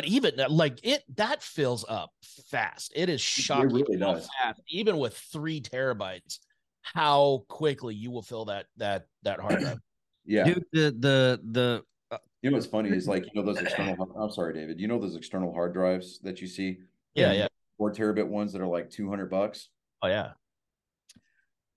But 0.00 0.08
even 0.08 0.36
that- 0.36 0.50
like 0.50 0.80
it 0.82 1.04
that 1.16 1.42
fills 1.42 1.84
up 1.86 2.10
fast. 2.22 2.90
It 2.96 3.10
is 3.10 3.20
shocking 3.20 3.68
really 3.68 3.98
how 3.98 4.14
does. 4.14 4.30
fast, 4.42 4.62
even 4.70 4.96
with 4.96 5.14
three 5.14 5.60
terabytes, 5.60 6.38
how 6.80 7.44
quickly 7.48 7.94
you 7.94 8.10
will 8.10 8.22
fill 8.22 8.46
that 8.46 8.64
that 8.78 9.08
that 9.24 9.40
hard 9.40 9.60
drive. 9.60 9.78
yeah. 10.24 10.44
Dude, 10.44 10.64
the 10.72 10.96
the 10.98 11.40
the 11.50 12.18
You 12.40 12.50
know 12.50 12.56
what's 12.56 12.66
funny 12.66 12.88
is 12.88 13.06
like 13.06 13.26
you 13.26 13.30
know 13.34 13.42
those 13.42 13.60
external. 13.60 14.10
I'm 14.18 14.30
sorry, 14.30 14.54
David. 14.54 14.80
You 14.80 14.88
know 14.88 14.98
those 14.98 15.16
external 15.16 15.52
hard 15.52 15.74
drives 15.74 16.18
that 16.20 16.40
you 16.40 16.46
see, 16.46 16.78
Yeah, 17.14 17.32
yeah. 17.32 17.48
four 17.76 17.92
terabit 17.92 18.26
ones 18.26 18.54
that 18.54 18.62
are 18.62 18.66
like 18.66 18.88
200 18.88 19.28
bucks. 19.30 19.68
Oh 20.00 20.08
yeah. 20.08 20.30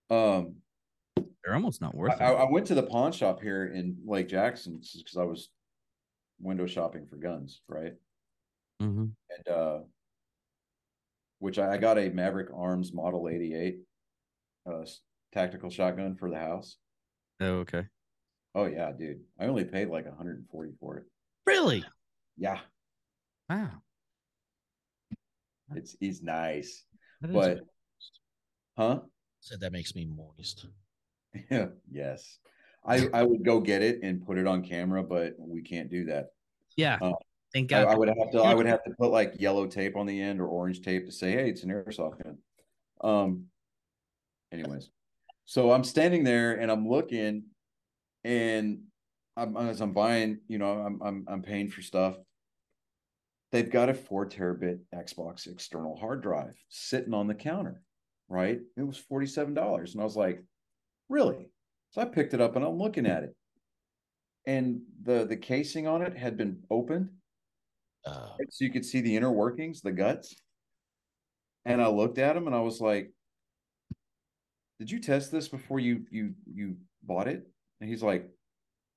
Um, 0.09 0.55
they're 1.43 1.55
almost 1.55 1.81
not 1.81 1.93
worth 1.93 2.21
I, 2.21 2.31
it. 2.31 2.35
I 2.37 2.49
went 2.49 2.67
to 2.67 2.75
the 2.75 2.83
pawn 2.83 3.11
shop 3.11 3.41
here 3.41 3.65
in 3.65 3.97
Lake 4.05 4.29
Jackson 4.29 4.79
because 4.79 5.17
I 5.17 5.23
was 5.23 5.49
window 6.39 6.67
shopping 6.67 7.05
for 7.05 7.17
guns, 7.17 7.59
right? 7.67 7.95
Mhm. 8.81 9.11
And 9.29 9.47
uh, 9.47 9.79
which 11.39 11.59
I, 11.59 11.73
I 11.73 11.77
got 11.77 11.97
a 11.97 12.09
Maverick 12.09 12.49
Arms 12.55 12.93
Model 12.93 13.29
88 13.29 13.79
uh, 14.69 14.85
tactical 15.33 15.69
shotgun 15.69 16.15
for 16.15 16.29
the 16.29 16.37
house. 16.37 16.77
Oh, 17.41 17.59
okay. 17.59 17.85
Oh 18.55 18.65
yeah, 18.65 18.91
dude. 18.91 19.21
I 19.39 19.45
only 19.45 19.65
paid 19.65 19.89
like 19.89 20.05
140 20.05 20.71
for 20.79 20.97
it. 20.97 21.03
Really? 21.45 21.83
Yeah, 22.37 22.59
Wow. 23.49 23.81
it's 25.75 25.95
he's 25.99 26.21
nice, 26.21 26.83
That 27.21 27.29
is- 27.29 27.35
but 27.35 27.59
huh? 28.77 28.99
said 29.41 29.59
that 29.59 29.71
makes 29.71 29.93
me 29.95 30.05
moist. 30.05 30.65
Yeah, 31.49 31.67
yes. 31.91 32.37
I 32.85 33.07
I 33.13 33.23
would 33.23 33.43
go 33.43 33.59
get 33.59 33.81
it 33.81 33.99
and 34.03 34.25
put 34.25 34.37
it 34.37 34.45
on 34.47 34.61
camera, 34.63 35.03
but 35.03 35.33
we 35.39 35.61
can't 35.61 35.89
do 35.89 36.05
that. 36.05 36.27
Yeah. 36.75 36.97
Uh, 37.01 37.13
Thank 37.53 37.71
I, 37.71 37.83
I 37.83 37.95
would 37.95 38.07
have 38.07 38.31
to 38.31 38.39
I 38.41 38.53
would 38.55 38.65
have 38.65 38.83
to 38.83 38.91
put 38.99 39.11
like 39.11 39.35
yellow 39.39 39.67
tape 39.67 39.95
on 39.95 40.07
the 40.07 40.19
end 40.19 40.41
or 40.41 40.47
orange 40.47 40.81
tape 40.81 41.05
to 41.05 41.11
say, 41.11 41.33
hey, 41.33 41.49
it's 41.49 41.63
an 41.63 41.69
airsoft 41.69 42.23
gun. 42.23 42.37
Um 43.01 43.45
anyways. 44.51 44.89
So 45.45 45.71
I'm 45.71 45.83
standing 45.83 46.23
there 46.23 46.53
and 46.53 46.71
I'm 46.71 46.87
looking, 46.87 47.43
and 48.23 48.79
I'm 49.35 49.57
as 49.57 49.81
I'm 49.81 49.93
buying, 49.93 50.39
you 50.47 50.57
know, 50.57 50.71
I'm 50.71 51.01
I'm 51.03 51.25
I'm 51.27 51.41
paying 51.41 51.69
for 51.69 51.81
stuff. 51.81 52.15
They've 53.51 53.69
got 53.69 53.89
a 53.89 53.93
four 53.93 54.27
terabit 54.27 54.79
Xbox 54.95 55.45
external 55.45 55.95
hard 55.95 56.23
drive 56.23 56.55
sitting 56.69 57.13
on 57.13 57.27
the 57.27 57.35
counter, 57.35 57.81
right? 58.29 58.59
It 58.77 58.87
was 58.87 58.97
forty 58.97 59.27
seven 59.27 59.53
dollars, 59.53 59.93
and 59.93 60.01
I 60.01 60.05
was 60.05 60.15
like, 60.15 60.43
really? 61.09 61.49
So 61.91 62.01
I 62.01 62.05
picked 62.05 62.33
it 62.33 62.41
up 62.41 62.55
and 62.55 62.65
I'm 62.65 62.77
looking 62.77 63.05
at 63.05 63.23
it, 63.23 63.35
and 64.47 64.81
the 65.03 65.25
the 65.25 65.37
casing 65.37 65.87
on 65.87 66.01
it 66.01 66.17
had 66.17 66.37
been 66.37 66.63
opened, 66.71 67.09
Uh, 68.05 68.29
so 68.49 68.65
you 68.65 68.71
could 68.71 68.85
see 68.85 69.01
the 69.01 69.15
inner 69.15 69.31
workings, 69.31 69.81
the 69.81 69.91
guts. 69.91 70.35
And 71.65 71.81
I 71.81 71.87
looked 71.87 72.17
at 72.17 72.35
him 72.35 72.47
and 72.47 72.55
I 72.55 72.59
was 72.59 72.81
like, 72.81 73.11
"Did 74.79 74.91
you 74.91 74.99
test 74.99 75.31
this 75.31 75.47
before 75.47 75.79
you 75.79 76.05
you 76.11 76.35
you 76.45 76.77
bought 77.03 77.27
it?" 77.27 77.47
And 77.79 77.89
he's 77.89 78.03
like, 78.03 78.29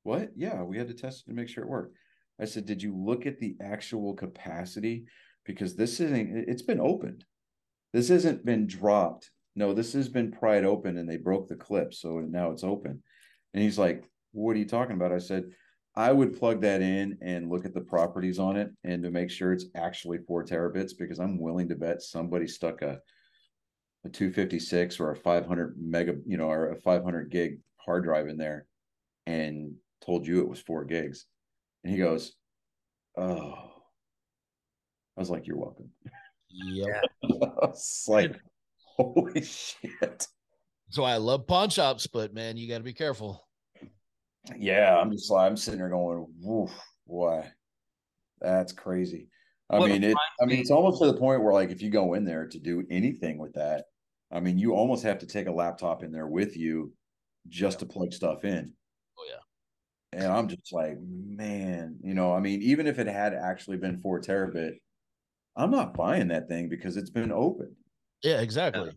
"What? 0.03 0.33
Yeah, 0.37 0.63
we 0.63 0.77
had 0.79 0.89
to 0.89 0.95
test 0.95 1.23
it 1.23 1.31
to 1.31 1.35
make 1.37 1.49
sure 1.49 1.63
it 1.63 1.71
worked." 1.71 1.97
I 2.41 2.45
said, 2.45 2.67
"Did 2.67 2.83
you 2.83 2.97
look 2.97 3.27
at 3.27 3.39
the 3.39 3.57
actual 3.61 4.15
capacity? 4.15 5.07
Because 5.45 5.77
this 5.77 6.01
isn't. 6.01 6.37
it- 6.37 6.49
It's 6.49 6.63
been 6.63 6.81
opened. 6.81 7.25
This 7.93 8.09
hasn't 8.09 8.45
been 8.45 8.67
dropped. 8.67 9.31
No, 9.55 9.73
this 9.73 9.93
has 9.95 10.09
been 10.09 10.33
pried 10.33 10.65
open, 10.65 10.99
and 10.99 11.09
they 11.09 11.17
broke 11.17 11.49
the 11.49 11.57
clip, 11.57 11.95
so 11.95 12.21
now 12.21 12.51
it's 12.51 12.65
open." 12.65 13.03
And 13.55 13.63
he's 13.63 13.79
like, 13.79 14.05
"What 14.33 14.57
are 14.57 14.59
you 14.59 14.67
talking 14.67 14.97
about?" 14.97 15.13
I 15.13 15.19
said, 15.19 15.55
I 15.97 16.13
would 16.13 16.39
plug 16.39 16.61
that 16.61 16.83
in 16.83 17.17
and 17.23 17.49
look 17.49 17.65
at 17.65 17.73
the 17.73 17.81
properties 17.81 18.39
on 18.39 18.57
it 18.57 18.71
and 18.85 19.03
to 19.03 19.11
make 19.11 19.31
sure 19.31 19.53
it's 19.53 19.67
actually 19.75 20.19
four 20.19 20.45
terabits 20.45 20.93
because 20.99 21.19
I'm 21.19 21.41
willing 21.41 21.69
to 21.71 21.75
bet 21.75 22.03
somebody 22.03 22.47
stuck 22.47 22.83
a 22.83 23.01
a 24.05 24.09
256 24.09 25.01
or 25.01 25.11
a 25.11 25.17
500 25.17 25.75
mega, 25.79 26.15
you 26.27 26.37
know, 26.37 26.49
or 26.49 26.71
a 26.71 26.81
500 26.81 27.31
gig 27.31 27.59
hard 27.77 28.05
drive 28.05 28.29
in 28.29 28.37
there 28.37 28.67
and 29.27 29.75
told 30.05 30.27
you 30.27 30.41
it 30.41 30.49
was 30.49 30.61
four 30.61 30.85
gigs. 30.85 31.27
And 31.85 31.93
he 31.93 31.99
goes, 31.99 32.33
Oh, 33.17 33.55
I 35.17 35.21
was 35.21 35.31
like, 35.31 35.47
You're 35.47 35.59
welcome. 35.59 35.91
Yeah. 36.51 37.01
I 37.25 37.67
was 37.67 38.05
like, 38.09 38.37
Holy 38.97 39.43
shit. 39.43 40.27
So 40.91 41.03
I 41.03 41.17
love 41.17 41.47
pawn 41.47 41.69
shops, 41.71 42.07
but 42.07 42.33
man, 42.33 42.57
you 42.57 42.69
got 42.69 42.79
to 42.79 42.85
be 42.85 42.93
careful. 42.93 43.46
Yeah, 44.57 44.97
I'm 44.97 45.11
just 45.11 45.31
like 45.31 45.51
I'm 45.51 45.57
sitting 45.57 45.81
there 45.81 45.89
going, 45.89 46.27
woof, 46.41 46.71
boy, 47.07 47.45
that's 48.41 48.73
crazy. 48.73 49.29
I 49.69 49.81
mean, 49.81 50.05
it. 50.05 50.17
I 50.41 50.45
mean, 50.45 50.61
it's 50.61 50.71
almost 50.71 51.01
to 51.01 51.07
the 51.07 51.19
point 51.19 51.43
where, 51.43 51.53
like, 51.53 51.71
if 51.71 51.83
you 51.83 51.91
go 51.91 52.15
in 52.15 52.25
there 52.25 52.47
to 52.47 52.59
do 52.61 52.85
anything 52.89 53.39
with 53.39 53.55
that, 53.55 53.87
I 54.31 54.39
mean, 54.39 54.59
you 54.59 54.75
almost 54.75 55.03
have 55.03 55.19
to 55.19 55.27
take 55.27 55.49
a 55.49 55.53
laptop 55.53 56.05
in 56.05 56.13
there 56.13 56.29
with 56.29 56.57
you 56.57 56.93
just 57.49 57.81
to 57.81 57.87
plug 57.87 58.13
stuff 58.13 58.45
in. 58.45 58.73
Oh 59.19 59.27
yeah. 59.29 60.21
And 60.21 60.33
I'm 60.33 60.49
just 60.49 60.73
like, 60.73 60.99
man, 61.01 61.99
you 62.03 62.15
know, 62.15 62.33
I 62.33 62.41
mean, 62.41 62.63
even 62.63 62.87
if 62.87 62.99
it 62.99 63.07
had 63.07 63.35
actually 63.35 63.77
been 63.77 64.01
four 64.01 64.21
terabit, 64.21 64.75
I'm 65.57 65.71
not 65.71 65.95
buying 65.95 66.29
that 66.29 66.49
thing 66.49 66.69
because 66.69 66.97
it's 66.97 67.11
been 67.11 67.33
opened. 67.33 67.75
Yeah, 68.23 68.41
exactly. 68.41 68.91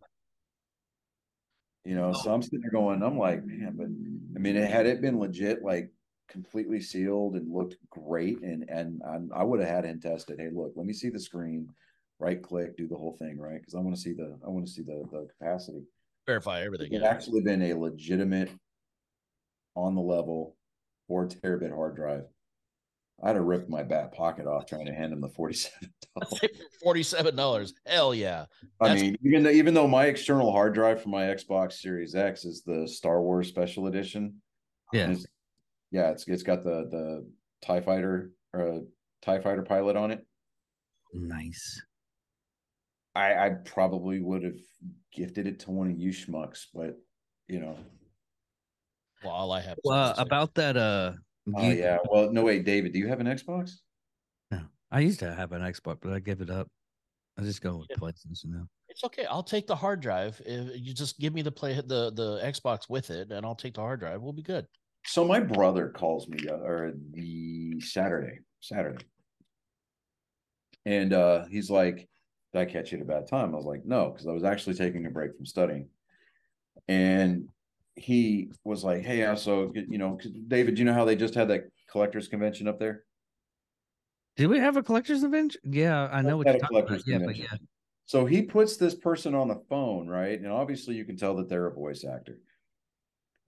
You 1.86 1.96
know, 1.96 2.12
oh. 2.14 2.22
so 2.22 2.34
I'm 2.34 2.42
sitting 2.42 2.62
there 2.62 2.72
going, 2.72 3.02
I'm 3.02 3.18
like, 3.18 3.46
man, 3.46 3.74
but 3.76 3.88
I 4.36 4.40
mean, 4.40 4.56
it, 4.56 4.70
had 4.70 4.86
it 4.86 5.02
been 5.02 5.20
legit, 5.20 5.64
like 5.64 5.92
completely 6.28 6.82
sealed 6.82 7.36
and 7.36 7.52
looked 7.52 7.78
great, 7.90 8.42
and 8.42 8.70
and 8.70 9.02
I, 9.04 9.42
I 9.42 9.44
would 9.44 9.60
have 9.60 9.70
had 9.70 9.86
him 9.86 10.00
tested. 10.00 10.40
Hey, 10.40 10.50
look, 10.52 10.74
let 10.76 10.86
me 10.86 10.94
see 10.94 11.10
the 11.10 11.20
screen, 11.20 11.70
right 12.20 12.42
click, 12.42 12.78
do 12.78 12.88
the 12.88 12.96
whole 12.96 13.16
thing, 13.18 13.40
right? 13.40 13.60
Because 13.60 13.76
I 13.76 13.80
want 13.80 13.96
to 13.96 14.02
see 14.02 14.14
the 14.14 14.38
I 14.46 14.50
want 14.50 14.66
to 14.68 14.72
see 14.72 14.84
the 14.84 15.04
the 15.12 15.28
capacity. 15.40 15.84
Verify 16.28 16.62
everything. 16.62 16.94
It 16.94 17.02
Yeah. 17.02 17.08
actually 17.08 17.42
been 17.42 17.62
a 17.64 17.74
legitimate, 17.74 18.52
on 19.76 19.96
the 19.96 20.02
level, 20.02 20.56
four 21.08 21.28
terabit 21.28 21.74
hard 21.74 21.96
drive. 21.96 22.26
I'd 23.24 23.36
have 23.36 23.44
ripped 23.46 23.70
my 23.70 23.84
back 23.84 24.14
pocket 24.14 24.48
off 24.48 24.66
trying 24.66 24.86
to 24.86 24.94
hand 24.94 25.12
him 25.14 25.22
the 25.22 25.30
forty-seven 25.30 25.94
dollars. 26.20 26.40
Forty-seven 26.82 27.36
dollars. 27.36 27.74
Hell 27.86 28.14
yeah. 28.16 28.46
I 28.82 28.96
mean, 28.96 29.18
even 29.24 29.44
though 29.44 29.50
even 29.50 29.74
though 29.74 29.88
my 29.88 30.06
external 30.06 30.52
hard 30.52 30.74
drive 30.74 31.02
for 31.02 31.10
my 31.10 31.24
Xbox 31.24 31.74
Series 31.74 32.16
X 32.16 32.46
is 32.46 32.64
the 32.64 32.88
Star 32.88 33.22
Wars 33.22 33.48
Special 33.50 33.88
Edition, 33.88 34.42
Yeah. 34.94 35.04
it's- 35.12 35.26
yeah, 35.92 36.12
it's 36.12 36.28
it's 36.28 36.44
got 36.44 36.64
the 36.64 36.88
the 36.90 37.28
Tie 37.62 37.82
Fighter 37.82 38.32
or 38.54 38.74
uh, 38.74 38.80
Tie 39.22 39.40
Fighter 39.40 39.64
pilot 39.64 39.96
on 39.96 40.12
it. 40.12 40.26
Nice. 41.14 41.82
I 43.16 43.34
I 43.34 43.50
probably 43.66 44.20
would 44.22 44.44
have 44.44 44.60
gifted 45.12 45.48
it 45.48 45.60
to 45.62 45.72
one 45.72 45.90
of 45.90 45.98
you 45.98 46.12
schmucks, 46.12 46.68
but 46.74 46.96
you 47.48 47.60
know, 47.60 47.76
Well, 49.24 49.34
all 49.34 49.52
I 49.52 49.62
have. 49.62 49.78
Well, 49.84 50.14
one 50.14 50.20
about 50.28 50.54
that, 50.56 50.78
uh, 50.78 51.14
oh 51.56 51.70
you- 51.70 51.76
yeah. 51.76 51.98
Well, 52.10 52.32
no 52.32 52.44
wait, 52.44 52.66
David, 52.66 52.94
do 52.94 53.00
you 53.00 53.08
have 53.08 53.20
an 53.20 53.28
Xbox? 53.28 53.74
No, 54.52 54.62
I 54.92 55.02
used 55.02 55.20
to 55.20 55.34
have 55.34 55.52
an 55.52 55.62
Xbox, 55.62 55.98
but 56.02 56.14
I 56.14 56.20
gave 56.20 56.42
it 56.42 56.50
up. 56.50 56.68
I 57.38 57.44
just 57.44 57.62
go 57.62 57.78
with 57.78 58.00
PlayStation 58.00 58.46
now. 58.48 58.68
It's 58.90 59.04
okay. 59.04 59.26
I'll 59.26 59.44
take 59.44 59.66
the 59.68 59.76
hard 59.76 60.02
drive. 60.02 60.42
If 60.46 60.72
you 60.76 60.94
just 60.94 61.20
give 61.20 61.34
me 61.34 61.42
the 61.42 61.52
play 61.52 61.74
the 61.76 62.12
the 62.12 62.42
Xbox 62.44 62.90
with 62.90 63.12
it, 63.12 63.32
and 63.32 63.46
I'll 63.46 63.56
take 63.56 63.76
the 63.76 63.82
hard 63.82 64.00
drive. 64.02 64.22
We'll 64.22 64.34
be 64.34 64.42
good. 64.42 64.66
So 65.06 65.24
my 65.24 65.40
brother 65.40 65.90
calls 65.90 66.28
me 66.28 66.40
uh, 66.50 66.56
or 66.56 66.94
the 67.14 67.80
Saturday, 67.80 68.40
Saturday. 68.60 69.06
And 70.86 71.14
uh 71.14 71.46
he's 71.46 71.70
like, 71.70 72.10
Did 72.54 72.60
I 72.60 72.66
catch 72.66 72.92
you 72.92 72.98
at 72.98 73.04
a 73.04 73.08
bad 73.08 73.28
time? 73.28 73.54
I 73.54 73.58
was 73.58 73.66
like, 73.66 73.86
No, 73.86 74.10
because 74.10 74.28
I 74.28 74.32
was 74.32 74.44
actually 74.44 74.76
taking 74.76 75.06
a 75.06 75.10
break 75.10 75.36
from 75.36 75.46
studying. 75.46 75.90
And 76.88 77.48
he 78.00 78.52
was 78.64 78.84
like, 78.84 79.04
Hey, 79.04 79.36
so 79.36 79.72
you 79.74 79.98
know, 79.98 80.20
David, 80.48 80.80
you 80.80 80.86
know 80.86 80.94
how 80.94 81.06
they 81.06 81.16
just 81.16 81.34
had 81.36 81.48
that 81.50 81.66
collectors 81.92 82.28
convention 82.28 82.68
up 82.68 82.80
there? 82.80 83.04
Did 84.36 84.48
we 84.48 84.60
have 84.60 84.78
a 84.78 84.84
collector's 84.84 85.24
event? 85.24 85.58
Yeah, 85.64 86.08
I 86.12 86.22
know 86.22 86.38
what 86.38 86.48
Had 86.48 86.56
you're 86.56 86.58
a 86.58 86.62
talking 86.62 86.78
about. 86.78 86.88
collector's 86.88 87.08
Yeah, 87.08 87.18
but 87.18 87.36
convention. 87.36 87.48
yeah. 87.52 87.68
So 88.06 88.26
he 88.26 88.42
puts 88.42 88.78
this 88.78 88.96
person 88.96 89.36
on 89.36 89.50
the 89.50 89.62
phone, 89.70 90.08
right? 90.08 90.40
And 90.40 90.52
obviously 90.52 90.96
you 90.96 91.06
can 91.06 91.18
tell 91.18 91.36
that 91.36 91.50
they're 91.50 91.68
a 91.68 91.74
voice 91.74 92.04
actor. 92.06 92.40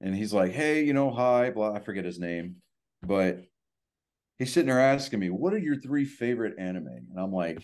And 0.02 0.16
he's 0.16 0.34
like, 0.34 0.52
Hey, 0.52 0.84
you 0.84 0.94
know, 0.94 1.10
hi, 1.12 1.50
blah, 1.50 1.74
I 1.74 1.80
forget 1.80 2.06
his 2.06 2.20
name, 2.20 2.58
but 3.02 3.40
he's 4.38 4.52
sitting 4.54 4.68
there 4.68 4.80
asking 4.80 5.20
me, 5.20 5.30
What 5.30 5.54
are 5.54 5.60
your 5.60 5.80
three 5.80 6.06
favorite 6.06 6.60
anime? 6.60 6.88
And 6.88 7.18
I'm 7.18 7.32
like, 7.32 7.64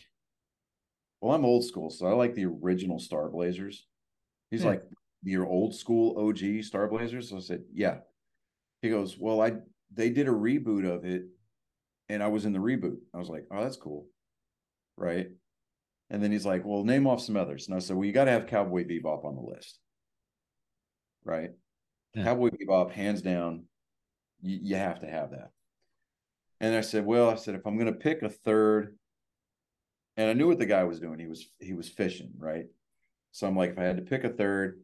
Well, 1.21 1.35
I'm 1.35 1.45
old 1.45 1.65
school, 1.65 1.89
so 1.89 2.07
I 2.07 2.13
like 2.13 2.33
the 2.33 2.45
original 2.45 2.99
Star 2.99 3.29
Blazers. 3.29 3.85
He's 4.51 4.63
Yeah. 4.63 4.69
like, 4.69 4.83
Your 5.27 5.45
old 5.45 5.75
school 5.75 6.17
OG 6.17 6.63
Star 6.63 6.87
Blazers? 6.87 7.33
I 7.33 7.39
said, 7.39 7.63
Yeah. 7.73 7.97
He 8.81 8.89
goes, 8.89 9.17
Well, 9.19 9.41
I 9.41 9.53
they 9.93 10.09
did 10.09 10.27
a 10.27 10.31
reboot 10.31 10.85
of 10.89 11.05
it, 11.05 11.25
and 12.07 12.23
I 12.23 12.27
was 12.27 12.45
in 12.45 12.53
the 12.53 12.59
reboot. 12.59 12.97
I 13.13 13.17
was 13.17 13.29
like, 13.29 13.45
Oh, 13.51 13.61
that's 13.61 13.77
cool. 13.77 14.07
Right. 14.95 15.27
And 16.09 16.23
then 16.23 16.31
he's 16.31 16.45
like, 16.45 16.63
Well, 16.65 16.85
name 16.85 17.07
off 17.07 17.21
some 17.21 17.35
others. 17.35 17.67
And 17.67 17.75
I 17.75 17.79
said, 17.79 17.97
Well, 17.97 18.05
you 18.05 18.13
got 18.13 18.25
to 18.25 18.31
have 18.31 18.47
Cowboy 18.47 18.85
Bebop 18.85 19.25
on 19.25 19.35
the 19.35 19.41
list. 19.41 19.79
Right. 21.25 21.51
Yeah. 22.13 22.23
Cowboy 22.23 22.49
Bebop, 22.49 22.91
hands 22.91 23.21
down, 23.21 23.65
you, 24.41 24.59
you 24.61 24.75
have 24.77 24.99
to 24.99 25.07
have 25.07 25.31
that. 25.31 25.51
And 26.61 26.73
I 26.73 26.81
said, 26.81 27.05
Well, 27.05 27.29
I 27.29 27.35
said, 27.35 27.55
if 27.55 27.65
I'm 27.67 27.77
going 27.77 27.93
to 27.93 27.99
pick 27.99 28.21
a 28.21 28.29
third, 28.29 28.95
and 30.15 30.29
I 30.29 30.33
knew 30.33 30.47
what 30.47 30.57
the 30.57 30.65
guy 30.65 30.83
was 30.85 30.99
doing. 30.99 31.19
He 31.19 31.27
was 31.27 31.47
he 31.59 31.73
was 31.73 31.87
fishing, 31.87 32.31
right? 32.39 32.65
So 33.31 33.45
I'm 33.45 33.55
like, 33.55 33.71
if 33.71 33.77
I 33.77 33.83
had 33.83 33.97
to 33.97 34.03
pick 34.03 34.23
a 34.23 34.29
third, 34.29 34.79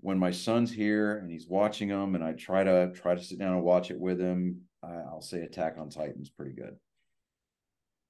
when 0.00 0.18
my 0.18 0.30
son's 0.30 0.72
here 0.72 1.18
and 1.18 1.30
he's 1.30 1.48
watching 1.48 1.88
them, 1.88 2.14
and 2.14 2.22
I 2.24 2.32
try 2.32 2.64
to 2.64 2.92
try 2.92 3.14
to 3.14 3.22
sit 3.22 3.38
down 3.38 3.54
and 3.54 3.62
watch 3.62 3.90
it 3.90 3.98
with 3.98 4.20
him, 4.20 4.62
I'll 4.82 5.20
say 5.20 5.42
Attack 5.42 5.76
on 5.78 5.90
Titan's 5.90 6.30
pretty 6.30 6.52
good. 6.52 6.76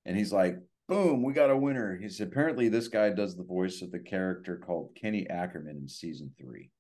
And 0.05 0.17
he's 0.17 0.33
like, 0.33 0.59
boom, 0.89 1.23
we 1.23 1.33
got 1.33 1.51
a 1.51 1.57
winner. 1.57 1.97
He 1.97 2.09
said, 2.09 2.29
apparently 2.29 2.69
this 2.69 2.89
guy 2.89 3.11
does 3.11 3.37
the 3.37 3.45
voice 3.45 3.83
of 3.83 3.93
the 3.93 3.99
character 3.99 4.57
called 4.57 4.97
Kenny 5.01 5.29
Ackerman 5.29 5.77
in 5.77 5.89
season 5.89 6.33
three. 6.39 6.71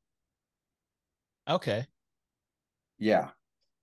Okay. 1.48 1.86
Yeah. 2.98 3.28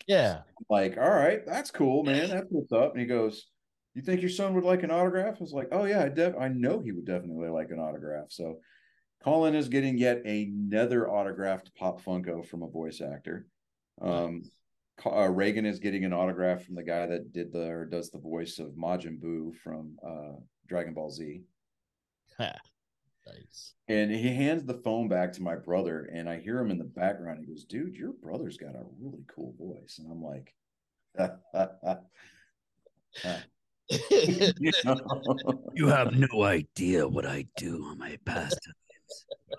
Yeah. 0.08 0.42
I'm 0.58 0.66
like, 0.70 0.98
all 0.98 1.10
right, 1.10 1.46
that's 1.46 1.72
cool, 1.72 2.04
man. 2.04 2.30
That's 2.30 2.48
what's 2.50 2.72
up. 2.72 2.92
And 2.92 3.00
he 3.00 3.08
goes, 3.08 3.48
You 3.94 4.02
think 4.02 4.22
your 4.22 4.30
son 4.30 4.54
would 4.56 4.64
like 4.64 4.84
an 4.84 4.92
autograph? 4.92 5.38
I 5.38 5.40
was 5.40 5.54
like, 5.54 5.70
Oh 5.72 5.86
yeah, 5.86 6.04
I 6.04 6.10
def 6.10 6.36
I 6.40 6.48
know 6.48 6.80
he 6.80 6.92
would 6.92 7.06
definitely 7.06 7.50
like 7.50 7.72
an 7.72 7.80
autograph. 7.80 8.28
So 8.30 8.60
Colin 9.26 9.56
is 9.56 9.70
getting 9.70 9.98
yet 9.98 10.24
another 10.24 11.10
autographed 11.10 11.74
Pop 11.74 12.00
Funko 12.00 12.46
from 12.46 12.62
a 12.62 12.70
voice 12.70 13.02
actor. 13.02 13.48
Um 14.00 14.44
Ca- 14.98 15.24
uh, 15.24 15.28
Reagan 15.28 15.66
is 15.66 15.80
getting 15.80 16.06
an 16.06 16.14
autograph 16.14 16.64
from 16.64 16.76
the 16.76 16.84
guy 16.84 17.08
that 17.08 17.34
did 17.34 17.52
the 17.52 17.68
or 17.68 17.86
does 17.86 18.12
the 18.12 18.20
voice 18.20 18.60
of 18.60 18.74
Majin 18.74 19.20
Buu 19.20 19.56
from 19.64 19.98
uh 20.08 20.34
Dragon 20.68 20.94
Ball 20.94 21.10
Z. 21.10 21.42
Nice. 23.28 23.74
And 23.88 24.12
he 24.12 24.28
hands 24.36 24.66
the 24.66 24.80
phone 24.84 25.08
back 25.08 25.34
to 25.34 25.42
my 25.42 25.56
brother, 25.56 26.08
and 26.14 26.30
I 26.30 26.40
hear 26.40 26.60
him 26.60 26.70
in 26.70 26.78
the 26.78 26.84
background. 26.84 27.40
He 27.40 27.48
goes, 27.48 27.64
"Dude, 27.64 27.96
your 27.96 28.14
brother's 28.14 28.56
got 28.56 28.76
a 28.76 28.86
really 29.00 29.24
cool 29.36 29.56
voice." 29.58 29.98
And 29.98 30.12
I'm 30.12 30.22
like, 30.22 30.54
you 34.60 34.72
know? 34.84 34.96
You 35.74 35.88
have 35.88 36.14
no 36.14 36.44
idea 36.44 37.08
what 37.08 37.26
I 37.26 37.48
do 37.58 37.84
on 37.86 37.98
my 37.98 38.20
pastimes. 38.26 38.76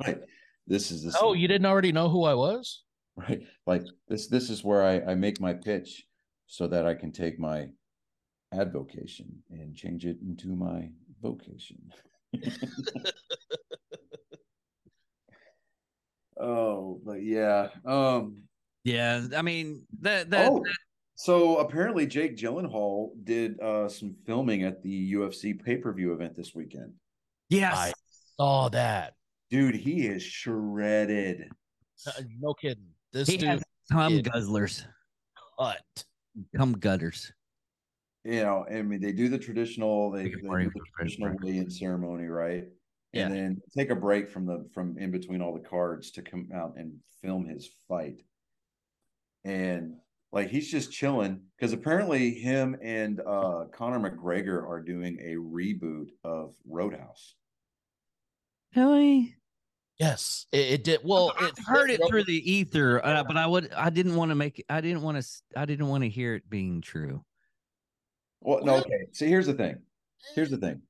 Right. 0.04 0.20
this 0.66 0.90
is 0.90 1.02
the 1.04 1.16
Oh, 1.20 1.32
you 1.32 1.48
didn't 1.48 1.66
already 1.66 1.92
know 1.92 2.08
who 2.08 2.24
I 2.24 2.34
was? 2.34 2.82
right 3.16 3.40
like 3.66 3.82
this 4.08 4.26
this 4.26 4.50
is 4.50 4.62
where 4.62 4.82
I, 4.84 5.00
I 5.12 5.14
make 5.14 5.40
my 5.40 5.54
pitch 5.54 6.04
so 6.46 6.66
that 6.66 6.84
I 6.86 6.92
can 6.94 7.12
take 7.12 7.38
my 7.38 7.68
advocation 8.52 9.42
and 9.50 9.74
change 9.74 10.04
it 10.04 10.18
into 10.20 10.54
my 10.54 10.90
vocation. 11.22 11.78
oh, 16.38 17.00
but 17.04 17.22
yeah. 17.22 17.68
Um 17.84 18.42
Yeah, 18.84 19.26
I 19.34 19.42
mean 19.42 19.86
that 20.00 20.30
that, 20.30 20.50
oh, 20.52 20.62
so 21.16 21.58
apparently 21.58 22.06
Jake 22.06 22.36
Gyllenhaal 22.36 23.10
did 23.24 23.58
uh 23.60 23.88
some 23.88 24.14
filming 24.26 24.62
at 24.64 24.82
the 24.82 25.14
UFC 25.14 25.58
pay-per-view 25.64 26.12
event 26.12 26.36
this 26.36 26.54
weekend. 26.54 26.92
yes. 27.48 27.74
I 27.74 27.92
saw 28.36 28.68
that. 28.68 29.14
Dude, 29.50 29.74
he 29.76 30.06
is 30.06 30.22
shredded. 30.22 31.48
Uh, 32.06 32.12
No 32.38 32.54
kidding. 32.54 32.84
This 33.12 33.28
he 33.28 33.36
dude 33.36 33.48
has 33.48 33.62
cum 33.90 34.16
did. 34.16 34.24
guzzlers, 34.26 34.84
cut. 35.58 35.82
cum 36.56 36.72
gutters. 36.74 37.32
You 38.24 38.42
know, 38.42 38.66
I 38.68 38.82
mean, 38.82 39.00
they 39.00 39.12
do 39.12 39.28
the 39.28 39.38
traditional, 39.38 40.10
they, 40.10 40.24
they 40.24 40.30
Good 40.30 40.42
do 40.42 40.70
the 40.74 40.80
traditional 40.96 41.28
Frank. 41.28 41.42
weigh-in 41.44 41.70
ceremony, 41.70 42.26
right? 42.26 42.64
Yeah. 43.12 43.26
And 43.26 43.34
then 43.34 43.60
take 43.76 43.90
a 43.90 43.94
break 43.94 44.28
from 44.28 44.46
the 44.46 44.68
from 44.74 44.98
in 44.98 45.10
between 45.12 45.40
all 45.40 45.54
the 45.54 45.66
cards 45.66 46.10
to 46.12 46.22
come 46.22 46.48
out 46.52 46.74
and 46.76 46.92
film 47.22 47.46
his 47.46 47.70
fight. 47.88 48.20
And 49.44 49.94
like 50.32 50.50
he's 50.50 50.68
just 50.70 50.90
chilling 50.92 51.40
because 51.56 51.72
apparently 51.72 52.32
him 52.34 52.76
and 52.82 53.20
uh 53.20 53.66
Conor 53.72 54.00
McGregor 54.10 54.68
are 54.68 54.82
doing 54.82 55.18
a 55.20 55.36
reboot 55.36 56.08
of 56.24 56.52
Roadhouse. 56.68 57.36
Really? 58.74 59.35
Yes, 59.98 60.46
it, 60.52 60.72
it 60.72 60.84
did. 60.84 61.00
Well, 61.04 61.32
I've 61.38 61.48
it 61.48 61.58
heard 61.66 61.90
it 61.90 62.00
through 62.08 62.24
the 62.24 62.50
ether, 62.50 63.04
uh, 63.04 63.24
but 63.24 63.36
I 63.36 63.46
would 63.46 63.72
I 63.72 63.88
didn't 63.88 64.14
want 64.14 64.30
to 64.30 64.34
make 64.34 64.62
I 64.68 64.80
didn't 64.80 65.02
want 65.02 65.22
to 65.22 65.28
I 65.56 65.64
didn't 65.64 65.88
want 65.88 66.04
to 66.04 66.10
hear 66.10 66.34
it 66.34 66.48
being 66.50 66.82
true. 66.82 67.24
Well, 68.40 68.62
no, 68.62 68.76
okay. 68.76 69.06
So 69.12 69.24
here's 69.24 69.46
the 69.46 69.54
thing. 69.54 69.76
Here's 70.34 70.50
the 70.50 70.58
thing. 70.58 70.82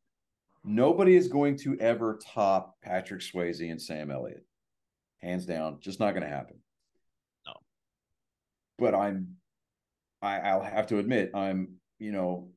Nobody 0.65 1.15
is 1.15 1.29
going 1.29 1.57
to 1.59 1.79
ever 1.79 2.19
top 2.35 2.77
Patrick 2.83 3.21
Swayze 3.21 3.71
and 3.71 3.81
Sam 3.81 4.11
Elliott. 4.11 4.45
Hands 5.23 5.47
down, 5.47 5.79
just 5.81 6.01
not 6.01 6.11
going 6.11 6.25
to 6.25 6.29
happen. 6.29 6.57
No. 7.47 7.55
But 8.79 8.95
I'm 8.97 9.37
I 10.21 10.41
I'll 10.41 10.63
have 10.63 10.89
to 10.89 10.99
admit 10.99 11.31
I'm, 11.33 11.77
you 12.01 12.11
know, 12.11 12.49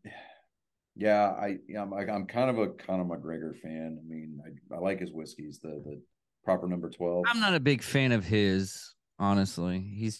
yeah, 0.95 1.28
I 1.30 1.60
I'm 1.78 1.93
I'm 1.93 2.26
kind 2.26 2.50
of 2.50 2.58
a 2.58 2.70
Conor 2.70 3.06
McGregor 3.06 3.56
fan. 3.56 4.00
I 4.02 4.10
mean, 4.10 4.39
I, 4.43 4.76
I 4.76 4.80
like 4.80 5.00
his 5.00 5.12
whiskeys, 5.12 5.60
the 5.60 5.82
the 5.86 6.02
proper 6.44 6.68
number 6.68 6.90
12. 6.90 7.26
I'm 7.28 7.40
not 7.40 7.54
a 7.54 7.60
big 7.60 7.82
fan 7.82 8.12
of 8.12 8.26
his, 8.26 8.94
honestly. 9.18 9.80
He's 9.80 10.20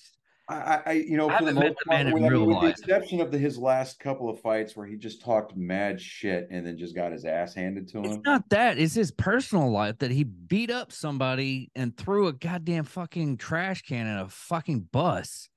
I, 0.50 0.82
I, 0.86 0.92
you 0.94 1.16
know, 1.16 1.30
I 1.30 1.38
for 1.38 1.46
the 1.46 1.54
most 1.54 1.76
part, 1.86 2.06
with, 2.12 2.24
I 2.24 2.30
mean, 2.30 2.46
with 2.48 2.62
the 2.62 2.68
exception 2.68 3.22
of 3.22 3.32
the, 3.32 3.38
his 3.38 3.58
last 3.58 4.00
couple 4.00 4.30
of 4.30 4.40
fights 4.42 4.76
where 4.76 4.88
he 4.88 4.96
just 4.96 5.22
talked 5.22 5.56
mad 5.56 6.02
shit 6.02 6.48
and 6.50 6.66
then 6.66 6.76
just 6.76 6.96
got 6.96 7.12
his 7.12 7.24
ass 7.24 7.54
handed 7.54 7.88
to 7.90 8.00
it's 8.00 8.16
him. 8.16 8.22
not 8.26 8.50
that, 8.50 8.80
it's 8.80 8.96
his 8.96 9.12
personal 9.12 9.70
life 9.70 10.00
that 10.00 10.10
he 10.10 10.24
beat 10.24 10.72
up 10.72 10.92
somebody 10.92 11.70
and 11.76 11.96
threw 11.96 12.28
a 12.28 12.34
goddamn 12.34 12.86
fucking 12.86 13.38
trash 13.38 13.84
can 13.84 14.08
at 14.08 14.26
a 14.26 14.28
fucking 14.28 14.88
bus. 14.92 15.50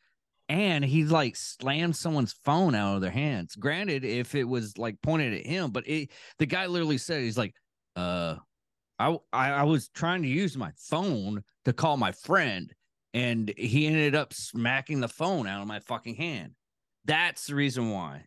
And 0.51 0.85
he 0.85 1.05
like 1.05 1.37
slammed 1.37 1.97
someone's 1.97 2.35
phone 2.45 2.75
out 2.75 2.97
of 2.97 3.01
their 3.01 3.11
hands. 3.11 3.57
Granted, 3.57 4.05
if 4.05 4.35
it 4.35 4.45
was 4.45 4.77
like 4.77 5.01
pointed 5.01 5.33
at 5.33 5.47
him, 5.47 5.71
but 5.71 5.89
it 5.89 6.11
the 6.39 6.45
guy 6.45 6.67
literally 6.67 6.99
said 6.99 7.23
he's 7.23 7.39
like, 7.39 7.55
uh 7.97 8.37
I, 9.03 9.19
I 9.33 9.51
I 9.51 9.63
was 9.65 9.89
trying 9.89 10.23
to 10.23 10.29
use 10.29 10.57
my 10.57 10.73
phone 10.77 11.43
to 11.65 11.73
call 11.73 11.97
my 11.97 12.13
friend, 12.13 12.73
and 13.13 13.53
he 13.57 13.87
ended 13.87 14.15
up 14.15 14.33
smacking 14.33 15.01
the 15.01 15.09
phone 15.09 15.47
out 15.47 15.63
of 15.63 15.69
my 15.69 15.81
fucking 15.81 16.15
hand. 16.15 16.53
That's 17.05 17.47
the 17.47 17.55
reason 17.55 17.91
why. 17.91 18.25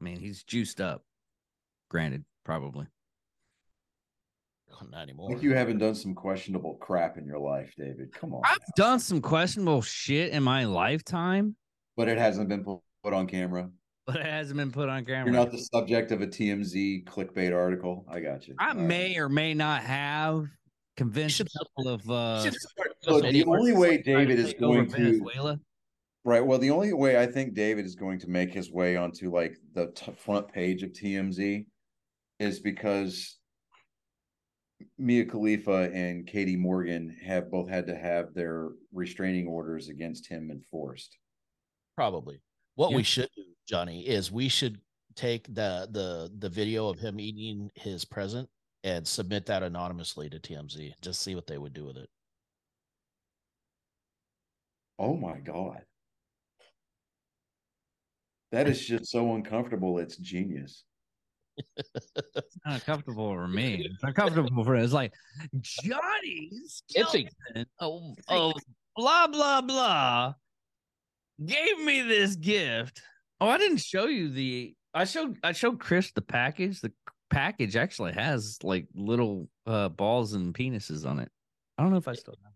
I 0.00 0.04
mean, 0.04 0.18
he's 0.18 0.42
juiced 0.44 0.80
up. 0.80 1.04
Granted, 1.88 2.24
probably. 2.44 2.86
Not 4.90 5.02
anymore. 5.02 5.30
Like 5.30 5.42
you 5.42 5.54
haven't 5.54 5.78
done 5.78 5.94
some 5.94 6.14
questionable 6.14 6.74
crap 6.76 7.18
in 7.18 7.26
your 7.26 7.38
life, 7.38 7.74
David. 7.76 8.12
Come 8.14 8.32
on. 8.34 8.42
I've 8.44 8.60
now. 8.60 8.84
done 8.84 9.00
some 9.00 9.20
questionable 9.20 9.82
shit 9.82 10.32
in 10.32 10.42
my 10.42 10.64
lifetime, 10.64 11.56
But 11.96 12.08
it 12.08 12.16
hasn't 12.16 12.48
been 12.48 12.64
put 12.64 13.12
on 13.12 13.26
camera. 13.26 13.68
But 14.12 14.20
it 14.20 14.26
hasn't 14.26 14.56
been 14.56 14.72
put 14.72 14.88
on 14.88 15.04
camera. 15.04 15.24
You're 15.26 15.34
not 15.40 15.50
the 15.52 15.58
subject 15.58 16.12
of 16.12 16.20
a 16.22 16.26
TMZ 16.26 17.04
clickbait 17.04 17.54
article. 17.54 18.04
I 18.08 18.20
got 18.20 18.46
you. 18.48 18.54
I 18.58 18.70
All 18.70 18.74
right. 18.76 18.84
may 18.84 19.16
or 19.16 19.28
may 19.28 19.54
not 19.54 19.82
have 19.82 20.46
convinced 20.96 21.36
should- 21.36 21.46
a 21.48 21.58
couple 21.58 21.88
of 21.94 22.10
uh 22.10 22.42
Should 22.44 22.54
start 22.54 22.90
Look, 23.06 23.22
the 23.32 23.44
only 23.44 23.72
way 23.72 23.98
David 24.02 24.38
is 24.38 24.52
going 24.54 24.86
to 24.90 24.96
Venezuela. 24.96 25.58
right. 26.24 26.44
Well, 26.44 26.58
the 26.58 26.70
only 26.70 26.92
way 26.92 27.18
I 27.18 27.26
think 27.26 27.54
David 27.54 27.86
is 27.86 27.94
going 27.94 28.18
to 28.20 28.28
make 28.28 28.52
his 28.52 28.70
way 28.70 28.96
onto 28.96 29.32
like 29.32 29.56
the 29.74 29.86
t- 29.92 30.12
front 30.18 30.48
page 30.52 30.82
of 30.82 30.90
TMZ 30.92 31.64
is 32.38 32.60
because 32.60 33.38
Mia 34.98 35.24
Khalifa 35.24 35.90
and 35.94 36.26
Katie 36.26 36.56
Morgan 36.56 37.16
have 37.24 37.50
both 37.50 37.68
had 37.68 37.86
to 37.86 37.94
have 37.96 38.34
their 38.34 38.70
restraining 38.92 39.46
orders 39.46 39.88
against 39.88 40.26
him 40.28 40.50
enforced. 40.50 41.16
Probably. 41.96 42.40
What 42.74 42.90
Yeah. 42.90 42.96
we 42.96 43.02
should 43.02 43.28
do, 43.36 43.44
Johnny, 43.68 44.06
is 44.06 44.30
we 44.32 44.48
should 44.48 44.80
take 45.16 45.46
the 45.52 45.88
the 45.90 46.30
the 46.38 46.48
video 46.48 46.88
of 46.88 46.98
him 46.98 47.18
eating 47.20 47.70
his 47.74 48.04
present 48.04 48.48
and 48.84 49.06
submit 49.06 49.46
that 49.46 49.62
anonymously 49.62 50.30
to 50.30 50.38
TMZ. 50.40 50.94
Just 51.02 51.20
see 51.22 51.34
what 51.34 51.46
they 51.46 51.58
would 51.58 51.74
do 51.74 51.84
with 51.84 51.96
it. 51.96 52.08
Oh 54.98 55.16
my 55.16 55.38
god. 55.40 55.84
That 58.52 58.68
is 58.68 58.84
just 58.84 59.10
so 59.10 59.34
uncomfortable. 59.34 59.98
It's 59.98 60.16
genius. 60.16 60.84
It's 61.76 62.56
not 62.64 62.74
uncomfortable 62.74 63.28
for 63.34 63.46
me. 63.48 63.84
It's 63.84 64.02
uncomfortable 64.02 64.64
for 64.64 64.76
it's 64.76 64.92
like 64.92 65.12
Johnny 65.60 66.48
It's 66.52 66.82
a- 66.96 67.02
Skeleton 67.02 67.36
of, 67.56 67.66
oh, 67.80 68.14
of 68.28 68.54
oh, 68.56 68.60
blah 68.96 69.26
blah 69.26 69.60
blah 69.60 70.34
gave 71.44 71.78
me 71.80 72.02
this 72.02 72.36
gift. 72.36 73.00
Oh, 73.40 73.48
I 73.48 73.58
didn't 73.58 73.80
show 73.80 74.06
you 74.06 74.30
the 74.30 74.74
I 74.94 75.04
showed 75.04 75.38
I 75.42 75.52
showed 75.52 75.80
Chris 75.80 76.12
the 76.12 76.22
package. 76.22 76.80
The 76.80 76.92
package 77.30 77.76
actually 77.76 78.12
has 78.12 78.58
like 78.62 78.86
little 78.94 79.48
uh 79.66 79.88
balls 79.88 80.34
and 80.34 80.54
penises 80.54 81.06
on 81.06 81.20
it. 81.20 81.30
I 81.78 81.82
don't 81.82 81.92
know 81.92 81.98
if 81.98 82.08
I 82.08 82.14
still 82.14 82.36
have 82.44 82.52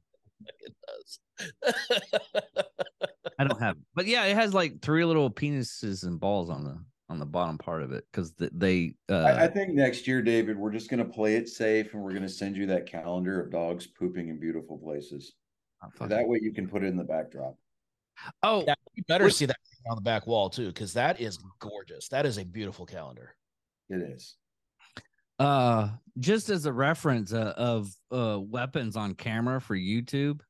It 0.58 0.74
does. 0.86 1.18
I 3.38 3.44
don't 3.44 3.60
have, 3.60 3.76
but 3.94 4.06
yeah, 4.06 4.24
it 4.24 4.36
has 4.36 4.54
like 4.54 4.80
three 4.80 5.04
little 5.04 5.30
penises 5.30 6.04
and 6.04 6.20
balls 6.20 6.50
on 6.50 6.64
the 6.64 6.78
on 7.08 7.18
the 7.18 7.26
bottom 7.26 7.58
part 7.58 7.82
of 7.82 7.92
it 7.92 8.04
because 8.10 8.32
they. 8.38 8.94
Uh, 9.08 9.16
I, 9.16 9.44
I 9.44 9.48
think 9.48 9.74
next 9.74 10.06
year, 10.06 10.22
David, 10.22 10.56
we're 10.58 10.72
just 10.72 10.88
going 10.88 11.04
to 11.04 11.12
play 11.12 11.36
it 11.36 11.48
safe 11.48 11.92
and 11.92 12.02
we're 12.02 12.10
going 12.10 12.22
to 12.22 12.28
send 12.28 12.56
you 12.56 12.66
that 12.66 12.86
calendar 12.86 13.40
of 13.40 13.50
dogs 13.50 13.86
pooping 13.86 14.28
in 14.28 14.38
beautiful 14.38 14.78
places. 14.78 15.34
oh, 16.00 16.06
That 16.06 16.26
way 16.26 16.38
you 16.40 16.52
can 16.52 16.68
put 16.68 16.82
it 16.82 16.86
in 16.86 16.96
the 16.96 17.04
backdrop. 17.04 17.56
Oh, 18.42 18.64
Yeah, 18.66 18.74
you 18.94 19.02
better 19.08 19.24
Which- 19.24 19.34
see 19.34 19.46
that 19.46 19.56
on 19.88 19.96
the 19.96 20.02
back 20.02 20.26
wall 20.26 20.48
too, 20.50 20.68
because 20.68 20.92
that 20.94 21.20
is 21.20 21.38
gorgeous. 21.58 22.08
That 22.08 22.24
is 22.26 22.38
a 22.38 22.44
beautiful 22.44 22.86
calendar. 22.86 23.34
It 23.90 24.00
is. 24.00 24.36
uh, 25.38 25.90
just 26.18 26.48
as 26.48 26.64
a 26.66 26.72
reference 26.72 27.32
uh, 27.32 27.52
of 27.56 27.90
uh 28.10 28.38
weapons 28.40 28.96
on 28.96 29.14
camera 29.14 29.60
for 29.60 29.76
YouTube, 29.76 30.40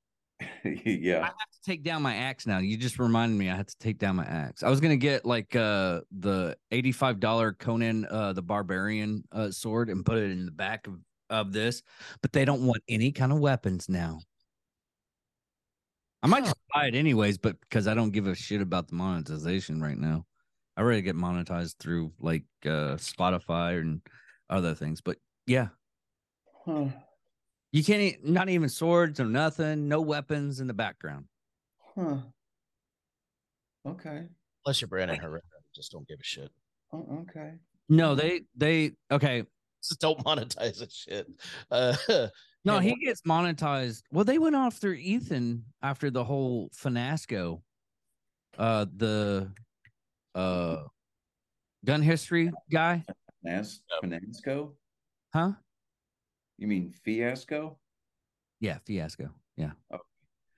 yeah, 0.64 1.20
I 1.20 1.24
have 1.24 1.32
to 1.34 1.60
take 1.64 1.82
down 1.82 2.02
my 2.02 2.14
axe 2.14 2.46
now. 2.46 2.58
You 2.58 2.76
just 2.76 2.98
reminded 2.98 3.36
me 3.38 3.50
I 3.50 3.56
had 3.56 3.66
to 3.68 3.78
take 3.78 3.98
down 3.98 4.16
my 4.16 4.24
axe. 4.26 4.62
I 4.62 4.68
was 4.70 4.80
gonna 4.80 4.96
get 4.96 5.24
like 5.24 5.56
uh 5.56 6.02
the 6.18 6.56
eighty-five 6.70 7.18
dollar 7.18 7.52
Conan 7.54 8.06
uh 8.10 8.32
the 8.34 8.42
barbarian 8.42 9.24
uh 9.32 9.50
sword 9.50 9.88
and 9.90 10.04
put 10.04 10.18
it 10.18 10.30
in 10.30 10.44
the 10.44 10.52
back 10.52 10.86
of, 10.86 10.98
of 11.30 11.52
this, 11.52 11.82
but 12.20 12.32
they 12.32 12.44
don't 12.44 12.66
want 12.66 12.82
any 12.88 13.10
kind 13.10 13.32
of 13.32 13.38
weapons 13.40 13.88
now. 13.88 14.20
I 16.24 16.26
might 16.26 16.44
just 16.44 16.56
buy 16.72 16.86
it 16.86 16.94
anyways, 16.94 17.36
but 17.36 17.60
because 17.60 17.86
I 17.86 17.92
don't 17.92 18.10
give 18.10 18.26
a 18.26 18.34
shit 18.34 18.62
about 18.62 18.88
the 18.88 18.94
monetization 18.94 19.82
right 19.82 19.98
now. 19.98 20.24
I 20.74 20.80
already 20.80 21.02
get 21.02 21.14
monetized 21.16 21.76
through 21.78 22.12
like 22.18 22.44
uh 22.64 22.96
Spotify 22.96 23.78
and 23.78 24.00
other 24.48 24.74
things. 24.74 25.02
But 25.02 25.18
yeah, 25.46 25.68
Huh. 26.64 26.88
you 27.72 27.84
can't 27.84 28.00
e- 28.00 28.16
not 28.24 28.48
even 28.48 28.70
swords 28.70 29.20
or 29.20 29.26
nothing, 29.26 29.86
no 29.86 30.00
weapons 30.00 30.60
in 30.60 30.66
the 30.66 30.72
background. 30.72 31.26
Huh. 31.94 32.16
Okay. 33.86 34.22
Unless 34.64 34.80
you're 34.80 34.88
Brandon 34.88 35.18
Herrera, 35.20 35.42
just 35.76 35.92
don't 35.92 36.08
give 36.08 36.18
a 36.20 36.24
shit. 36.24 36.50
Oh, 36.90 37.26
okay. 37.28 37.52
No, 37.90 38.14
they 38.14 38.44
they 38.56 38.92
okay. 39.10 39.44
Just 39.86 40.00
don't 40.00 40.24
monetize 40.24 40.78
that 40.78 40.90
shit. 40.90 41.26
Uh, 41.70 41.94
No, 42.64 42.78
he 42.78 42.94
gets 42.96 43.22
monetized. 43.22 44.02
Well, 44.10 44.24
they 44.24 44.38
went 44.38 44.56
after 44.56 44.94
Ethan 44.94 45.64
after 45.82 46.10
the 46.10 46.24
whole 46.24 46.70
Finasco, 46.70 47.60
uh, 48.58 48.86
the 48.96 49.52
uh, 50.34 50.84
gun 51.84 52.02
history 52.02 52.50
guy, 52.72 53.04
Nas- 53.42 53.82
Finasco? 54.02 54.72
huh? 55.34 55.52
You 56.56 56.68
mean 56.68 56.94
fiasco? 57.04 57.78
Yeah, 58.60 58.78
fiasco. 58.86 59.30
I, 59.92 59.98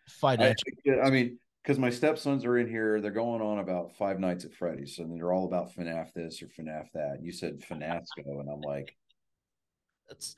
Financial. 0.08 0.68
I 1.02 1.10
mean, 1.10 1.38
because 1.62 1.78
my 1.78 1.90
stepsons 1.90 2.44
are 2.44 2.58
in 2.58 2.68
here, 2.68 3.00
they're 3.00 3.10
going 3.10 3.42
on 3.42 3.58
about 3.58 3.96
Five 3.96 4.20
Nights 4.20 4.44
at 4.44 4.54
Freddy's, 4.54 4.98
and 4.98 5.18
they're 5.18 5.32
all 5.32 5.46
about 5.46 5.74
FNAF 5.74 6.12
this 6.12 6.40
or 6.42 6.46
FNAF 6.46 6.86
that. 6.94 7.18
You 7.20 7.32
said 7.32 7.60
FNAFSCO, 7.60 8.40
and 8.40 8.48
I'm 8.48 8.60
like, 8.60 8.96
That's, 10.08 10.36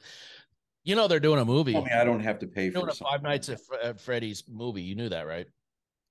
you 0.89 0.97
know 0.97 1.07
they're 1.07 1.21
doing 1.21 1.39
a 1.39 1.45
movie. 1.45 1.73
tell 1.73 1.85
me 1.85 1.91
I 1.93 2.03
don't 2.03 2.21
have 2.21 2.39
to 2.39 2.47
pay 2.47 2.71
They're 2.71 2.81
for 2.81 2.87
doing 2.87 2.91
a 2.91 2.95
Five 3.05 3.23
Nights 3.23 3.49
like 3.51 3.59
at, 3.59 3.65
Fre- 3.65 3.87
at 3.89 4.01
Freddy's 4.01 4.43
movie. 4.49 4.81
You 4.83 4.95
knew 4.95 5.11
that, 5.11 5.27
right? 5.27 5.47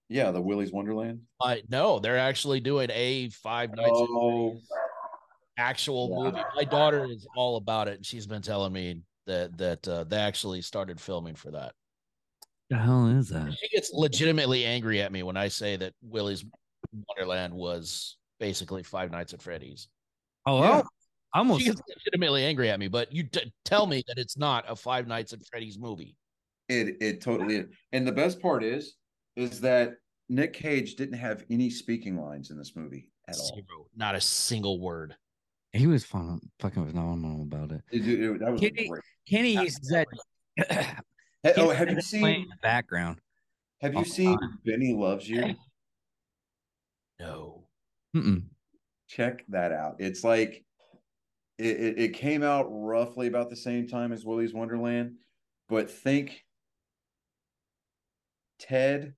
Yeah, 0.07 0.29
the 0.29 0.39
Willy's 0.39 0.71
Wonderland. 0.71 1.21
I 1.41 1.63
no, 1.67 1.97
they're 1.99 2.19
actually 2.19 2.59
doing 2.59 2.89
a 2.93 3.29
Five 3.29 3.75
Nights 3.75 3.89
at 3.89 4.07
Oh, 4.09 4.49
Freddy's 4.51 4.69
actual 5.57 6.09
Yeah. 6.11 6.23
movie. 6.31 6.43
My 6.55 6.63
daughter 6.63 7.05
is 7.05 7.27
all 7.35 7.57
about 7.57 7.87
it, 7.87 7.95
and 7.95 8.05
she's 8.05 8.27
been 8.27 8.43
telling 8.43 8.71
me 8.71 9.01
that 9.25 9.57
that 9.57 9.87
uh, 9.87 10.03
they 10.03 10.17
actually 10.17 10.61
started 10.61 11.01
filming 11.01 11.33
for 11.35 11.49
that. 11.51 11.73
The 12.69 12.77
hell 12.77 13.07
is 13.07 13.29
that? 13.29 13.51
She 13.59 13.69
gets 13.69 13.91
legitimately 13.93 14.63
angry 14.63 15.01
at 15.01 15.11
me 15.11 15.23
when 15.23 15.37
I 15.37 15.47
say 15.47 15.75
that 15.77 15.93
Willy's 16.03 16.45
Wonderland 17.07 17.53
was 17.53 18.15
basically 18.39 18.83
Five 18.83 19.09
Nights 19.09 19.33
at 19.33 19.41
Freddy's. 19.41 19.87
Oh, 20.45 20.61
Yeah. 20.61 20.83
Oh, 21.33 21.39
almost. 21.39 21.61
She 21.61 21.67
gets 21.67 21.81
legitimately 21.87 22.43
angry 22.43 22.69
at 22.69 22.79
me, 22.79 22.87
but 22.87 23.11
you 23.13 23.23
t- 23.23 23.51
tell 23.65 23.87
me 23.87 24.03
that 24.07 24.17
it's 24.17 24.37
not 24.37 24.65
a 24.67 24.75
Five 24.75 25.07
Nights 25.07 25.33
at 25.33 25.45
Freddy's 25.45 25.77
movie. 25.77 26.15
it 26.69 26.97
it 27.01 27.21
totally 27.21 27.57
is. 27.57 27.65
And 27.91 28.05
the 28.07 28.11
best 28.11 28.41
part 28.41 28.63
is, 28.63 28.95
is 29.35 29.61
that 29.61 29.93
Nick 30.29 30.53
Cage 30.53 30.95
didn't 30.95 31.17
have 31.17 31.45
any 31.49 31.69
speaking 31.69 32.21
lines 32.21 32.51
in 32.51 32.57
this 32.57 32.75
movie 32.75 33.09
at 33.27 33.37
all. 33.37 33.47
Zero, 33.55 33.87
not 33.95 34.15
a 34.15 34.21
single 34.21 34.79
word. 34.79 35.15
He 35.73 35.85
was 35.87 36.03
fun, 36.05 36.39
fucking 36.59 36.87
phenomenal 36.87 37.43
about 37.43 37.71
it. 37.71 37.81
It- 37.91 38.07
it- 38.07 38.19
it- 38.21 38.39
that 38.39 38.51
was 38.51 38.59
Kitty- 38.61 38.87
great. 38.87 39.03
Kenny 39.29 39.69
said, 39.69 40.07
Hey, 41.43 41.53
oh, 41.57 41.69
have 41.69 41.89
you 41.91 42.01
seen? 42.01 42.25
in 42.25 42.41
the 42.49 42.55
background? 42.61 43.19
Have 43.81 43.93
you 43.93 43.99
all 43.99 44.05
seen 44.05 44.37
time. 44.39 44.59
Benny 44.65 44.93
Loves 44.93 45.29
You? 45.29 45.53
No. 47.19 47.67
Mm-mm. 48.15 48.43
check 49.07 49.43
that 49.49 49.71
out. 49.71 49.95
It's 49.99 50.23
like 50.23 50.63
it, 51.57 51.77
it, 51.77 51.99
it 51.99 52.13
came 52.13 52.43
out 52.43 52.67
roughly 52.69 53.27
about 53.27 53.49
the 53.49 53.55
same 53.55 53.87
time 53.87 54.11
as 54.11 54.25
Willy's 54.25 54.53
Wonderland, 54.53 55.15
but 55.69 55.89
think 55.89 56.43
Ted 58.59 59.13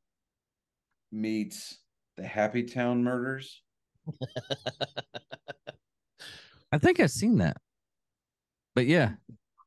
meets 1.11 1.79
the 2.17 2.23
Happy 2.23 2.63
Town 2.63 3.03
murders. 3.03 3.61
I 6.71 6.77
think 6.77 6.99
I've 6.99 7.11
seen 7.11 7.39
that. 7.39 7.57
But 8.75 8.85
yeah, 8.85 9.13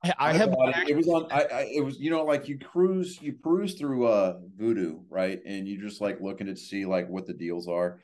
I, 0.05 0.15
I 0.19 0.33
have 0.33 0.55
it. 0.57 0.89
It 0.89 0.97
was 0.97 1.09
on. 1.09 1.27
I, 1.31 1.43
I. 1.43 1.71
It 1.75 1.85
was. 1.85 1.99
You 1.99 2.11
know, 2.11 2.25
like 2.25 2.49
you 2.49 2.59
cruise. 2.59 3.19
You 3.21 3.35
cruise 3.43 3.75
through 3.75 4.07
uh 4.07 4.39
Vudu, 4.59 5.03
right? 5.11 5.41
And 5.45 5.67
you 5.69 5.81
just 5.81 6.01
like 6.01 6.21
looking 6.21 6.47
to 6.47 6.57
see 6.57 6.87
like 6.87 7.09
what 7.09 7.27
the 7.27 7.35
deals 7.35 7.69
are. 7.69 8.01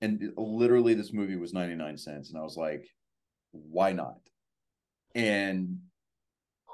And 0.00 0.32
literally, 0.36 0.94
this 0.94 1.12
movie 1.12 1.36
was 1.36 1.52
ninety 1.52 1.74
nine 1.74 1.98
cents, 1.98 2.30
and 2.30 2.38
I 2.38 2.42
was 2.42 2.56
like, 2.56 2.88
why 3.52 3.92
not? 3.92 4.18
And 5.14 5.78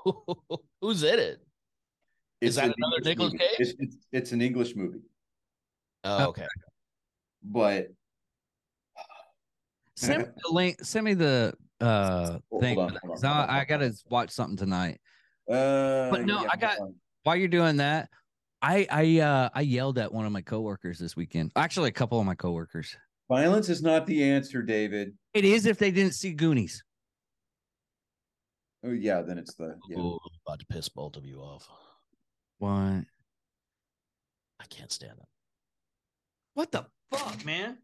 Who's 0.81 1.03
in 1.03 1.19
it? 1.19 1.41
Is 2.41 2.51
it's 2.51 2.57
that 2.57 2.67
an 2.67 2.75
another 2.77 2.97
English 2.99 3.07
Nicolas 3.07 3.33
movie. 3.33 3.39
Cage? 3.39 3.57
It's, 3.59 3.75
it's 3.79 3.97
it's 4.13 4.33
an 4.33 4.43
English 4.43 4.77
movie, 4.77 5.01
Oh, 6.05 6.27
okay. 6.27 6.47
but 7.43 7.89
send 9.97 10.23
me 10.23 10.29
the 10.43 10.53
link. 10.53 10.77
Send 10.85 11.05
me 11.05 11.15
the 11.15 11.55
uh 11.81 12.39
Hold 12.51 12.63
thing. 12.63 12.79
on, 12.79 12.91
for 12.91 12.99
hold 13.01 13.03
on, 13.05 13.11
'cause 13.11 13.25
I, 13.25 13.29
hold 13.29 13.41
on, 13.43 13.51
I 13.51 13.57
hold 13.57 13.69
gotta 13.69 13.93
watch 14.11 14.31
something 14.31 14.57
tonight. 14.57 15.01
uh, 15.51 16.11
But 16.11 16.27
no, 16.27 16.43
yeah, 16.43 16.49
I 16.53 16.57
got- 16.57 16.79
While 17.23 17.37
you're 17.37 17.49
doing 17.49 17.79
that, 17.79 18.11
I 18.63 18.87
I 18.91 19.21
uh 19.21 19.49
I 19.55 19.63
yelled 19.63 19.99
at 19.99 20.13
one 20.13 20.27
of 20.27 20.33
my 20.33 20.43
coworkers 20.43 20.99
this 20.99 21.17
weekend. 21.17 21.53
Actually, 21.57 21.89
a 21.89 21.93
couple 21.93 22.21
of 22.21 22.27
my 22.27 22.35
coworkers. 22.35 22.97
Violence 23.29 23.69
is 23.69 23.83
not 23.83 24.07
the 24.07 24.23
answer, 24.23 24.63
David. 24.63 25.15
It 25.35 25.45
is 25.45 25.67
if 25.67 25.79
they 25.79 25.91
didn't 25.91 26.15
see 26.15 26.33
Goonies. 26.33 26.83
Oh 28.85 28.93
yeah, 28.93 29.23
then 29.23 29.39
it's 29.39 29.55
the 29.55 29.77
yeah. 29.89 29.99
Ooh, 29.99 30.19
I'm 30.25 30.39
about 30.47 30.61
to 30.61 30.67
piss 30.67 30.89
both 30.89 31.17
of 31.17 31.25
you 31.25 31.41
off. 31.41 31.69
What? 32.59 32.71
I 34.59 34.65
can't 34.71 34.93
stand 34.93 35.19
that. 35.19 35.29
What 36.55 36.73
the 36.73 36.87
fuck, 37.13 37.45
man? 37.45 37.79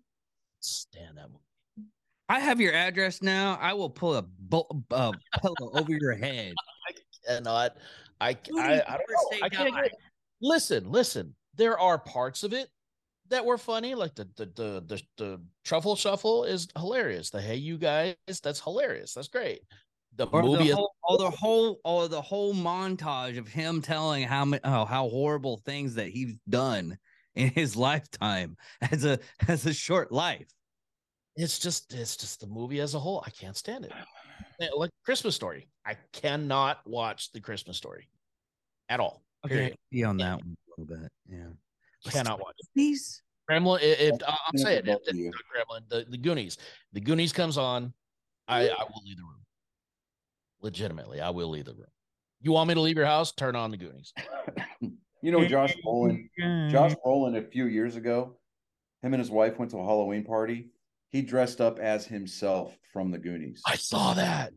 Stand 0.61 1.19
that 1.19 1.29
movie. 1.29 1.89
I 2.29 2.41
have 2.41 2.61
your 2.61 2.73
address 2.73 3.21
now. 3.21 3.59
I 3.61 3.75
will 3.75 3.91
pull 3.91 4.15
a 4.15 4.23
bo- 4.23 4.69
uh, 4.91 5.13
pillow 5.43 5.71
over 5.75 5.93
your 5.93 6.15
head. 6.15 6.55
Cannot. 7.27 7.77
I 8.21 8.37
Who 8.49 8.59
I, 8.59 8.83
I 8.87 8.97
don't 8.97 9.11
know. 9.11 9.39
I 9.43 9.49
can't 9.49 9.75
get, 9.75 9.93
listen, 10.41 10.91
listen. 10.91 11.35
There 11.57 11.79
are 11.79 11.99
parts 11.99 12.45
of 12.45 12.53
it 12.53 12.69
that 13.33 13.45
were 13.45 13.59
funny, 13.59 13.95
like 13.95 14.15
the 14.15 14.25
the 14.37 14.47
the 14.47 14.85
the, 14.87 15.03
the 15.19 15.43
truffle 15.65 15.97
shuffle 15.97 16.45
is 16.45 16.69
hilarious. 16.77 17.31
The 17.31 17.41
hey 17.41 17.57
you 17.57 17.77
guys, 17.79 18.15
that's 18.43 18.61
hilarious. 18.61 19.15
That's 19.15 19.29
great. 19.29 19.63
The 20.17 20.27
Or 20.27 20.43
movie 20.43 20.65
the 20.65 20.71
is 20.71 20.75
whole, 20.77 20.95
or 21.09 21.19
the 21.19 21.31
whole, 21.31 21.81
or 21.85 22.09
the 22.09 22.21
whole 22.23 22.55
montage 22.55 23.39
of 23.39 23.49
him 23.49 23.83
telling 23.83 24.25
how 24.25 24.47
oh, 24.65 24.85
how 24.85 25.09
horrible 25.09 25.57
things 25.65 25.95
that 25.95 26.09
he's 26.09 26.35
done 26.49 26.99
in 27.35 27.49
his 27.49 27.77
lifetime 27.89 28.57
as 28.91 29.05
a 29.05 29.19
as 29.49 29.67
a 29.67 29.73
short 29.75 30.13
life. 30.13 30.47
it's 31.37 31.59
just 31.59 31.93
it's 31.95 32.17
just 32.17 32.41
the 32.41 32.47
movie 32.47 32.81
as 32.81 32.95
a 32.95 32.99
whole. 32.99 33.23
I 33.27 33.31
can't 33.31 33.57
stand 33.57 33.87
it. 33.87 33.93
Eh, 34.61 34.69
Like 34.77 34.91
Christmas 35.05 35.35
Story, 35.35 35.69
I 35.87 35.97
cannot 36.13 36.81
watch 36.87 37.33
the 37.33 37.41
Christmas 37.41 37.77
Story 37.79 38.09
at 38.91 39.01
all. 39.01 39.23
Period. 39.47 39.75
be 39.91 40.05
on 40.05 40.19
that 40.19 40.37
one 40.45 40.55
a 40.55 40.81
little 40.81 40.97
bit. 40.97 41.11
Yeah, 41.29 41.49
Cannot 42.11 42.41
watch 42.41 42.55
it. 42.59 42.69
These 42.75 43.23
Gremlin. 43.51 43.79
If, 43.83 44.01
if 44.01 44.21
I'm 44.29 44.59
saying 44.59 44.79
it, 44.79 44.87
both 44.87 45.01
if 45.07 45.11
of 45.11 45.17
you. 45.17 45.29
it's 45.29 45.37
not 45.37 45.67
Gremlin, 45.69 45.89
the, 45.89 46.11
the 46.11 46.19
Goonies, 46.19 46.59
the 46.93 47.01
Goonies 47.01 47.33
comes 47.33 47.59
on, 47.59 47.93
I 48.49 48.69
I 48.69 48.83
will 48.83 49.03
leave 49.05 49.17
the 49.17 49.23
room. 49.23 49.45
Legitimately, 50.61 51.21
I 51.21 51.31
will 51.31 51.49
leave 51.49 51.65
the 51.65 51.75
room. 51.75 51.87
You 52.41 52.53
want 52.53 52.69
me 52.69 52.75
to 52.75 52.81
leave 52.81 52.97
your 52.97 53.07
house? 53.07 53.33
Turn 53.33 53.57
on 53.57 53.71
the 53.71 53.77
Goonies. 53.77 54.13
You 54.81 55.31
know, 55.31 55.47
Josh 55.47 55.75
Brolin. 55.87 56.29
Josh 56.71 56.95
Brolin 57.07 57.39
a 57.39 57.43
few 57.43 57.67
years 57.67 57.95
ago, 57.95 58.37
him 59.03 59.15
and 59.15 59.21
his 59.21 59.31
wife 59.31 59.59
went 59.59 59.71
to 59.71 59.79
a 59.79 59.85
Halloween 59.85 60.25
party. 60.25 60.71
He 61.11 61.23
dressed 61.23 61.61
up 61.61 61.79
as 61.79 62.07
himself 62.07 62.77
from 62.93 63.11
the 63.11 63.19
Goonies. 63.19 63.63
I 63.67 63.77
saw 63.77 64.15
that. 64.15 64.53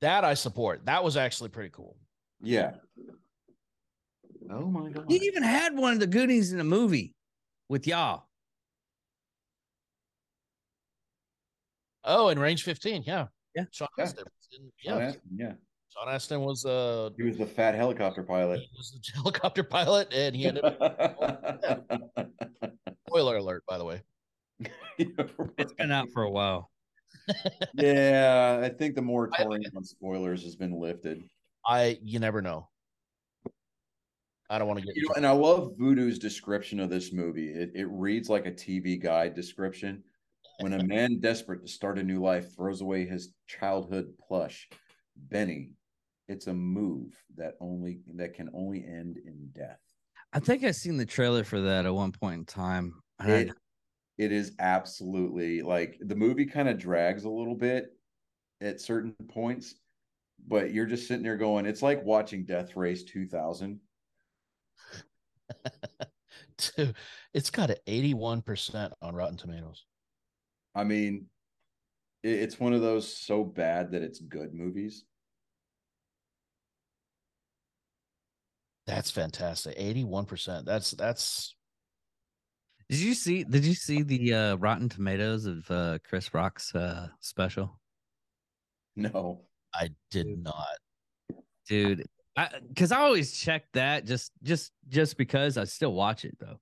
That 0.00 0.24
I 0.24 0.34
support. 0.34 0.86
That 0.86 1.04
was 1.04 1.16
actually 1.16 1.50
pretty 1.50 1.70
cool. 1.70 1.96
Yeah. 2.40 2.72
Oh 4.52 4.66
my 4.66 4.90
god. 4.90 5.04
He 5.08 5.16
even 5.26 5.42
had 5.42 5.76
one 5.76 5.92
of 5.92 6.00
the 6.00 6.06
goodies 6.06 6.52
in 6.52 6.58
the 6.58 6.64
movie 6.64 7.14
with 7.68 7.86
y'all. 7.86 8.24
Oh, 12.04 12.28
and 12.28 12.40
Range 12.40 12.62
15, 12.62 13.04
yeah, 13.06 13.26
Yeah. 13.54 13.64
Sean 13.72 13.88
Yeah. 13.98 14.04
Astin. 14.04 14.24
was 14.24 14.58
in- 14.58 14.72
Sean 14.78 14.98
Yeah, 15.00 15.06
Astin, 15.06 15.22
yeah. 15.36 15.52
Sean 15.90 16.08
Astin 16.08 16.40
was 16.40 16.64
uh 16.64 17.10
He 17.16 17.24
was 17.24 17.36
the 17.36 17.46
fat 17.46 17.74
helicopter 17.74 18.22
pilot. 18.22 18.60
he 18.60 18.68
was 18.76 18.90
the 18.92 19.12
helicopter 19.14 19.62
pilot, 19.62 20.12
and 20.12 20.34
he 20.34 20.46
ended 20.46 20.64
up. 20.64 20.78
Spoiler 23.08 23.36
alert, 23.36 23.62
by 23.68 23.76
the 23.78 23.84
way. 23.84 24.02
It's 24.98 25.72
been 25.74 25.90
out 25.92 26.08
for 26.12 26.22
a 26.22 26.30
while. 26.30 26.70
yeah, 27.74 28.60
I 28.62 28.68
think 28.70 28.94
the 28.94 29.02
moratorium 29.02 29.72
on 29.76 29.84
spoilers 29.84 30.42
has 30.44 30.56
been 30.56 30.72
lifted. 30.80 31.22
I 31.66 31.98
you 32.02 32.18
never 32.18 32.40
know. 32.40 32.68
I 34.50 34.58
don't 34.58 34.66
want 34.66 34.80
to 34.80 34.84
get. 34.86 34.96
You 34.96 35.04
know, 35.04 35.14
and 35.16 35.26
I 35.26 35.30
love 35.30 35.76
Vudu's 35.78 36.18
description 36.18 36.80
of 36.80 36.90
this 36.90 37.12
movie. 37.12 37.50
It, 37.50 37.70
it 37.74 37.86
reads 37.88 38.28
like 38.28 38.46
a 38.46 38.50
TV 38.52 39.00
guide 39.00 39.34
description. 39.34 40.02
When 40.58 40.72
a 40.72 40.82
man 40.84 41.20
desperate 41.20 41.62
to 41.62 41.68
start 41.68 41.98
a 41.98 42.02
new 42.02 42.20
life 42.20 42.54
throws 42.56 42.80
away 42.80 43.06
his 43.06 43.32
childhood 43.46 44.12
plush, 44.26 44.68
Benny, 45.16 45.70
it's 46.28 46.48
a 46.48 46.52
move 46.54 47.12
that 47.36 47.54
only 47.60 48.00
that 48.16 48.34
can 48.34 48.50
only 48.52 48.84
end 48.84 49.18
in 49.24 49.50
death. 49.54 49.78
I 50.32 50.40
think 50.40 50.64
I 50.64 50.72
seen 50.72 50.96
the 50.96 51.06
trailer 51.06 51.44
for 51.44 51.60
that 51.60 51.86
at 51.86 51.94
one 51.94 52.12
point 52.12 52.38
in 52.40 52.44
time. 52.44 52.94
and 53.20 53.32
I- 53.32 53.36
It, 53.38 53.50
it 54.18 54.32
is 54.32 54.52
absolutely 54.58 55.62
like 55.62 55.96
the 56.00 56.16
movie 56.16 56.44
kind 56.46 56.68
of 56.68 56.76
drags 56.76 57.24
a 57.24 57.30
little 57.30 57.54
bit 57.54 57.96
at 58.60 58.80
certain 58.80 59.14
points, 59.28 59.76
but 60.46 60.72
you're 60.74 60.86
just 60.86 61.06
sitting 61.06 61.22
there 61.22 61.36
going, 61.36 61.66
it's 61.66 61.82
like 61.82 62.04
watching 62.04 62.44
Death 62.44 62.76
Race 62.76 63.04
2000. 63.04 63.80
to, 66.58 66.92
it's 67.34 67.50
got 67.50 67.70
an 67.70 67.76
eighty-one 67.86 68.42
percent 68.42 68.92
on 69.02 69.14
Rotten 69.14 69.36
Tomatoes. 69.36 69.84
I 70.74 70.84
mean, 70.84 71.26
it's 72.22 72.60
one 72.60 72.72
of 72.72 72.80
those 72.80 73.16
so 73.16 73.44
bad 73.44 73.92
that 73.92 74.02
it's 74.02 74.20
good 74.20 74.54
movies. 74.54 75.04
That's 78.86 79.10
fantastic. 79.10 79.74
Eighty-one 79.76 80.26
percent. 80.26 80.66
That's 80.66 80.90
that's. 80.92 81.54
Did 82.88 82.98
you 82.98 83.14
see? 83.14 83.44
Did 83.44 83.64
you 83.64 83.74
see 83.74 84.02
the 84.02 84.34
uh, 84.34 84.56
Rotten 84.56 84.88
Tomatoes 84.88 85.46
of 85.46 85.70
uh, 85.70 85.98
Chris 86.08 86.34
Rock's 86.34 86.74
uh, 86.74 87.08
special? 87.20 87.78
No, 88.96 89.42
I 89.72 89.90
did 90.10 90.26
not. 90.26 90.76
Dude, 91.68 92.04
because 92.68 92.92
I, 92.92 93.00
always 93.00 93.32
check 93.32 93.64
that 93.72 94.04
just 94.04 94.32
just 94.42 94.72
just 94.88 95.16
because 95.16 95.56
I 95.56 95.64
still 95.64 95.92
watch 95.92 96.24
it 96.24 96.36
though. 96.38 96.60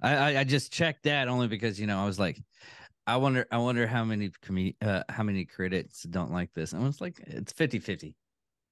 I, 0.00 0.16
I, 0.16 0.40
I 0.40 0.44
just 0.44 0.72
checked 0.72 1.04
that 1.04 1.28
only 1.28 1.48
because 1.48 1.78
you 1.78 1.86
know 1.86 1.98
I 1.98 2.06
was 2.06 2.18
like, 2.18 2.40
I 3.06 3.16
wonder 3.16 3.46
I 3.50 3.58
wonder 3.58 3.86
how 3.86 4.04
many 4.04 4.30
com- 4.42 4.74
uh, 4.82 5.02
how 5.08 5.22
many 5.22 5.44
critics 5.44 6.02
don't 6.02 6.32
like 6.32 6.52
this. 6.54 6.72
And 6.72 6.82
I 6.82 6.86
was 6.86 7.00
like, 7.00 7.20
it's 7.26 7.52
50-50. 7.52 8.14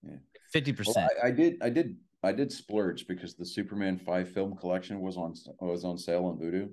Yeah. 0.03 0.17
50%. 0.55 0.97
I, 0.97 1.29
I 1.29 1.31
did 1.31 1.57
I 1.63 1.71
did 1.71 1.97
I 2.23 2.33
did 2.33 2.53
splurge 2.53 3.07
because 3.07 3.35
the 3.35 3.47
Superman 3.47 3.99
five 3.99 4.31
film 4.31 4.57
collection 4.57 5.01
was 5.01 5.17
on 5.17 5.35
was 5.61 5.85
on 5.85 5.99
sale 5.99 6.27
on 6.27 6.39
Vudu. 6.39 6.71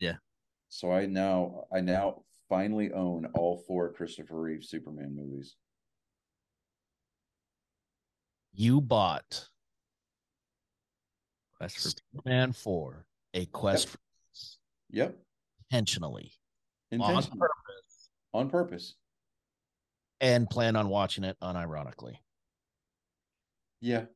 Yeah. 0.00 0.14
So 0.68 0.92
I 0.92 1.06
now 1.06 1.64
I 1.72 1.80
now 1.80 2.22
finally 2.48 2.92
own 2.92 3.26
all 3.34 3.62
four 3.66 3.92
Christopher 3.92 4.40
Reeve 4.40 4.64
Superman 4.64 5.14
movies. 5.14 5.56
You 8.54 8.80
bought 8.80 9.48
Quest 11.58 11.78
for 11.80 11.88
Superman 12.12 12.52
4, 12.52 13.06
a 13.34 13.46
quest 13.46 13.86
Yep. 13.86 13.90
for 13.92 13.98
Yep. 14.90 15.18
intentionally 15.70 16.32
on 17.00 17.22
purpose 17.22 18.10
On 18.32 18.48
purpose. 18.50 18.94
and 20.20 20.48
plan 20.48 20.76
on 20.76 20.88
watching 20.88 21.24
it 21.24 21.36
unironically. 21.42 22.14
Yeah. 23.80 24.06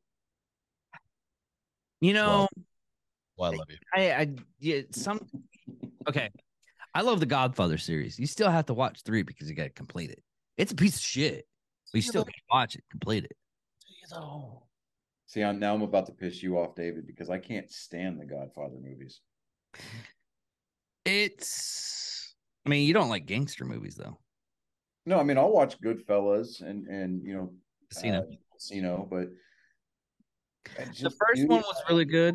You 2.01 2.12
know, 2.12 2.47
Well, 3.36 3.53
I 3.53 3.57
love 3.57 3.66
you. 3.70 3.76
I 3.93 4.12
I 4.12 4.34
yeah, 4.61 4.82
some 4.93 5.28
okay. 6.09 6.30
I 6.95 7.03
love 7.03 7.18
the 7.20 7.26
Godfather 7.26 7.78
series. 7.78 8.18
You 8.18 8.26
still 8.26 8.51
have 8.51 8.66
to 8.66 8.74
watch 8.74 9.03
three 9.03 9.22
because 9.22 9.49
you 9.51 9.57
got 9.57 9.64
to 9.64 9.70
complete 9.70 10.11
it. 10.11 10.22
It's 10.57 10.72
a 10.72 10.76
piece 10.76 10.97
of 10.97 11.03
shit. 11.03 11.47
But 11.93 11.99
you 11.99 12.03
still 12.03 12.24
can 12.24 12.34
watch 12.53 12.76
it, 12.76 12.84
complete 12.91 13.24
it. 13.24 13.36
Do 14.09 14.14
you 14.14 14.20
though? 14.20 14.62
See, 15.26 15.42
I'm 15.42 15.59
now 15.59 15.74
I'm 15.74 15.82
about 15.82 16.06
to 16.06 16.12
piss 16.12 16.42
you 16.42 16.59
off, 16.59 16.74
David, 16.74 17.06
because 17.06 17.28
I 17.30 17.38
can't 17.38 17.70
stand 17.70 18.18
the 18.20 18.24
Godfather 18.24 18.76
movies. 18.82 19.20
It's 21.04 22.34
I 22.66 22.70
mean, 22.70 22.86
you 22.86 22.94
don't 22.94 23.09
like 23.09 23.26
gangster 23.26 23.64
movies 23.64 23.94
though. 23.94 24.18
No, 25.06 25.18
I 25.18 25.22
mean 25.22 25.38
I'll 25.38 25.52
watch 25.52 25.80
Goodfellas 25.80 26.61
and 26.62 26.86
and 26.86 27.22
you 27.24 27.34
know 27.34 27.52
Casino. 27.90 28.18
uh, 28.20 28.34
Casino, 28.54 29.06
but 29.11 29.28
I 30.78 30.84
the 30.84 31.11
first 31.11 31.36
dude, 31.40 31.48
one 31.48 31.61
was 31.61 31.82
really 31.88 32.04
good. 32.04 32.34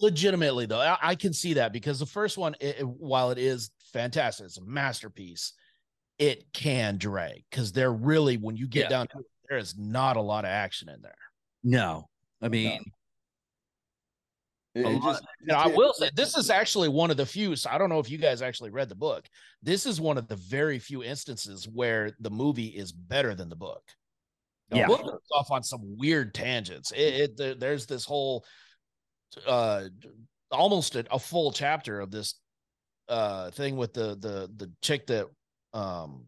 Legitimately 0.00 0.66
though, 0.66 0.80
I, 0.80 0.96
I 1.02 1.14
can 1.14 1.32
see 1.32 1.54
that 1.54 1.72
because 1.72 1.98
the 1.98 2.06
first 2.06 2.38
one, 2.38 2.54
it, 2.60 2.76
it- 2.80 2.88
while 2.88 3.30
it 3.30 3.38
is 3.38 3.70
fantastic, 3.92 4.46
it's 4.46 4.58
a 4.58 4.64
masterpiece. 4.64 5.52
It 6.18 6.52
can 6.52 6.96
drag 6.98 7.44
because 7.50 7.72
they're 7.72 7.92
really 7.92 8.36
when 8.36 8.56
you 8.56 8.66
get 8.66 8.82
Yeah. 8.84 8.88
down 8.88 9.08
to 9.08 9.18
it, 9.18 9.26
there 9.50 9.58
is 9.58 9.76
not 9.76 10.16
a 10.16 10.20
lot 10.22 10.44
of 10.44 10.50
action 10.50 10.88
in 10.88 11.02
there. 11.02 11.12
No. 11.62 12.08
I 12.40 12.48
mean, 12.48 12.80
it- 14.74 14.86
a 14.86 14.88
lot- 14.88 15.02
just- 15.14 15.24
And 15.40 15.52
I 15.52 15.66
will 15.66 15.92
say 15.92 16.08
this 16.14 16.36
is 16.36 16.48
actually 16.48 16.88
one 16.88 17.10
of 17.10 17.16
the 17.16 17.26
few. 17.26 17.56
So 17.56 17.68
I 17.68 17.76
don't 17.76 17.90
know 17.90 17.98
if 17.98 18.08
you 18.08 18.16
guys 18.16 18.40
actually 18.40 18.70
read 18.70 18.88
the 18.88 18.94
book. 18.94 19.28
This 19.62 19.84
is 19.84 20.00
one 20.00 20.16
of 20.16 20.28
the 20.28 20.36
very 20.36 20.78
few 20.78 21.02
instances 21.02 21.68
where 21.68 22.16
the 22.20 22.30
movie 22.30 22.68
is 22.68 22.92
better 22.92 23.34
than 23.34 23.48
the 23.50 23.56
book. 23.56 23.82
The 24.70 24.78
Yeah. 24.78 24.86
book 24.86 25.02
goes 25.02 25.20
off 25.32 25.50
on 25.50 25.64
some 25.64 25.80
weird 25.98 26.32
tangents. 26.32 26.92
It, 26.92 27.38
it 27.40 27.58
there's 27.60 27.86
this 27.86 28.04
whole 28.04 28.46
uh 29.46 29.88
almost 30.52 30.94
a, 30.96 31.04
a 31.12 31.18
full 31.18 31.52
chapter 31.52 32.00
of 32.00 32.10
this 32.12 32.34
uh 33.08 33.50
thing 33.50 33.76
with 33.76 33.92
the 33.92 34.14
the 34.16 34.48
the 34.56 34.72
chick 34.80 35.08
that 35.08 35.26
um 35.74 36.26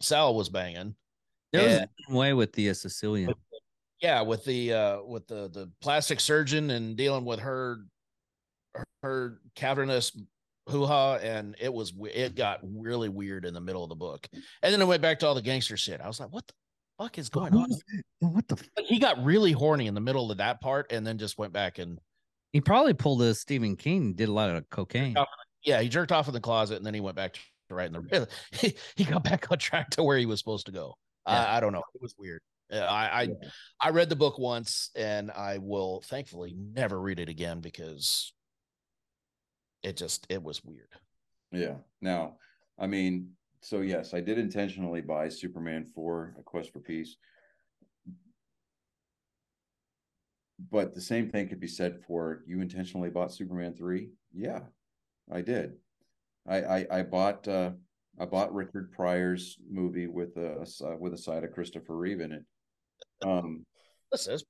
Sal 0.00 0.34
was 0.36 0.48
banging. 0.48 0.94
There 1.52 1.64
was 1.64 1.72
Yeah. 1.74 1.84
a 2.08 2.14
way 2.14 2.32
with 2.32 2.52
the 2.52 2.70
uh, 2.70 2.74
Sicilian. 2.74 3.32
yeah 4.00 4.20
with 4.22 4.44
the 4.44 4.72
uh 4.72 5.02
with 5.02 5.26
the 5.26 5.48
the 5.50 5.70
plastic 5.80 6.20
surgeon 6.20 6.70
and 6.70 6.96
dealing 6.96 7.24
with 7.24 7.40
her 7.40 7.84
her 9.02 9.40
cavernous 9.54 10.16
hoo-ha 10.68 11.16
and 11.16 11.56
it 11.60 11.72
was 11.72 11.92
it 12.12 12.34
got 12.36 12.60
really 12.62 13.08
weird 13.08 13.44
in 13.44 13.52
the 13.54 13.60
middle 13.60 13.82
of 13.82 13.88
the 13.88 13.94
book 13.96 14.28
and 14.62 14.72
then 14.72 14.80
it 14.80 14.84
went 14.86 15.02
back 15.02 15.18
to 15.18 15.26
all 15.26 15.34
the 15.34 15.42
gangster 15.42 15.76
shit 15.76 16.00
i 16.00 16.06
was 16.06 16.20
like 16.20 16.32
what 16.32 16.46
the 16.46 16.54
fuck 16.98 17.18
is 17.18 17.28
going 17.28 17.52
on 17.54 17.66
What 18.20 18.46
the? 18.46 18.54
F- 18.56 18.68
Like, 18.76 18.86
he 18.86 18.98
got 18.98 19.22
really 19.24 19.52
horny 19.52 19.86
in 19.86 19.94
the 19.94 20.00
middle 20.00 20.30
of 20.30 20.38
that 20.38 20.60
part 20.60 20.92
and 20.92 21.04
then 21.06 21.18
just 21.18 21.38
went 21.38 21.52
back 21.52 21.78
and 21.78 21.98
he 22.52 22.60
probably 22.60 22.94
pulled 22.94 23.22
a 23.22 23.32
Stephen 23.32 23.76
King. 23.76 24.12
Did 24.12 24.28
a 24.28 24.32
lot 24.32 24.50
of 24.50 24.68
cocaine. 24.70 25.16
Yeah 25.64 25.80
he 25.80 25.88
jerked 25.88 26.12
off 26.12 26.26
in 26.28 26.34
the 26.34 26.40
closet 26.40 26.76
and 26.76 26.84
then 26.86 26.94
he 26.94 27.00
went 27.00 27.16
back 27.16 27.34
to 27.34 27.74
writing 27.74 27.92
the 28.10 28.28
he, 28.52 28.74
he 28.96 29.04
got 29.04 29.24
back 29.24 29.50
on 29.50 29.58
track 29.58 29.88
to 29.90 30.02
where 30.02 30.18
he 30.18 30.26
was 30.26 30.38
supposed 30.40 30.66
to 30.66 30.72
go 30.72 30.94
Yeah. 31.30 31.44
I, 31.44 31.56
I 31.56 31.60
don't 31.60 31.72
know 31.72 31.82
it 31.94 32.02
was 32.02 32.14
weird 32.18 32.40
I 32.72 32.76
I, 32.76 33.22
Yeah. 33.22 33.48
I 33.80 33.90
read 33.90 34.08
the 34.08 34.16
book 34.16 34.38
once 34.38 34.90
and 34.94 35.30
I 35.30 35.58
will 35.58 36.02
thankfully 36.02 36.54
never 36.56 37.00
read 37.00 37.18
it 37.18 37.28
again 37.28 37.60
because 37.60 38.32
it 39.82 39.96
just 39.96 40.26
it 40.28 40.42
was 40.42 40.64
weird. 40.64 40.88
Yeah. 41.52 41.76
Now, 42.00 42.36
I 42.78 42.86
mean, 42.86 43.30
so 43.60 43.80
yes, 43.80 44.14
I 44.14 44.20
did 44.20 44.38
intentionally 44.38 45.00
buy 45.00 45.28
Superman 45.28 45.84
4, 45.84 46.36
A 46.38 46.42
Quest 46.42 46.72
for 46.72 46.80
Peace. 46.80 47.16
But 50.70 50.94
the 50.94 51.00
same 51.00 51.30
thing 51.30 51.48
could 51.48 51.60
be 51.60 51.66
said 51.66 52.04
for 52.06 52.42
you 52.46 52.60
intentionally 52.60 53.10
bought 53.10 53.32
Superman 53.32 53.74
3? 53.74 54.10
Yeah, 54.34 54.60
I 55.32 55.40
did. 55.40 55.72
I 56.46 56.62
I, 56.62 56.86
I 56.90 57.02
bought 57.02 57.48
uh 57.48 57.72
I 58.18 58.26
bought 58.26 58.54
Richard 58.54 58.92
Pryor's 58.92 59.56
movie 59.70 60.06
with 60.06 60.36
a 60.36 60.60
uh, 60.60 60.96
with 60.98 61.14
a 61.14 61.18
side 61.18 61.44
of 61.44 61.52
Christopher 61.52 61.96
Reeve 61.96 62.20
in 62.20 62.32
it. 62.32 62.44
Um 63.24 63.64
Listen, 64.12 64.34
it's 64.34 64.44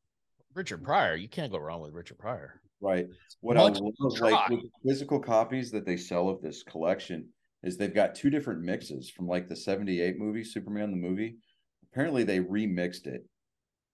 Richard 0.54 0.82
Pryor. 0.82 1.16
You 1.16 1.28
can't 1.28 1.52
go 1.52 1.58
wrong 1.58 1.80
with 1.80 1.92
Richard 1.92 2.18
Pryor. 2.18 2.60
Right. 2.80 3.06
What 3.40 3.56
Much 3.56 3.76
I 3.76 3.80
love, 3.80 4.16
try. 4.16 4.30
like 4.30 4.48
with 4.48 4.60
the 4.62 4.90
physical 4.90 5.20
copies 5.20 5.70
that 5.72 5.84
they 5.84 5.96
sell 5.96 6.28
of 6.28 6.40
this 6.40 6.62
collection 6.62 7.28
is 7.62 7.76
they've 7.76 7.94
got 7.94 8.14
two 8.14 8.30
different 8.30 8.62
mixes 8.62 9.10
from 9.10 9.26
like 9.28 9.48
the 9.48 9.56
78 9.56 10.18
movie, 10.18 10.42
Superman 10.42 10.90
the 10.90 10.96
movie. 10.96 11.36
Apparently 11.92 12.24
they 12.24 12.40
remixed 12.40 13.06
it, 13.06 13.26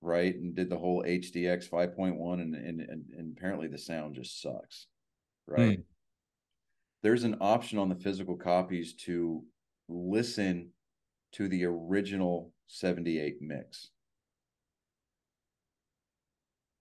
right? 0.01 0.35
And 0.35 0.55
did 0.55 0.71
the 0.71 0.79
whole 0.79 1.03
HDX 1.03 1.69
5.1 1.69 2.41
and 2.41 2.55
and 2.55 2.81
and, 2.81 3.05
and 3.17 3.37
apparently 3.37 3.67
the 3.67 3.79
sound 3.79 4.15
just 4.15 4.41
sucks. 4.41 4.87
Right. 5.49 5.81
There's 7.03 7.25
an 7.25 7.37
option 7.41 7.79
on 7.79 7.89
the 7.89 7.95
physical 7.95 8.37
copies 8.37 8.95
to 9.05 9.43
listen 9.89 10.71
to 11.33 11.49
the 11.49 11.65
original 11.65 12.53
78 12.69 13.41
mix. 13.41 13.91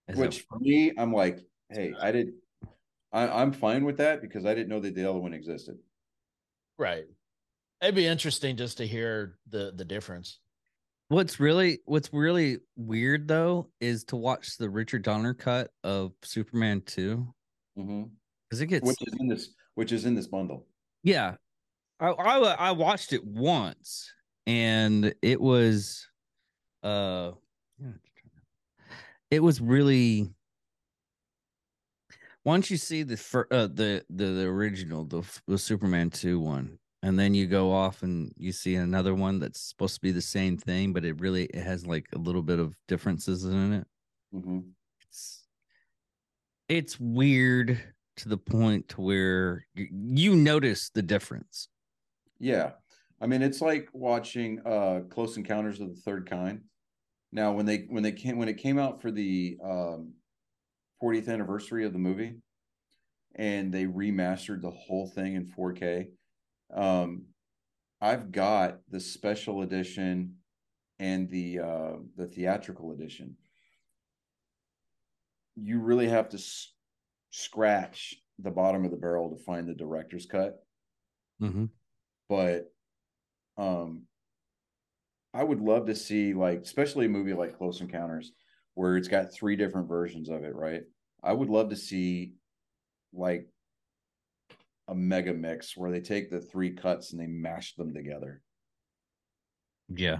Is 0.07 0.17
Which 0.17 0.39
it- 0.39 0.45
for 0.49 0.59
me, 0.59 0.91
I'm 0.97 1.11
like, 1.13 1.39
hey, 1.69 1.93
I 1.99 2.11
did 2.11 2.33
I, 3.11 3.27
I'm 3.41 3.53
fine 3.53 3.85
with 3.85 3.97
that 3.97 4.21
because 4.21 4.45
I 4.45 4.53
didn't 4.53 4.67
know 4.69 4.79
that 4.81 4.93
the 4.93 5.09
other 5.09 5.19
one 5.19 5.33
existed. 5.33 5.77
Right. 6.77 7.05
It'd 7.81 7.95
be 7.95 8.05
interesting 8.05 8.57
just 8.57 8.77
to 8.77 8.87
hear 8.87 9.37
the 9.49 9.71
the 9.75 9.85
difference. 9.85 10.39
What's 11.07 11.39
really 11.39 11.79
what's 11.85 12.11
really 12.13 12.59
weird 12.75 13.27
though 13.27 13.69
is 13.79 14.03
to 14.05 14.15
watch 14.15 14.57
the 14.57 14.69
Richard 14.69 15.03
Donner 15.03 15.33
cut 15.33 15.71
of 15.83 16.13
Superman 16.23 16.81
2 16.81 17.33
Mhm. 17.77 18.09
because 18.49 18.61
it 18.61 18.67
gets 18.67 18.85
Which 18.87 18.97
is 19.07 19.13
in 19.19 19.27
this 19.27 19.53
which 19.75 19.91
is 19.91 20.05
in 20.05 20.13
this 20.15 20.27
bundle. 20.27 20.67
yeah. 21.03 21.35
I, 21.99 22.09
I 22.09 22.37
I 22.39 22.71
watched 22.71 23.13
it 23.13 23.23
once 23.23 24.11
and 24.45 25.13
it 25.21 25.39
was 25.39 26.07
uh 26.83 27.31
it 29.31 29.41
was 29.41 29.61
really 29.61 30.29
once 32.43 32.69
you 32.69 32.77
see 32.77 33.03
the 33.03 33.17
fir- 33.17 33.47
uh, 33.49 33.67
the, 33.67 34.05
the 34.09 34.25
the 34.25 34.45
original 34.45 35.05
the, 35.05 35.23
the 35.47 35.57
Superman 35.57 36.09
2 36.09 36.39
one 36.39 36.77
and 37.01 37.17
then 37.17 37.33
you 37.33 37.47
go 37.47 37.71
off 37.71 38.03
and 38.03 38.33
you 38.37 38.51
see 38.51 38.75
another 38.75 39.13
one 39.13 39.39
that's 39.39 39.59
supposed 39.59 39.95
to 39.95 40.01
be 40.01 40.11
the 40.11 40.21
same 40.21 40.57
thing 40.57 40.93
but 40.93 41.05
it 41.05 41.19
really 41.19 41.45
it 41.45 41.63
has 41.63 41.85
like 41.85 42.07
a 42.13 42.17
little 42.17 42.43
bit 42.43 42.59
of 42.59 42.75
differences 42.87 43.45
in 43.45 43.73
it. 43.73 43.87
Hmm 44.31 44.59
it's 45.01 45.47
it's 46.67 46.99
weird 46.99 47.81
to 48.17 48.29
the 48.29 48.37
point 48.37 48.89
to 48.89 49.01
where 49.01 49.65
you, 49.75 49.87
you 49.91 50.35
notice 50.35 50.89
the 50.89 51.01
difference 51.01 51.69
Yeah. 52.39 52.71
I 53.21 53.27
mean, 53.27 53.41
it's 53.41 53.61
like 53.61 53.89
watching 53.93 54.61
uh 54.65 55.01
Close 55.09 55.37
Encounters 55.37 55.79
of 55.79 55.89
the 55.89 56.01
Third 56.01 56.29
Kind. 56.29 56.61
Now, 57.31 57.53
when 57.53 57.65
they 57.65 57.85
when 57.89 58.03
they 58.03 58.11
came 58.11 58.37
when 58.37 58.49
it 58.49 58.57
came 58.57 58.77
out 58.77 59.01
for 59.01 59.11
the 59.11 59.57
um 59.63 60.13
40th 61.01 61.29
anniversary 61.29 61.85
of 61.85 61.93
the 61.93 61.99
movie 61.99 62.35
and 63.35 63.73
they 63.73 63.85
remastered 63.85 64.61
the 64.61 64.71
whole 64.71 65.07
thing 65.07 65.35
in 65.35 65.45
4K, 65.45 66.07
um 66.73 67.25
I've 68.01 68.31
got 68.31 68.79
the 68.89 68.99
special 68.99 69.61
edition 69.61 70.35
and 70.99 71.29
the 71.29 71.59
uh 71.59 71.93
the 72.17 72.27
theatrical 72.27 72.91
edition. 72.91 73.37
You 75.55 75.79
really 75.79 76.09
have 76.09 76.29
to 76.29 76.37
s- 76.37 76.73
scratch 77.31 78.15
the 78.39 78.51
bottom 78.51 78.83
of 78.83 78.91
the 78.91 78.97
barrel 78.97 79.29
to 79.29 79.43
find 79.43 79.67
the 79.67 79.73
director's 79.73 80.25
cut 80.25 80.61
mm-hmm. 81.41 81.65
But 82.29 82.71
um 83.57 84.03
I 85.33 85.43
would 85.43 85.59
love 85.59 85.87
to 85.87 85.95
see 85.95 86.33
like 86.33 86.61
especially 86.61 87.07
a 87.07 87.09
movie 87.09 87.33
like 87.33 87.57
Close 87.57 87.81
Encounters 87.81 88.31
where 88.73 88.97
it's 88.97 89.07
got 89.07 89.33
three 89.33 89.55
different 89.55 89.87
versions 89.87 90.29
of 90.29 90.43
it, 90.43 90.55
right? 90.55 90.83
I 91.23 91.33
would 91.33 91.49
love 91.49 91.69
to 91.69 91.75
see 91.75 92.33
like 93.13 93.47
a 94.87 94.95
mega 94.95 95.33
mix 95.33 95.75
where 95.75 95.91
they 95.91 96.01
take 96.01 96.29
the 96.29 96.39
three 96.39 96.71
cuts 96.71 97.11
and 97.11 97.19
they 97.19 97.27
mash 97.27 97.75
them 97.75 97.93
together. 97.93 98.41
Yeah. 99.89 100.19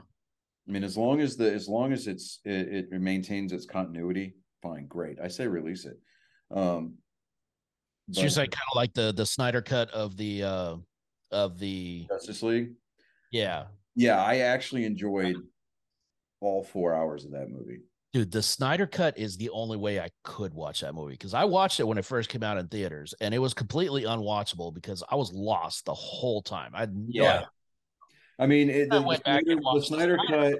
I 0.67 0.71
mean, 0.71 0.83
as 0.83 0.97
long 0.97 1.21
as 1.21 1.37
the 1.37 1.51
as 1.51 1.67
long 1.67 1.93
as 1.93 2.07
it's 2.07 2.39
it, 2.43 2.87
it 2.91 3.01
maintains 3.01 3.51
its 3.51 3.65
continuity, 3.65 4.35
fine, 4.61 4.87
great. 4.87 5.19
I 5.21 5.27
say 5.27 5.47
release 5.47 5.85
it. 5.85 5.97
Um 6.51 6.95
you're 8.07 8.29
but 8.29 8.35
kind 8.35 8.67
of 8.71 8.75
like 8.75 8.93
the 8.93 9.13
the 9.13 9.25
Snyder 9.25 9.61
cut 9.61 9.89
of 9.91 10.15
the 10.17 10.43
uh 10.43 10.75
of 11.32 11.59
the 11.59 12.05
Justice 12.09 12.43
League. 12.43 12.73
yeah. 13.32 13.65
Yeah, 13.97 14.21
I 14.21 14.39
actually 14.39 14.84
enjoyed 14.84 15.38
all 16.41 16.63
four 16.65 16.93
hours 16.93 17.23
of 17.23 17.32
that 17.32 17.49
movie. 17.49 17.80
Dude, 18.11 18.30
the 18.32 18.41
Snyder 18.43 18.86
cut 18.88 19.17
is 19.17 19.38
the 19.38 19.49
only 19.51 19.78
way 19.78 20.01
I 20.01 20.09
could 20.23 20.53
watch 20.53 20.82
that 20.82 20.93
movie 20.93 21.13
because 21.13 21.34
I 21.34 21.45
watched 21.45 21.80
it 21.80 21.88
when 21.88 21.97
it 21.97 22.03
first 22.05 22.30
came 22.30 22.43
out 22.43 22.57
in 22.57 22.67
theaters 22.67 23.13
and 23.21 23.34
it 23.34 23.39
was 23.39 23.53
completely 23.53 24.03
unwatchable 24.03 24.73
because 24.73 25.01
I 25.09 25.15
was 25.15 25.32
lost 25.32 25.86
the 25.86 25.93
whole 25.93 26.41
time. 26.41 26.71
I 26.76 26.88
Yeah. 27.07 27.43
I 28.38 28.47
mean, 28.47 28.69
it, 28.69 28.89
I 28.91 28.99
the, 28.99 29.03
the 29.05 29.15
Snyder, 29.23 29.51
and 29.51 29.59
the 29.59 29.63
watched 29.63 29.89
the 29.89 29.95
Snyder 29.95 30.17
Snyder 30.28 30.51
cut. 30.51 30.59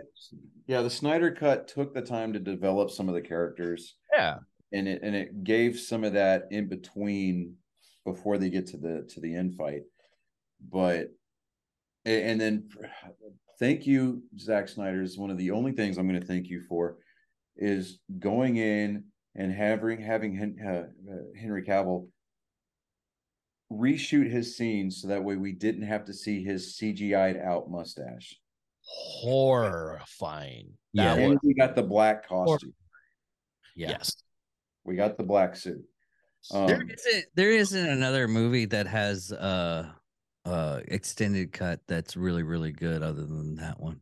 Yeah, 0.68 0.82
the 0.82 0.90
Snyder 0.90 1.32
cut 1.32 1.68
took 1.68 1.94
the 1.94 2.02
time 2.02 2.32
to 2.34 2.40
develop 2.40 2.90
some 2.90 3.10
of 3.10 3.16
the 3.16 3.22
characters, 3.22 3.96
Yeah. 4.14 4.38
and 4.72 4.88
it 4.88 5.02
and 5.04 5.14
it 5.14 5.44
gave 5.44 5.78
some 5.78 6.06
of 6.06 6.14
that 6.14 6.48
in 6.52 6.70
between 6.70 7.56
before 8.06 8.38
they 8.38 8.50
get 8.50 8.68
to 8.68 8.78
the 8.78 9.06
to 9.10 9.20
the 9.20 9.36
end 9.36 9.56
fight. 9.56 9.82
But 10.72 11.08
and 12.06 12.40
then 12.40 12.70
thank 13.60 13.88
you, 13.88 14.24
Zack 14.40 14.68
Snyder. 14.68 15.02
Is 15.02 15.18
one 15.18 15.32
of 15.32 15.38
the 15.38 15.52
only 15.52 15.72
things 15.72 15.98
I'm 15.98 16.08
going 16.08 16.20
to 16.20 16.28
thank 16.28 16.48
you 16.48 16.62
for 16.68 16.98
is 17.58 18.00
going 18.20 18.58
in 18.58 19.06
and 19.36 19.52
having 19.52 20.02
having 20.02 20.36
Hen, 20.36 20.58
uh, 20.66 21.12
uh, 21.12 21.40
Henry 21.40 21.64
Cavill 21.64 22.08
reshoot 23.72 24.30
his 24.30 24.56
scenes 24.58 25.02
so 25.02 25.08
that 25.08 25.24
way 25.24 25.36
we 25.36 25.52
didn't 25.52 25.84
have 25.88 26.06
to 26.06 26.14
see 26.14 26.44
his 26.44 26.78
CGI'd 26.80 27.38
out 27.38 27.70
mustache. 27.70 28.36
Horrifying. 28.82 30.74
Yeah. 30.94 31.16
That 31.16 31.22
and 31.22 31.30
was- 31.32 31.40
we 31.44 31.54
got 31.54 31.76
the 31.76 31.84
black 31.84 32.28
costume. 32.28 32.74
Yeah. 33.76 33.90
Yes. 33.90 34.16
We 34.84 34.96
got 34.96 35.18
the 35.18 35.24
black 35.24 35.56
suit. 35.56 35.84
there 36.52 36.76
Um, 36.76 36.90
isn't 36.90 37.26
there 37.36 37.50
isn't 37.52 37.90
another 37.90 38.28
movie 38.28 38.66
that 38.66 38.86
has 38.88 39.32
uh 39.32 39.92
uh 40.46 40.82
extended 40.88 41.52
cut 41.52 41.80
that's 41.88 42.16
really 42.16 42.44
really 42.44 42.72
good 42.72 43.02
other 43.02 43.26
than 43.26 43.56
that 43.56 43.80
one. 43.80 44.00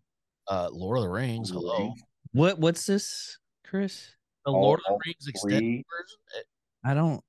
Uh 0.47 0.69
Lord 0.71 0.97
of 0.97 1.03
the 1.03 1.09
Rings. 1.09 1.49
Hello. 1.49 1.93
What 2.33 2.59
what's 2.59 2.85
this, 2.85 3.37
Chris? 3.65 4.11
The 4.45 4.51
All- 4.51 4.61
Lord 4.61 4.79
of 4.87 4.93
the 4.97 4.99
Rings 5.05 5.27
extended 5.27 5.59
three- 5.59 5.85
version. 5.89 6.45
I 6.85 6.93
don't. 6.93 7.23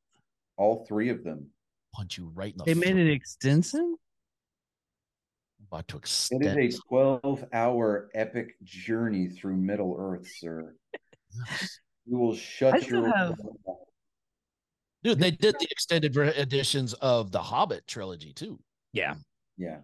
all 0.56 0.84
three 0.86 1.10
of 1.10 1.22
them. 1.22 1.46
punch 1.94 2.18
you 2.18 2.26
right 2.34 2.52
in 2.52 2.58
the 2.58 2.64
They 2.64 2.74
made 2.74 2.94
throat. 2.94 3.06
it 3.06 3.10
extensive. 3.12 3.84
about 5.70 5.86
to 5.88 5.96
extend. 5.98 6.44
is 6.58 6.78
a 6.78 6.88
12 6.88 7.44
hour 7.52 8.10
epic 8.14 8.56
journey 8.64 9.28
through 9.28 9.56
Middle 9.56 9.96
Earth, 9.98 10.26
sir. 10.38 10.74
You 12.06 12.18
will 12.18 12.34
shut 12.34 12.82
still 12.82 13.02
your 13.02 13.16
have- 13.16 13.38
Dude, 15.04 15.18
they 15.20 15.30
did 15.30 15.54
the 15.60 15.68
extended 15.70 16.16
editions 16.16 16.94
of 16.94 17.30
the 17.30 17.40
Hobbit 17.42 17.86
trilogy 17.86 18.32
too, 18.32 18.58
Yeah. 18.94 19.14
yeah. 19.58 19.78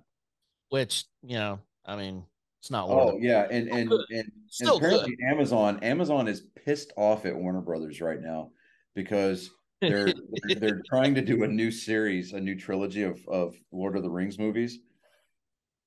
which 0.70 1.04
you 1.22 1.36
know, 1.36 1.58
I 1.84 1.96
mean, 1.96 2.24
it's 2.60 2.70
not. 2.70 2.88
Lord 2.88 3.08
Oh 3.08 3.18
the- 3.18 3.26
yeah, 3.26 3.46
and 3.50 3.68
and 3.68 3.90
good. 3.90 4.00
and, 4.10 4.18
and 4.20 4.32
Still 4.48 4.76
apparently 4.76 5.16
Amazon 5.28 5.80
Amazon 5.82 6.28
is 6.28 6.44
pissed 6.64 6.92
off 6.96 7.26
at 7.26 7.36
Warner 7.36 7.60
Brothers 7.60 8.00
right 8.00 8.20
now 8.20 8.52
because 8.94 9.50
they're 9.80 10.12
they're, 10.44 10.56
they're 10.56 10.82
trying 10.88 11.14
to 11.16 11.22
do 11.22 11.42
a 11.42 11.48
new 11.48 11.70
series, 11.70 12.32
a 12.32 12.40
new 12.40 12.56
trilogy 12.56 13.02
of 13.02 13.20
of 13.28 13.56
Lord 13.72 13.96
of 13.96 14.02
the 14.02 14.10
Rings 14.10 14.38
movies, 14.38 14.78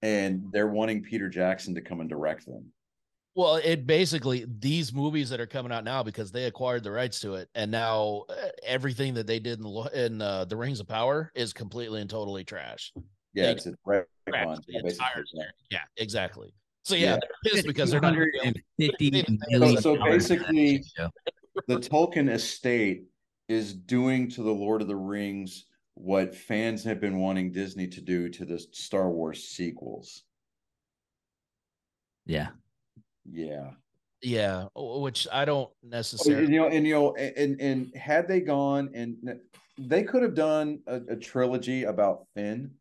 and 0.01 0.43
they're 0.51 0.67
wanting 0.67 1.01
Peter 1.01 1.29
Jackson 1.29 1.73
to 1.75 1.81
come 1.81 2.01
and 2.01 2.09
direct 2.09 2.45
them. 2.45 2.71
Well, 3.35 3.55
it 3.55 3.87
basically 3.87 4.45
these 4.59 4.93
movies 4.93 5.29
that 5.31 5.39
are 5.39 5.47
coming 5.47 5.71
out 5.71 5.83
now 5.83 6.03
because 6.03 6.31
they 6.31 6.45
acquired 6.45 6.83
the 6.83 6.91
rights 6.91 7.19
to 7.21 7.33
it, 7.35 7.49
and 7.55 7.71
now 7.71 8.25
uh, 8.29 8.49
everything 8.63 9.15
that 9.15 9.25
they 9.25 9.39
did 9.39 9.57
in 9.57 9.63
the 9.63 9.89
in 10.05 10.21
uh, 10.21 10.45
the 10.45 10.55
Rings 10.55 10.79
of 10.79 10.87
Power 10.87 11.31
is 11.33 11.51
completely 11.51 11.99
and 12.01 12.09
totally 12.09 12.43
trash. 12.43 12.93
Yeah, 13.33 13.45
They 13.45 13.51
it's 13.53 13.65
a 13.65 13.71
retcon, 13.87 14.05
Trash 14.29 14.57
the 14.67 14.73
yeah, 14.73 14.79
entire 14.85 15.23
yeah. 15.71 15.79
exactly. 15.97 16.53
So 16.83 16.93
yeah, 16.95 17.13
Yeah. 17.13 17.19
they're 17.43 17.53
pissed 17.53 17.67
because 17.67 17.89
they're 17.89 18.01
not. 18.01 18.13
gonna 18.13 18.53
be 18.77 18.85
able- 18.85 18.99
250 18.99 19.75
So- 19.75 19.81
so 19.81 19.95
dollars 19.95 20.27
for 20.27 20.35
that 20.35 20.51
basically- 20.51 20.83
the 21.67 21.77
Tolkien 21.77 22.29
estate 22.29 23.05
is 23.47 23.73
doing 23.73 24.29
to 24.31 24.43
the 24.43 24.51
Lord 24.51 24.81
of 24.83 24.87
the 24.87 24.95
Rings 24.95 25.65
what 25.95 26.35
fans 26.35 26.83
have 26.83 26.99
been 26.99 27.17
wanting 27.19 27.51
Disney 27.51 27.87
to 27.87 28.01
do 28.01 28.29
to 28.29 28.45
the 28.45 28.59
Star 28.59 29.09
Wars 29.09 29.43
sequels. 29.43 30.23
Yeah. 32.25 32.49
Yeah. 33.29 33.71
Yeah, 34.21 34.67
which 34.75 35.27
I 35.31 35.43
don't 35.43 35.69
oh, 35.69 35.73
And, 35.81 35.91
necessarily. 35.91 36.53
you 36.53 36.59
know, 36.61 36.67
and 36.69 36.87
you 36.87 36.93
know, 36.93 37.13
and 37.15 37.59
and 37.59 37.93
had 37.93 38.27
they 38.27 38.39
gone 38.39 38.89
and 38.93 39.17
they 39.77 40.03
could 40.03 40.23
have 40.23 40.33
done 40.35 40.79
a, 40.87 41.01
a 41.09 41.15
trilogy 41.17 41.83
about 41.83 42.27
Finn. 42.33 42.71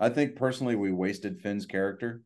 I 0.00 0.08
think 0.08 0.34
personally 0.34 0.74
we 0.74 0.90
wasted 0.90 1.40
Finn's 1.42 1.64
character. 1.66 2.22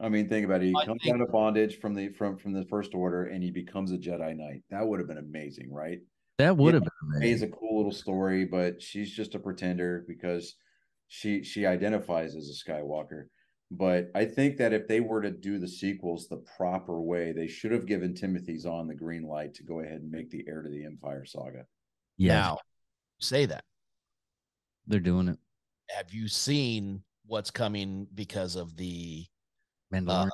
I 0.00 0.08
mean, 0.08 0.28
think 0.30 0.46
about 0.46 0.62
it. 0.62 0.66
He 0.68 0.74
I 0.80 0.86
comes 0.86 1.02
think- 1.02 1.14
out 1.14 1.20
of 1.20 1.30
bondage 1.30 1.78
from 1.78 1.94
the 1.94 2.08
from 2.10 2.38
from 2.38 2.52
the 2.54 2.64
First 2.64 2.94
Order, 2.94 3.24
and 3.26 3.42
he 3.42 3.50
becomes 3.50 3.92
a 3.92 3.98
Jedi 3.98 4.34
Knight. 4.34 4.62
That 4.70 4.86
would 4.86 4.98
have 5.00 5.08
been 5.08 5.18
amazing, 5.18 5.70
right? 5.70 6.00
That 6.38 6.56
would 6.56 6.72
Yeah. 6.72 6.80
have 6.80 6.84
been 6.84 7.20
Rey 7.20 7.30
is 7.32 7.42
amazing. 7.42 7.52
a 7.52 7.56
cool 7.56 7.76
little 7.76 7.92
story, 7.92 8.46
but 8.46 8.80
she's 8.80 9.10
just 9.14 9.34
a 9.34 9.38
pretender 9.38 10.04
because 10.08 10.54
she 11.08 11.42
she 11.42 11.66
identifies 11.66 12.34
as 12.34 12.48
a 12.48 12.70
Skywalker. 12.70 13.26
But 13.70 14.10
I 14.14 14.24
think 14.24 14.58
that 14.58 14.72
if 14.72 14.86
they 14.86 15.00
were 15.00 15.20
to 15.22 15.30
do 15.30 15.58
the 15.58 15.66
sequels 15.66 16.28
the 16.28 16.36
proper 16.56 17.00
way, 17.00 17.32
they 17.32 17.48
should 17.48 17.72
have 17.72 17.86
given 17.86 18.14
Timothy 18.14 18.58
Zahn 18.58 18.86
the 18.86 18.94
green 18.94 19.24
light 19.24 19.54
to 19.54 19.64
go 19.64 19.80
ahead 19.80 20.00
and 20.00 20.10
make 20.10 20.30
the 20.30 20.44
Heir 20.46 20.62
to 20.62 20.68
the 20.68 20.84
Empire 20.84 21.24
saga. 21.24 21.66
Yeah. 22.16 22.34
Now, 22.34 22.58
say 23.20 23.46
that. 23.46 23.64
They're 24.86 25.00
doing 25.00 25.28
it. 25.28 25.38
Have 25.90 26.12
you 26.12 26.28
seen 26.28 27.02
what's 27.26 27.50
coming 27.50 28.06
because 28.14 28.54
of 28.54 28.76
the 28.76 29.24
Mandalorian. 29.92 30.30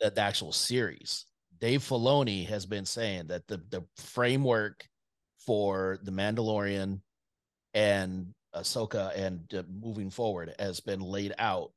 the, 0.00 0.10
the 0.10 0.20
actual 0.20 0.52
series? 0.52 1.26
Dave 1.60 1.82
Filoni 1.82 2.44
has 2.48 2.66
been 2.66 2.84
saying 2.84 3.28
that 3.28 3.46
the 3.46 3.58
the 3.70 3.84
framework 3.96 4.84
for 5.38 5.98
the 6.02 6.10
Mandalorian 6.10 7.00
and 7.74 8.34
Ahsoka 8.54 9.16
and 9.16 9.52
uh, 9.54 9.62
moving 9.72 10.10
forward 10.10 10.52
has 10.58 10.80
been 10.80 11.00
laid 11.00 11.32
out 11.38 11.70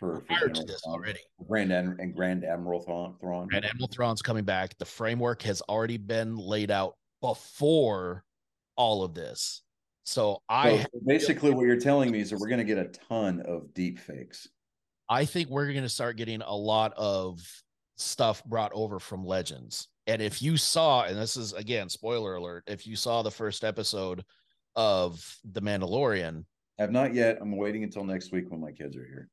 For, 0.00 0.16
for 0.16 0.20
prior 0.22 0.48
to 0.48 0.64
this 0.64 0.80
Thrawn. 0.80 0.94
already. 0.94 1.20
Grand 1.46 1.72
Ad- 1.72 1.96
and 1.98 2.14
Grand 2.14 2.42
Admiral 2.42 2.80
Thrawn. 2.80 3.14
Thrawn. 3.20 3.48
Grand 3.48 3.66
Admiral 3.66 3.88
Thrawn's 3.92 4.22
coming 4.22 4.44
back. 4.44 4.76
The 4.78 4.86
framework 4.86 5.42
has 5.42 5.60
already 5.62 5.98
been 5.98 6.36
laid 6.36 6.70
out 6.70 6.96
before 7.20 8.24
all 8.76 9.04
of 9.04 9.14
this. 9.14 9.62
So 10.04 10.40
I 10.48 10.78
So 10.78 10.86
basically, 11.06 11.50
what 11.50 11.66
you're 11.66 11.78
telling 11.78 12.10
me 12.10 12.20
is 12.20 12.30
that 12.30 12.38
we're 12.38 12.48
going 12.48 12.58
to 12.58 12.64
get 12.64 12.78
a 12.78 12.86
ton 12.86 13.42
of 13.42 13.74
deep 13.74 13.98
fakes. 13.98 14.48
I 15.10 15.26
think 15.26 15.50
we're 15.50 15.66
going 15.66 15.82
to 15.82 15.88
start 15.88 16.16
getting 16.16 16.40
a 16.40 16.54
lot 16.54 16.94
of 16.96 17.40
stuff 17.96 18.42
brought 18.44 18.72
over 18.72 18.98
from 18.98 19.24
Legends. 19.24 19.88
And 20.06 20.22
if 20.22 20.40
you 20.40 20.56
saw, 20.56 21.04
and 21.04 21.18
this 21.18 21.36
is 21.36 21.52
again, 21.52 21.90
spoiler 21.90 22.36
alert, 22.36 22.64
if 22.66 22.86
you 22.86 22.96
saw 22.96 23.22
the 23.22 23.30
first 23.30 23.64
episode 23.64 24.24
of 24.76 25.22
The 25.44 25.60
Mandalorian, 25.60 26.46
Have 26.78 26.90
not 26.90 27.12
yet. 27.12 27.38
I'm 27.40 27.54
waiting 27.56 27.84
until 27.84 28.04
next 28.04 28.32
week 28.32 28.50
when 28.50 28.60
my 28.60 28.72
kids 28.72 28.96
are 28.96 29.04
here. 29.04 29.28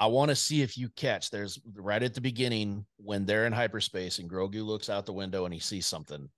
I 0.00 0.06
want 0.06 0.30
to 0.30 0.34
see 0.34 0.62
if 0.62 0.78
you 0.78 0.88
catch 0.96 1.30
there's 1.30 1.60
right 1.74 2.02
at 2.02 2.14
the 2.14 2.22
beginning 2.22 2.86
when 2.96 3.26
they're 3.26 3.44
in 3.46 3.52
hyperspace 3.52 4.18
and 4.18 4.30
Grogu 4.30 4.64
looks 4.64 4.88
out 4.88 5.04
the 5.04 5.12
window 5.12 5.44
and 5.44 5.52
he 5.52 5.60
sees 5.60 5.86
something. 5.86 6.28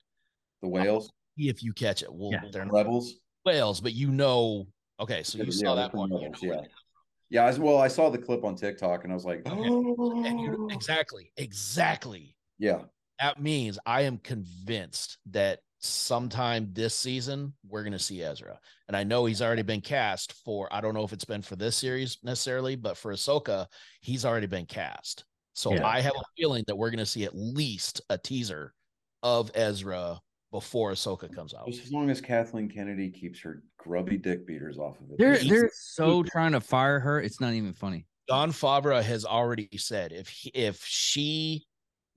The 0.62 0.68
whales, 0.68 1.10
See 1.38 1.48
if 1.48 1.62
you 1.62 1.72
catch 1.72 2.02
it. 2.02 2.12
Well, 2.12 2.32
Yeah. 2.32 2.42
they're 2.50 2.64
not 2.64 2.74
rebels. 2.74 3.14
whales, 3.44 3.80
but 3.80 3.94
you 3.94 4.10
know, 4.10 4.66
okay, 5.00 5.22
so 5.22 5.38
you 5.38 5.44
Yeah, 5.44 5.50
saw 5.50 5.74
that 5.76 5.92
from 5.92 6.00
one. 6.00 6.10
you 6.10 6.16
Rebels, 6.18 6.42
know 6.42 6.52
yeah. 6.54 6.60
Yeah, 7.30 7.44
I, 7.46 7.58
well, 7.58 7.78
I 7.78 7.88
saw 7.88 8.10
the 8.10 8.18
clip 8.18 8.44
on 8.44 8.56
TikTok 8.56 9.04
and 9.04 9.12
I 9.12 9.14
was 9.14 9.24
like, 9.24 9.46
Okay. 9.46 9.68
from. 9.68 10.24
And 10.26 10.56
oh. 10.60 10.68
exactly, 10.70 11.32
exactly. 11.36 12.36
yeah, 12.58 12.82
that 13.20 13.40
means 13.40 13.78
I 13.86 14.02
am 14.02 14.18
convinced 14.18 15.18
that 15.30 15.60
sometime 15.82 16.68
this 16.72 16.94
season 16.94 17.52
we're 17.68 17.82
going 17.82 17.92
to 17.92 17.98
see 17.98 18.22
Ezra. 18.22 18.58
And 18.88 18.96
I 18.96 19.04
know 19.04 19.24
he's 19.24 19.42
already 19.42 19.62
been 19.62 19.80
cast 19.80 20.32
for 20.44 20.72
I 20.72 20.80
don't 20.80 20.94
know 20.94 21.04
if 21.04 21.12
it's 21.12 21.24
been 21.24 21.42
for 21.42 21.56
this 21.56 21.76
series 21.76 22.18
necessarily, 22.22 22.76
but 22.76 22.96
for 22.96 23.12
Ahsoka, 23.12 23.66
he's 24.00 24.24
already 24.24 24.46
been 24.46 24.66
cast. 24.66 25.24
So 25.54 25.74
Yeah. 25.74 25.86
I 25.86 26.00
have 26.00 26.14
a 26.14 26.24
feeling 26.36 26.64
that 26.66 26.76
we're 26.76 26.90
going 26.90 26.98
to 26.98 27.06
see 27.06 27.24
at 27.24 27.34
least 27.34 28.00
a 28.10 28.16
teaser 28.16 28.74
of 29.22 29.50
Ezra 29.54 30.20
before 30.52 30.92
Ahsoka 30.92 31.34
comes 31.34 31.54
out. 31.54 31.66
just 31.66 31.84
as 31.84 31.92
long 31.92 32.10
as 32.10 32.20
Kathleen 32.20 32.68
Kennedy 32.68 33.10
keeps 33.10 33.40
her 33.40 33.62
grubby 33.78 34.18
dick 34.18 34.46
beaters 34.46 34.78
off 34.78 35.00
of 35.00 35.10
it. 35.10 35.18
They're 35.18 35.38
they're 35.38 35.70
so 35.74 36.22
trying 36.22 36.52
to 36.52 36.60
fire 36.60 37.00
her. 37.00 37.20
It's 37.20 37.40
not 37.40 37.54
even 37.54 37.72
funny. 37.72 38.06
Jon 38.28 38.52
Favreau 38.52 39.02
has 39.02 39.24
already 39.24 39.68
said 39.76 40.12
if 40.12 40.28
he, 40.28 40.50
if 40.50 40.84
she 40.84 41.64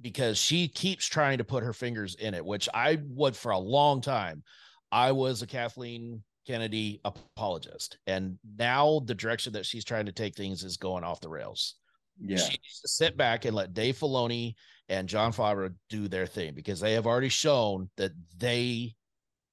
because 0.02 0.38
she 0.38 0.68
keeps 0.68 1.06
trying 1.06 1.38
to 1.38 1.44
put 1.44 1.64
her 1.64 1.74
fingers 1.74 2.16
in 2.16 2.34
it, 2.34 2.46
which 2.46 2.68
I 2.74 3.00
would 3.08 3.36
for 3.36 3.52
a 3.52 3.60
long 3.60 4.02
time. 4.02 4.44
I 4.92 5.12
was 5.12 5.42
a 5.42 5.48
Kathleen 5.48 6.24
Kennedy 6.46 7.02
apologist, 7.04 7.98
and 8.06 8.38
now 8.58 9.02
the 9.06 9.16
direction 9.16 9.54
that 9.54 9.66
she's 9.66 9.86
trying 9.86 10.06
to 10.06 10.12
take 10.12 10.36
things 10.36 10.64
is 10.64 10.78
going 10.78 11.04
off 11.04 11.22
the 11.22 11.30
rails. 11.30 11.76
Yeah. 12.20 12.38
She 12.38 12.52
needs 12.52 12.82
to 12.82 12.88
sit 12.88 13.18
back 13.18 13.46
and 13.46 13.56
let 13.56 13.74
Dave 13.74 13.98
Filoni 13.98 14.56
and 14.88 15.10
Jon 15.10 15.34
Favreau 15.34 15.74
do 15.90 16.08
their 16.08 16.28
thing 16.28 16.54
because 16.54 16.80
they 16.80 16.94
have 16.94 17.08
already 17.08 17.30
shown 17.30 17.90
that 17.98 18.12
they 18.38 18.96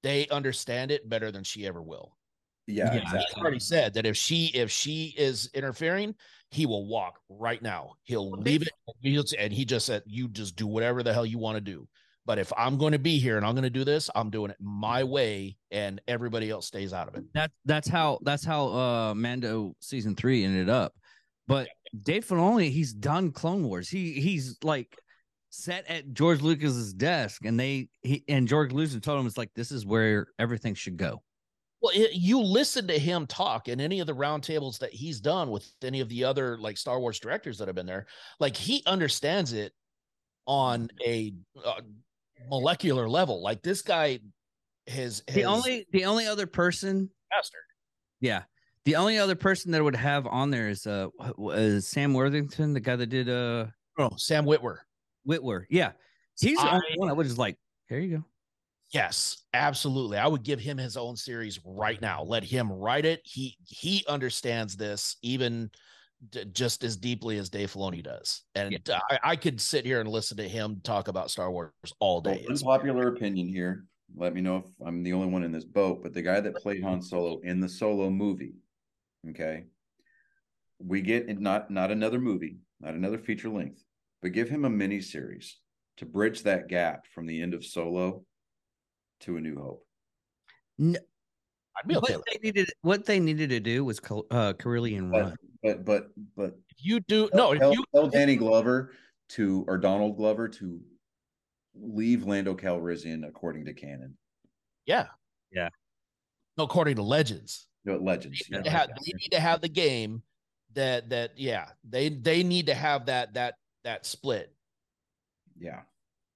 they 0.02 0.28
understand 0.28 0.90
it 0.90 1.08
better 1.08 1.30
than 1.30 1.44
she 1.44 1.66
ever 1.66 1.80
will. 1.80 2.16
Yeah, 2.66 2.86
Yeah, 2.86 3.00
He's 3.00 3.02
exactly. 3.02 3.42
already 3.42 3.58
said 3.60 3.94
that 3.94 4.06
if 4.06 4.16
she 4.16 4.46
if 4.54 4.70
she 4.70 5.14
is 5.16 5.50
interfering, 5.54 6.14
he 6.50 6.66
will 6.66 6.86
walk 6.86 7.18
right 7.28 7.62
now. 7.62 7.94
He'll 8.04 8.30
leave 8.30 8.62
it, 8.62 9.32
and 9.38 9.52
he 9.52 9.64
just 9.64 9.86
said, 9.86 10.02
"You 10.06 10.28
just 10.28 10.56
do 10.56 10.66
whatever 10.66 11.02
the 11.02 11.12
hell 11.12 11.26
you 11.26 11.38
want 11.38 11.56
to 11.56 11.60
do." 11.60 11.88
But 12.24 12.38
if 12.38 12.52
I'm 12.56 12.78
going 12.78 12.92
to 12.92 13.00
be 13.00 13.18
here 13.18 13.36
and 13.36 13.44
I'm 13.44 13.54
going 13.54 13.64
to 13.64 13.70
do 13.70 13.84
this, 13.84 14.08
I'm 14.14 14.30
doing 14.30 14.52
it 14.52 14.56
my 14.60 15.02
way, 15.02 15.56
and 15.72 16.00
everybody 16.06 16.50
else 16.50 16.66
stays 16.66 16.92
out 16.92 17.08
of 17.08 17.14
it. 17.16 17.24
That 17.34 17.50
that's 17.64 17.88
how 17.88 18.20
that's 18.22 18.44
how 18.44 18.68
uh 18.68 19.14
Mando 19.14 19.74
season 19.80 20.14
three 20.14 20.44
ended 20.44 20.68
up. 20.68 20.94
But 21.48 21.68
Dave 22.04 22.24
Filoni, 22.26 22.70
he's 22.70 22.92
done 22.92 23.32
Clone 23.32 23.64
Wars. 23.64 23.88
He 23.88 24.12
he's 24.12 24.56
like 24.62 24.96
sat 25.50 25.84
at 25.88 26.12
George 26.12 26.40
Lucas's 26.40 26.94
desk, 26.94 27.44
and 27.44 27.58
they 27.58 27.88
he 28.02 28.22
and 28.28 28.46
George 28.46 28.72
Lucas 28.72 28.98
told 29.00 29.18
him 29.20 29.26
it's 29.26 29.36
like 29.36 29.50
this 29.54 29.72
is 29.72 29.84
where 29.84 30.28
everything 30.38 30.74
should 30.74 30.96
go. 30.96 31.22
Well, 31.82 31.92
it, 31.94 32.12
you 32.14 32.40
listen 32.40 32.86
to 32.86 32.98
him 32.98 33.26
talk 33.26 33.66
in 33.68 33.80
any 33.80 33.98
of 34.00 34.06
the 34.06 34.14
roundtables 34.14 34.78
that 34.78 34.92
he's 34.92 35.20
done 35.20 35.50
with 35.50 35.68
any 35.82 36.00
of 36.00 36.08
the 36.08 36.22
other 36.24 36.56
like 36.58 36.78
Star 36.78 37.00
Wars 37.00 37.18
directors 37.18 37.58
that 37.58 37.66
have 37.66 37.74
been 37.74 37.86
there. 37.86 38.06
Like 38.38 38.56
he 38.56 38.82
understands 38.86 39.52
it 39.52 39.72
on 40.46 40.88
a 41.04 41.34
uh, 41.64 41.80
molecular 42.48 43.08
level. 43.08 43.42
Like 43.42 43.62
this 43.62 43.82
guy 43.82 44.20
has, 44.86 45.22
has 45.26 45.34
The 45.34 45.44
only 45.44 45.86
the 45.92 46.04
only 46.04 46.26
other 46.26 46.46
person, 46.46 47.10
mastered. 47.34 47.60
yeah, 48.20 48.42
the 48.84 48.94
only 48.96 49.18
other 49.18 49.34
person 49.36 49.72
that 49.72 49.82
would 49.82 49.96
have 49.96 50.26
on 50.28 50.50
there 50.50 50.68
is 50.68 50.86
uh 50.86 51.08
is 51.54 51.86
Sam 51.88 52.14
Worthington, 52.14 52.72
the 52.74 52.80
guy 52.80 52.94
that 52.96 53.06
did 53.06 53.28
uh 53.28 53.66
Oh, 53.98 54.10
Sam 54.16 54.44
Witwer. 54.46 54.78
Whitwer. 55.28 55.66
Yeah, 55.68 55.92
he's 56.40 56.58
the 56.58 56.64
I- 56.64 56.74
only 56.74 56.86
one 56.96 57.08
that 57.08 57.14
was 57.16 57.26
just 57.28 57.38
like, 57.38 57.56
here 57.88 57.98
you 57.98 58.18
go. 58.18 58.24
Yes, 58.92 59.44
absolutely. 59.54 60.18
I 60.18 60.26
would 60.26 60.42
give 60.42 60.60
him 60.60 60.76
his 60.76 60.98
own 60.98 61.16
series 61.16 61.58
right 61.64 62.00
now. 62.00 62.22
Let 62.22 62.44
him 62.44 62.70
write 62.70 63.06
it. 63.06 63.20
He 63.24 63.56
he 63.66 64.04
understands 64.06 64.76
this 64.76 65.16
even 65.22 65.70
d- 66.30 66.44
just 66.52 66.84
as 66.84 66.96
deeply 66.98 67.38
as 67.38 67.48
Dave 67.48 67.72
Filoni 67.72 68.02
does, 68.02 68.42
and 68.54 68.78
I, 69.10 69.18
I 69.24 69.36
could 69.36 69.60
sit 69.60 69.86
here 69.86 70.00
and 70.00 70.08
listen 70.10 70.36
to 70.36 70.48
him 70.48 70.80
talk 70.84 71.08
about 71.08 71.30
Star 71.30 71.50
Wars 71.50 71.72
all 72.00 72.20
day. 72.20 72.34
It's- 72.42 72.62
unpopular 72.62 73.08
opinion 73.08 73.48
here. 73.48 73.86
Let 74.14 74.34
me 74.34 74.42
know 74.42 74.56
if 74.58 74.64
I'm 74.86 75.02
the 75.02 75.14
only 75.14 75.28
one 75.28 75.42
in 75.42 75.52
this 75.52 75.64
boat, 75.64 76.02
but 76.02 76.12
the 76.12 76.20
guy 76.20 76.40
that 76.40 76.56
played 76.56 76.82
Han 76.82 77.00
Solo 77.00 77.40
in 77.40 77.60
the 77.60 77.68
Solo 77.70 78.10
movie, 78.10 78.52
okay, 79.30 79.64
we 80.78 81.00
get 81.00 81.40
not 81.40 81.70
not 81.70 81.90
another 81.90 82.20
movie, 82.20 82.58
not 82.78 82.92
another 82.92 83.16
feature 83.16 83.48
length, 83.48 83.82
but 84.20 84.32
give 84.32 84.50
him 84.50 84.66
a 84.66 84.70
mini 84.70 85.00
series 85.00 85.58
to 85.96 86.04
bridge 86.04 86.42
that 86.42 86.68
gap 86.68 87.06
from 87.14 87.24
the 87.24 87.40
end 87.40 87.54
of 87.54 87.64
Solo 87.64 88.26
to 89.22 89.36
A 89.36 89.40
New 89.40 89.56
Hope. 89.56 89.86
I'd 90.80 91.88
be 91.88 91.96
okay 91.96 92.16
What 92.16 92.24
they 92.30 92.38
needed, 92.42 92.70
what 92.82 93.04
they 93.06 93.20
needed 93.20 93.50
to 93.50 93.60
do 93.60 93.84
was 93.84 94.00
uh, 94.30 94.52
Carillion 94.54 95.10
But 95.10 95.22
Run. 95.22 95.36
but 95.62 95.84
but 95.84 96.10
but 96.36 96.58
If 96.70 96.84
you 96.84 97.00
do 97.00 97.28
no, 97.32 97.52
if 97.52 97.60
tell, 97.60 97.72
you 97.72 97.84
tell 97.94 98.08
Danny 98.08 98.36
Glover 98.36 98.92
to 99.30 99.64
or 99.68 99.78
Donald 99.78 100.16
Glover 100.16 100.48
to 100.48 100.80
leave 101.74 102.24
Lando 102.24 102.54
Calrissian 102.54 103.26
according 103.26 103.64
to 103.66 103.72
canon. 103.72 104.16
yeah. 104.86 105.06
Yeah. 105.50 105.68
No, 106.58 106.64
according 106.64 106.96
to 106.96 107.02
legends. 107.02 107.68
No, 107.84 107.96
legends. 107.96 108.42
They 108.50 108.58
need, 108.58 108.64
to 108.64 108.70
have, 108.70 108.88
they 108.88 109.12
need 109.14 109.30
to 109.32 109.40
have 109.40 109.60
the 109.60 109.68
game 109.68 110.22
that 110.74 111.10
that 111.10 111.32
yeah, 111.38 111.68
they 111.88 112.08
they 112.08 112.42
need 112.42 112.66
to 112.66 112.74
have 112.74 113.06
that 113.06 113.34
that 113.34 113.54
that 113.84 114.06
split. 114.06 114.54
yeah. 115.58 115.80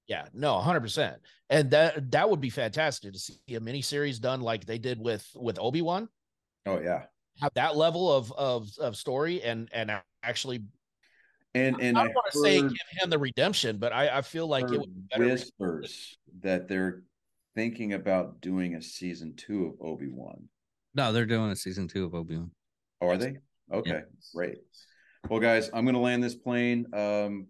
Yeah, 0.08 0.26
no, 0.32 0.54
100%. 0.54 1.16
And 1.50 1.70
that 1.70 2.10
that 2.12 2.28
would 2.30 2.40
be 2.40 2.50
fantastic 2.50 3.12
to 3.12 3.18
see 3.18 3.38
a 3.54 3.60
mini 3.60 3.82
series 3.82 4.18
done 4.18 4.40
like 4.40 4.64
they 4.64 4.78
did 4.78 5.00
with 5.00 5.26
with 5.34 5.58
Obi-Wan. 5.58 6.08
Oh 6.66 6.80
yeah. 6.80 7.04
Have 7.40 7.52
that 7.54 7.76
level 7.76 8.12
of 8.12 8.32
of 8.32 8.68
of 8.78 8.96
story 8.96 9.42
and 9.42 9.68
and 9.72 9.90
actually 10.22 10.62
And 11.54 11.76
and 11.80 11.96
I 11.98 12.02
I 12.02 12.04
don't 12.06 12.14
want 12.14 12.32
to 12.32 12.38
say 12.38 12.60
heard- 12.60 12.70
give 12.70 13.02
him 13.02 13.10
the 13.10 13.18
redemption, 13.18 13.78
but 13.78 13.92
I 13.92 14.18
I 14.18 14.22
feel 14.22 14.46
like 14.46 14.64
it 14.64 14.70
heard 14.70 14.80
would 14.80 14.94
be 14.94 15.00
better. 15.10 15.24
whispers 15.24 16.16
that 16.40 16.68
they're 16.68 17.02
thinking 17.54 17.92
about 17.94 18.40
doing 18.40 18.74
a 18.74 18.82
season 18.82 19.34
two 19.36 19.66
of 19.66 19.86
Obi 19.86 20.08
Wan. 20.08 20.48
No, 20.94 21.12
they're 21.12 21.26
doing 21.26 21.50
a 21.50 21.56
season 21.56 21.88
two 21.88 22.04
of 22.04 22.14
Obi 22.14 22.36
Wan. 22.36 22.50
Oh, 23.00 23.08
are 23.08 23.16
they? 23.16 23.36
Okay, 23.72 24.02
great. 24.34 24.58
Well, 25.28 25.40
guys, 25.40 25.70
I'm 25.72 25.84
gonna 25.84 26.00
land 26.00 26.22
this 26.22 26.34
plane. 26.34 26.86
Um, 26.94 27.46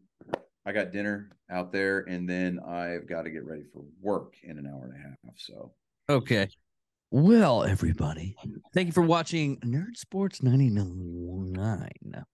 I 0.67 0.73
got 0.73 0.91
dinner 0.91 1.31
out 1.49 1.73
there, 1.73 2.01
and 2.01 2.29
then 2.29 2.59
I've 2.59 3.07
got 3.09 3.23
to 3.23 3.31
get 3.31 3.45
ready 3.45 3.62
for 3.73 3.85
work 4.03 4.35
in 4.43 4.59
an 4.59 4.67
hour 4.67 4.85
and 4.85 4.95
a 4.95 4.99
half. 4.99 5.39
So, 5.39 5.73
Okay. 6.09 6.49
Well, 7.12 7.62
everybody, 7.62 8.35
thank 8.75 8.87
you 8.89 8.93
for 8.93 9.03
watching 9.03 9.59
Nerd 9.61 9.97
Sports 9.97 10.43
99. 10.43 12.25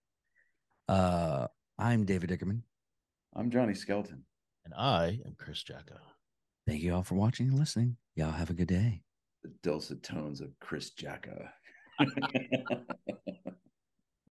Uh, 0.89 1.47
I'm 1.77 2.05
David 2.05 2.31
Dickerman. 2.31 2.63
I'm 3.35 3.51
Johnny 3.51 3.75
Skelton. 3.75 4.23
And 4.65 4.73
I 4.73 5.19
am 5.25 5.35
Chris 5.37 5.61
Jacko. 5.61 5.97
Thank 6.65 6.81
you 6.81 6.95
all 6.95 7.03
for 7.03 7.13
watching 7.13 7.49
and 7.49 7.59
listening. 7.59 7.97
Y'all 8.15 8.31
have 8.31 8.49
a 8.49 8.53
good 8.53 8.67
day. 8.67 9.03
The 9.43 9.51
dulcet 9.61 10.01
tones 10.01 10.41
of 10.41 10.49
Chris 10.59 10.89
Jacka. 10.89 11.51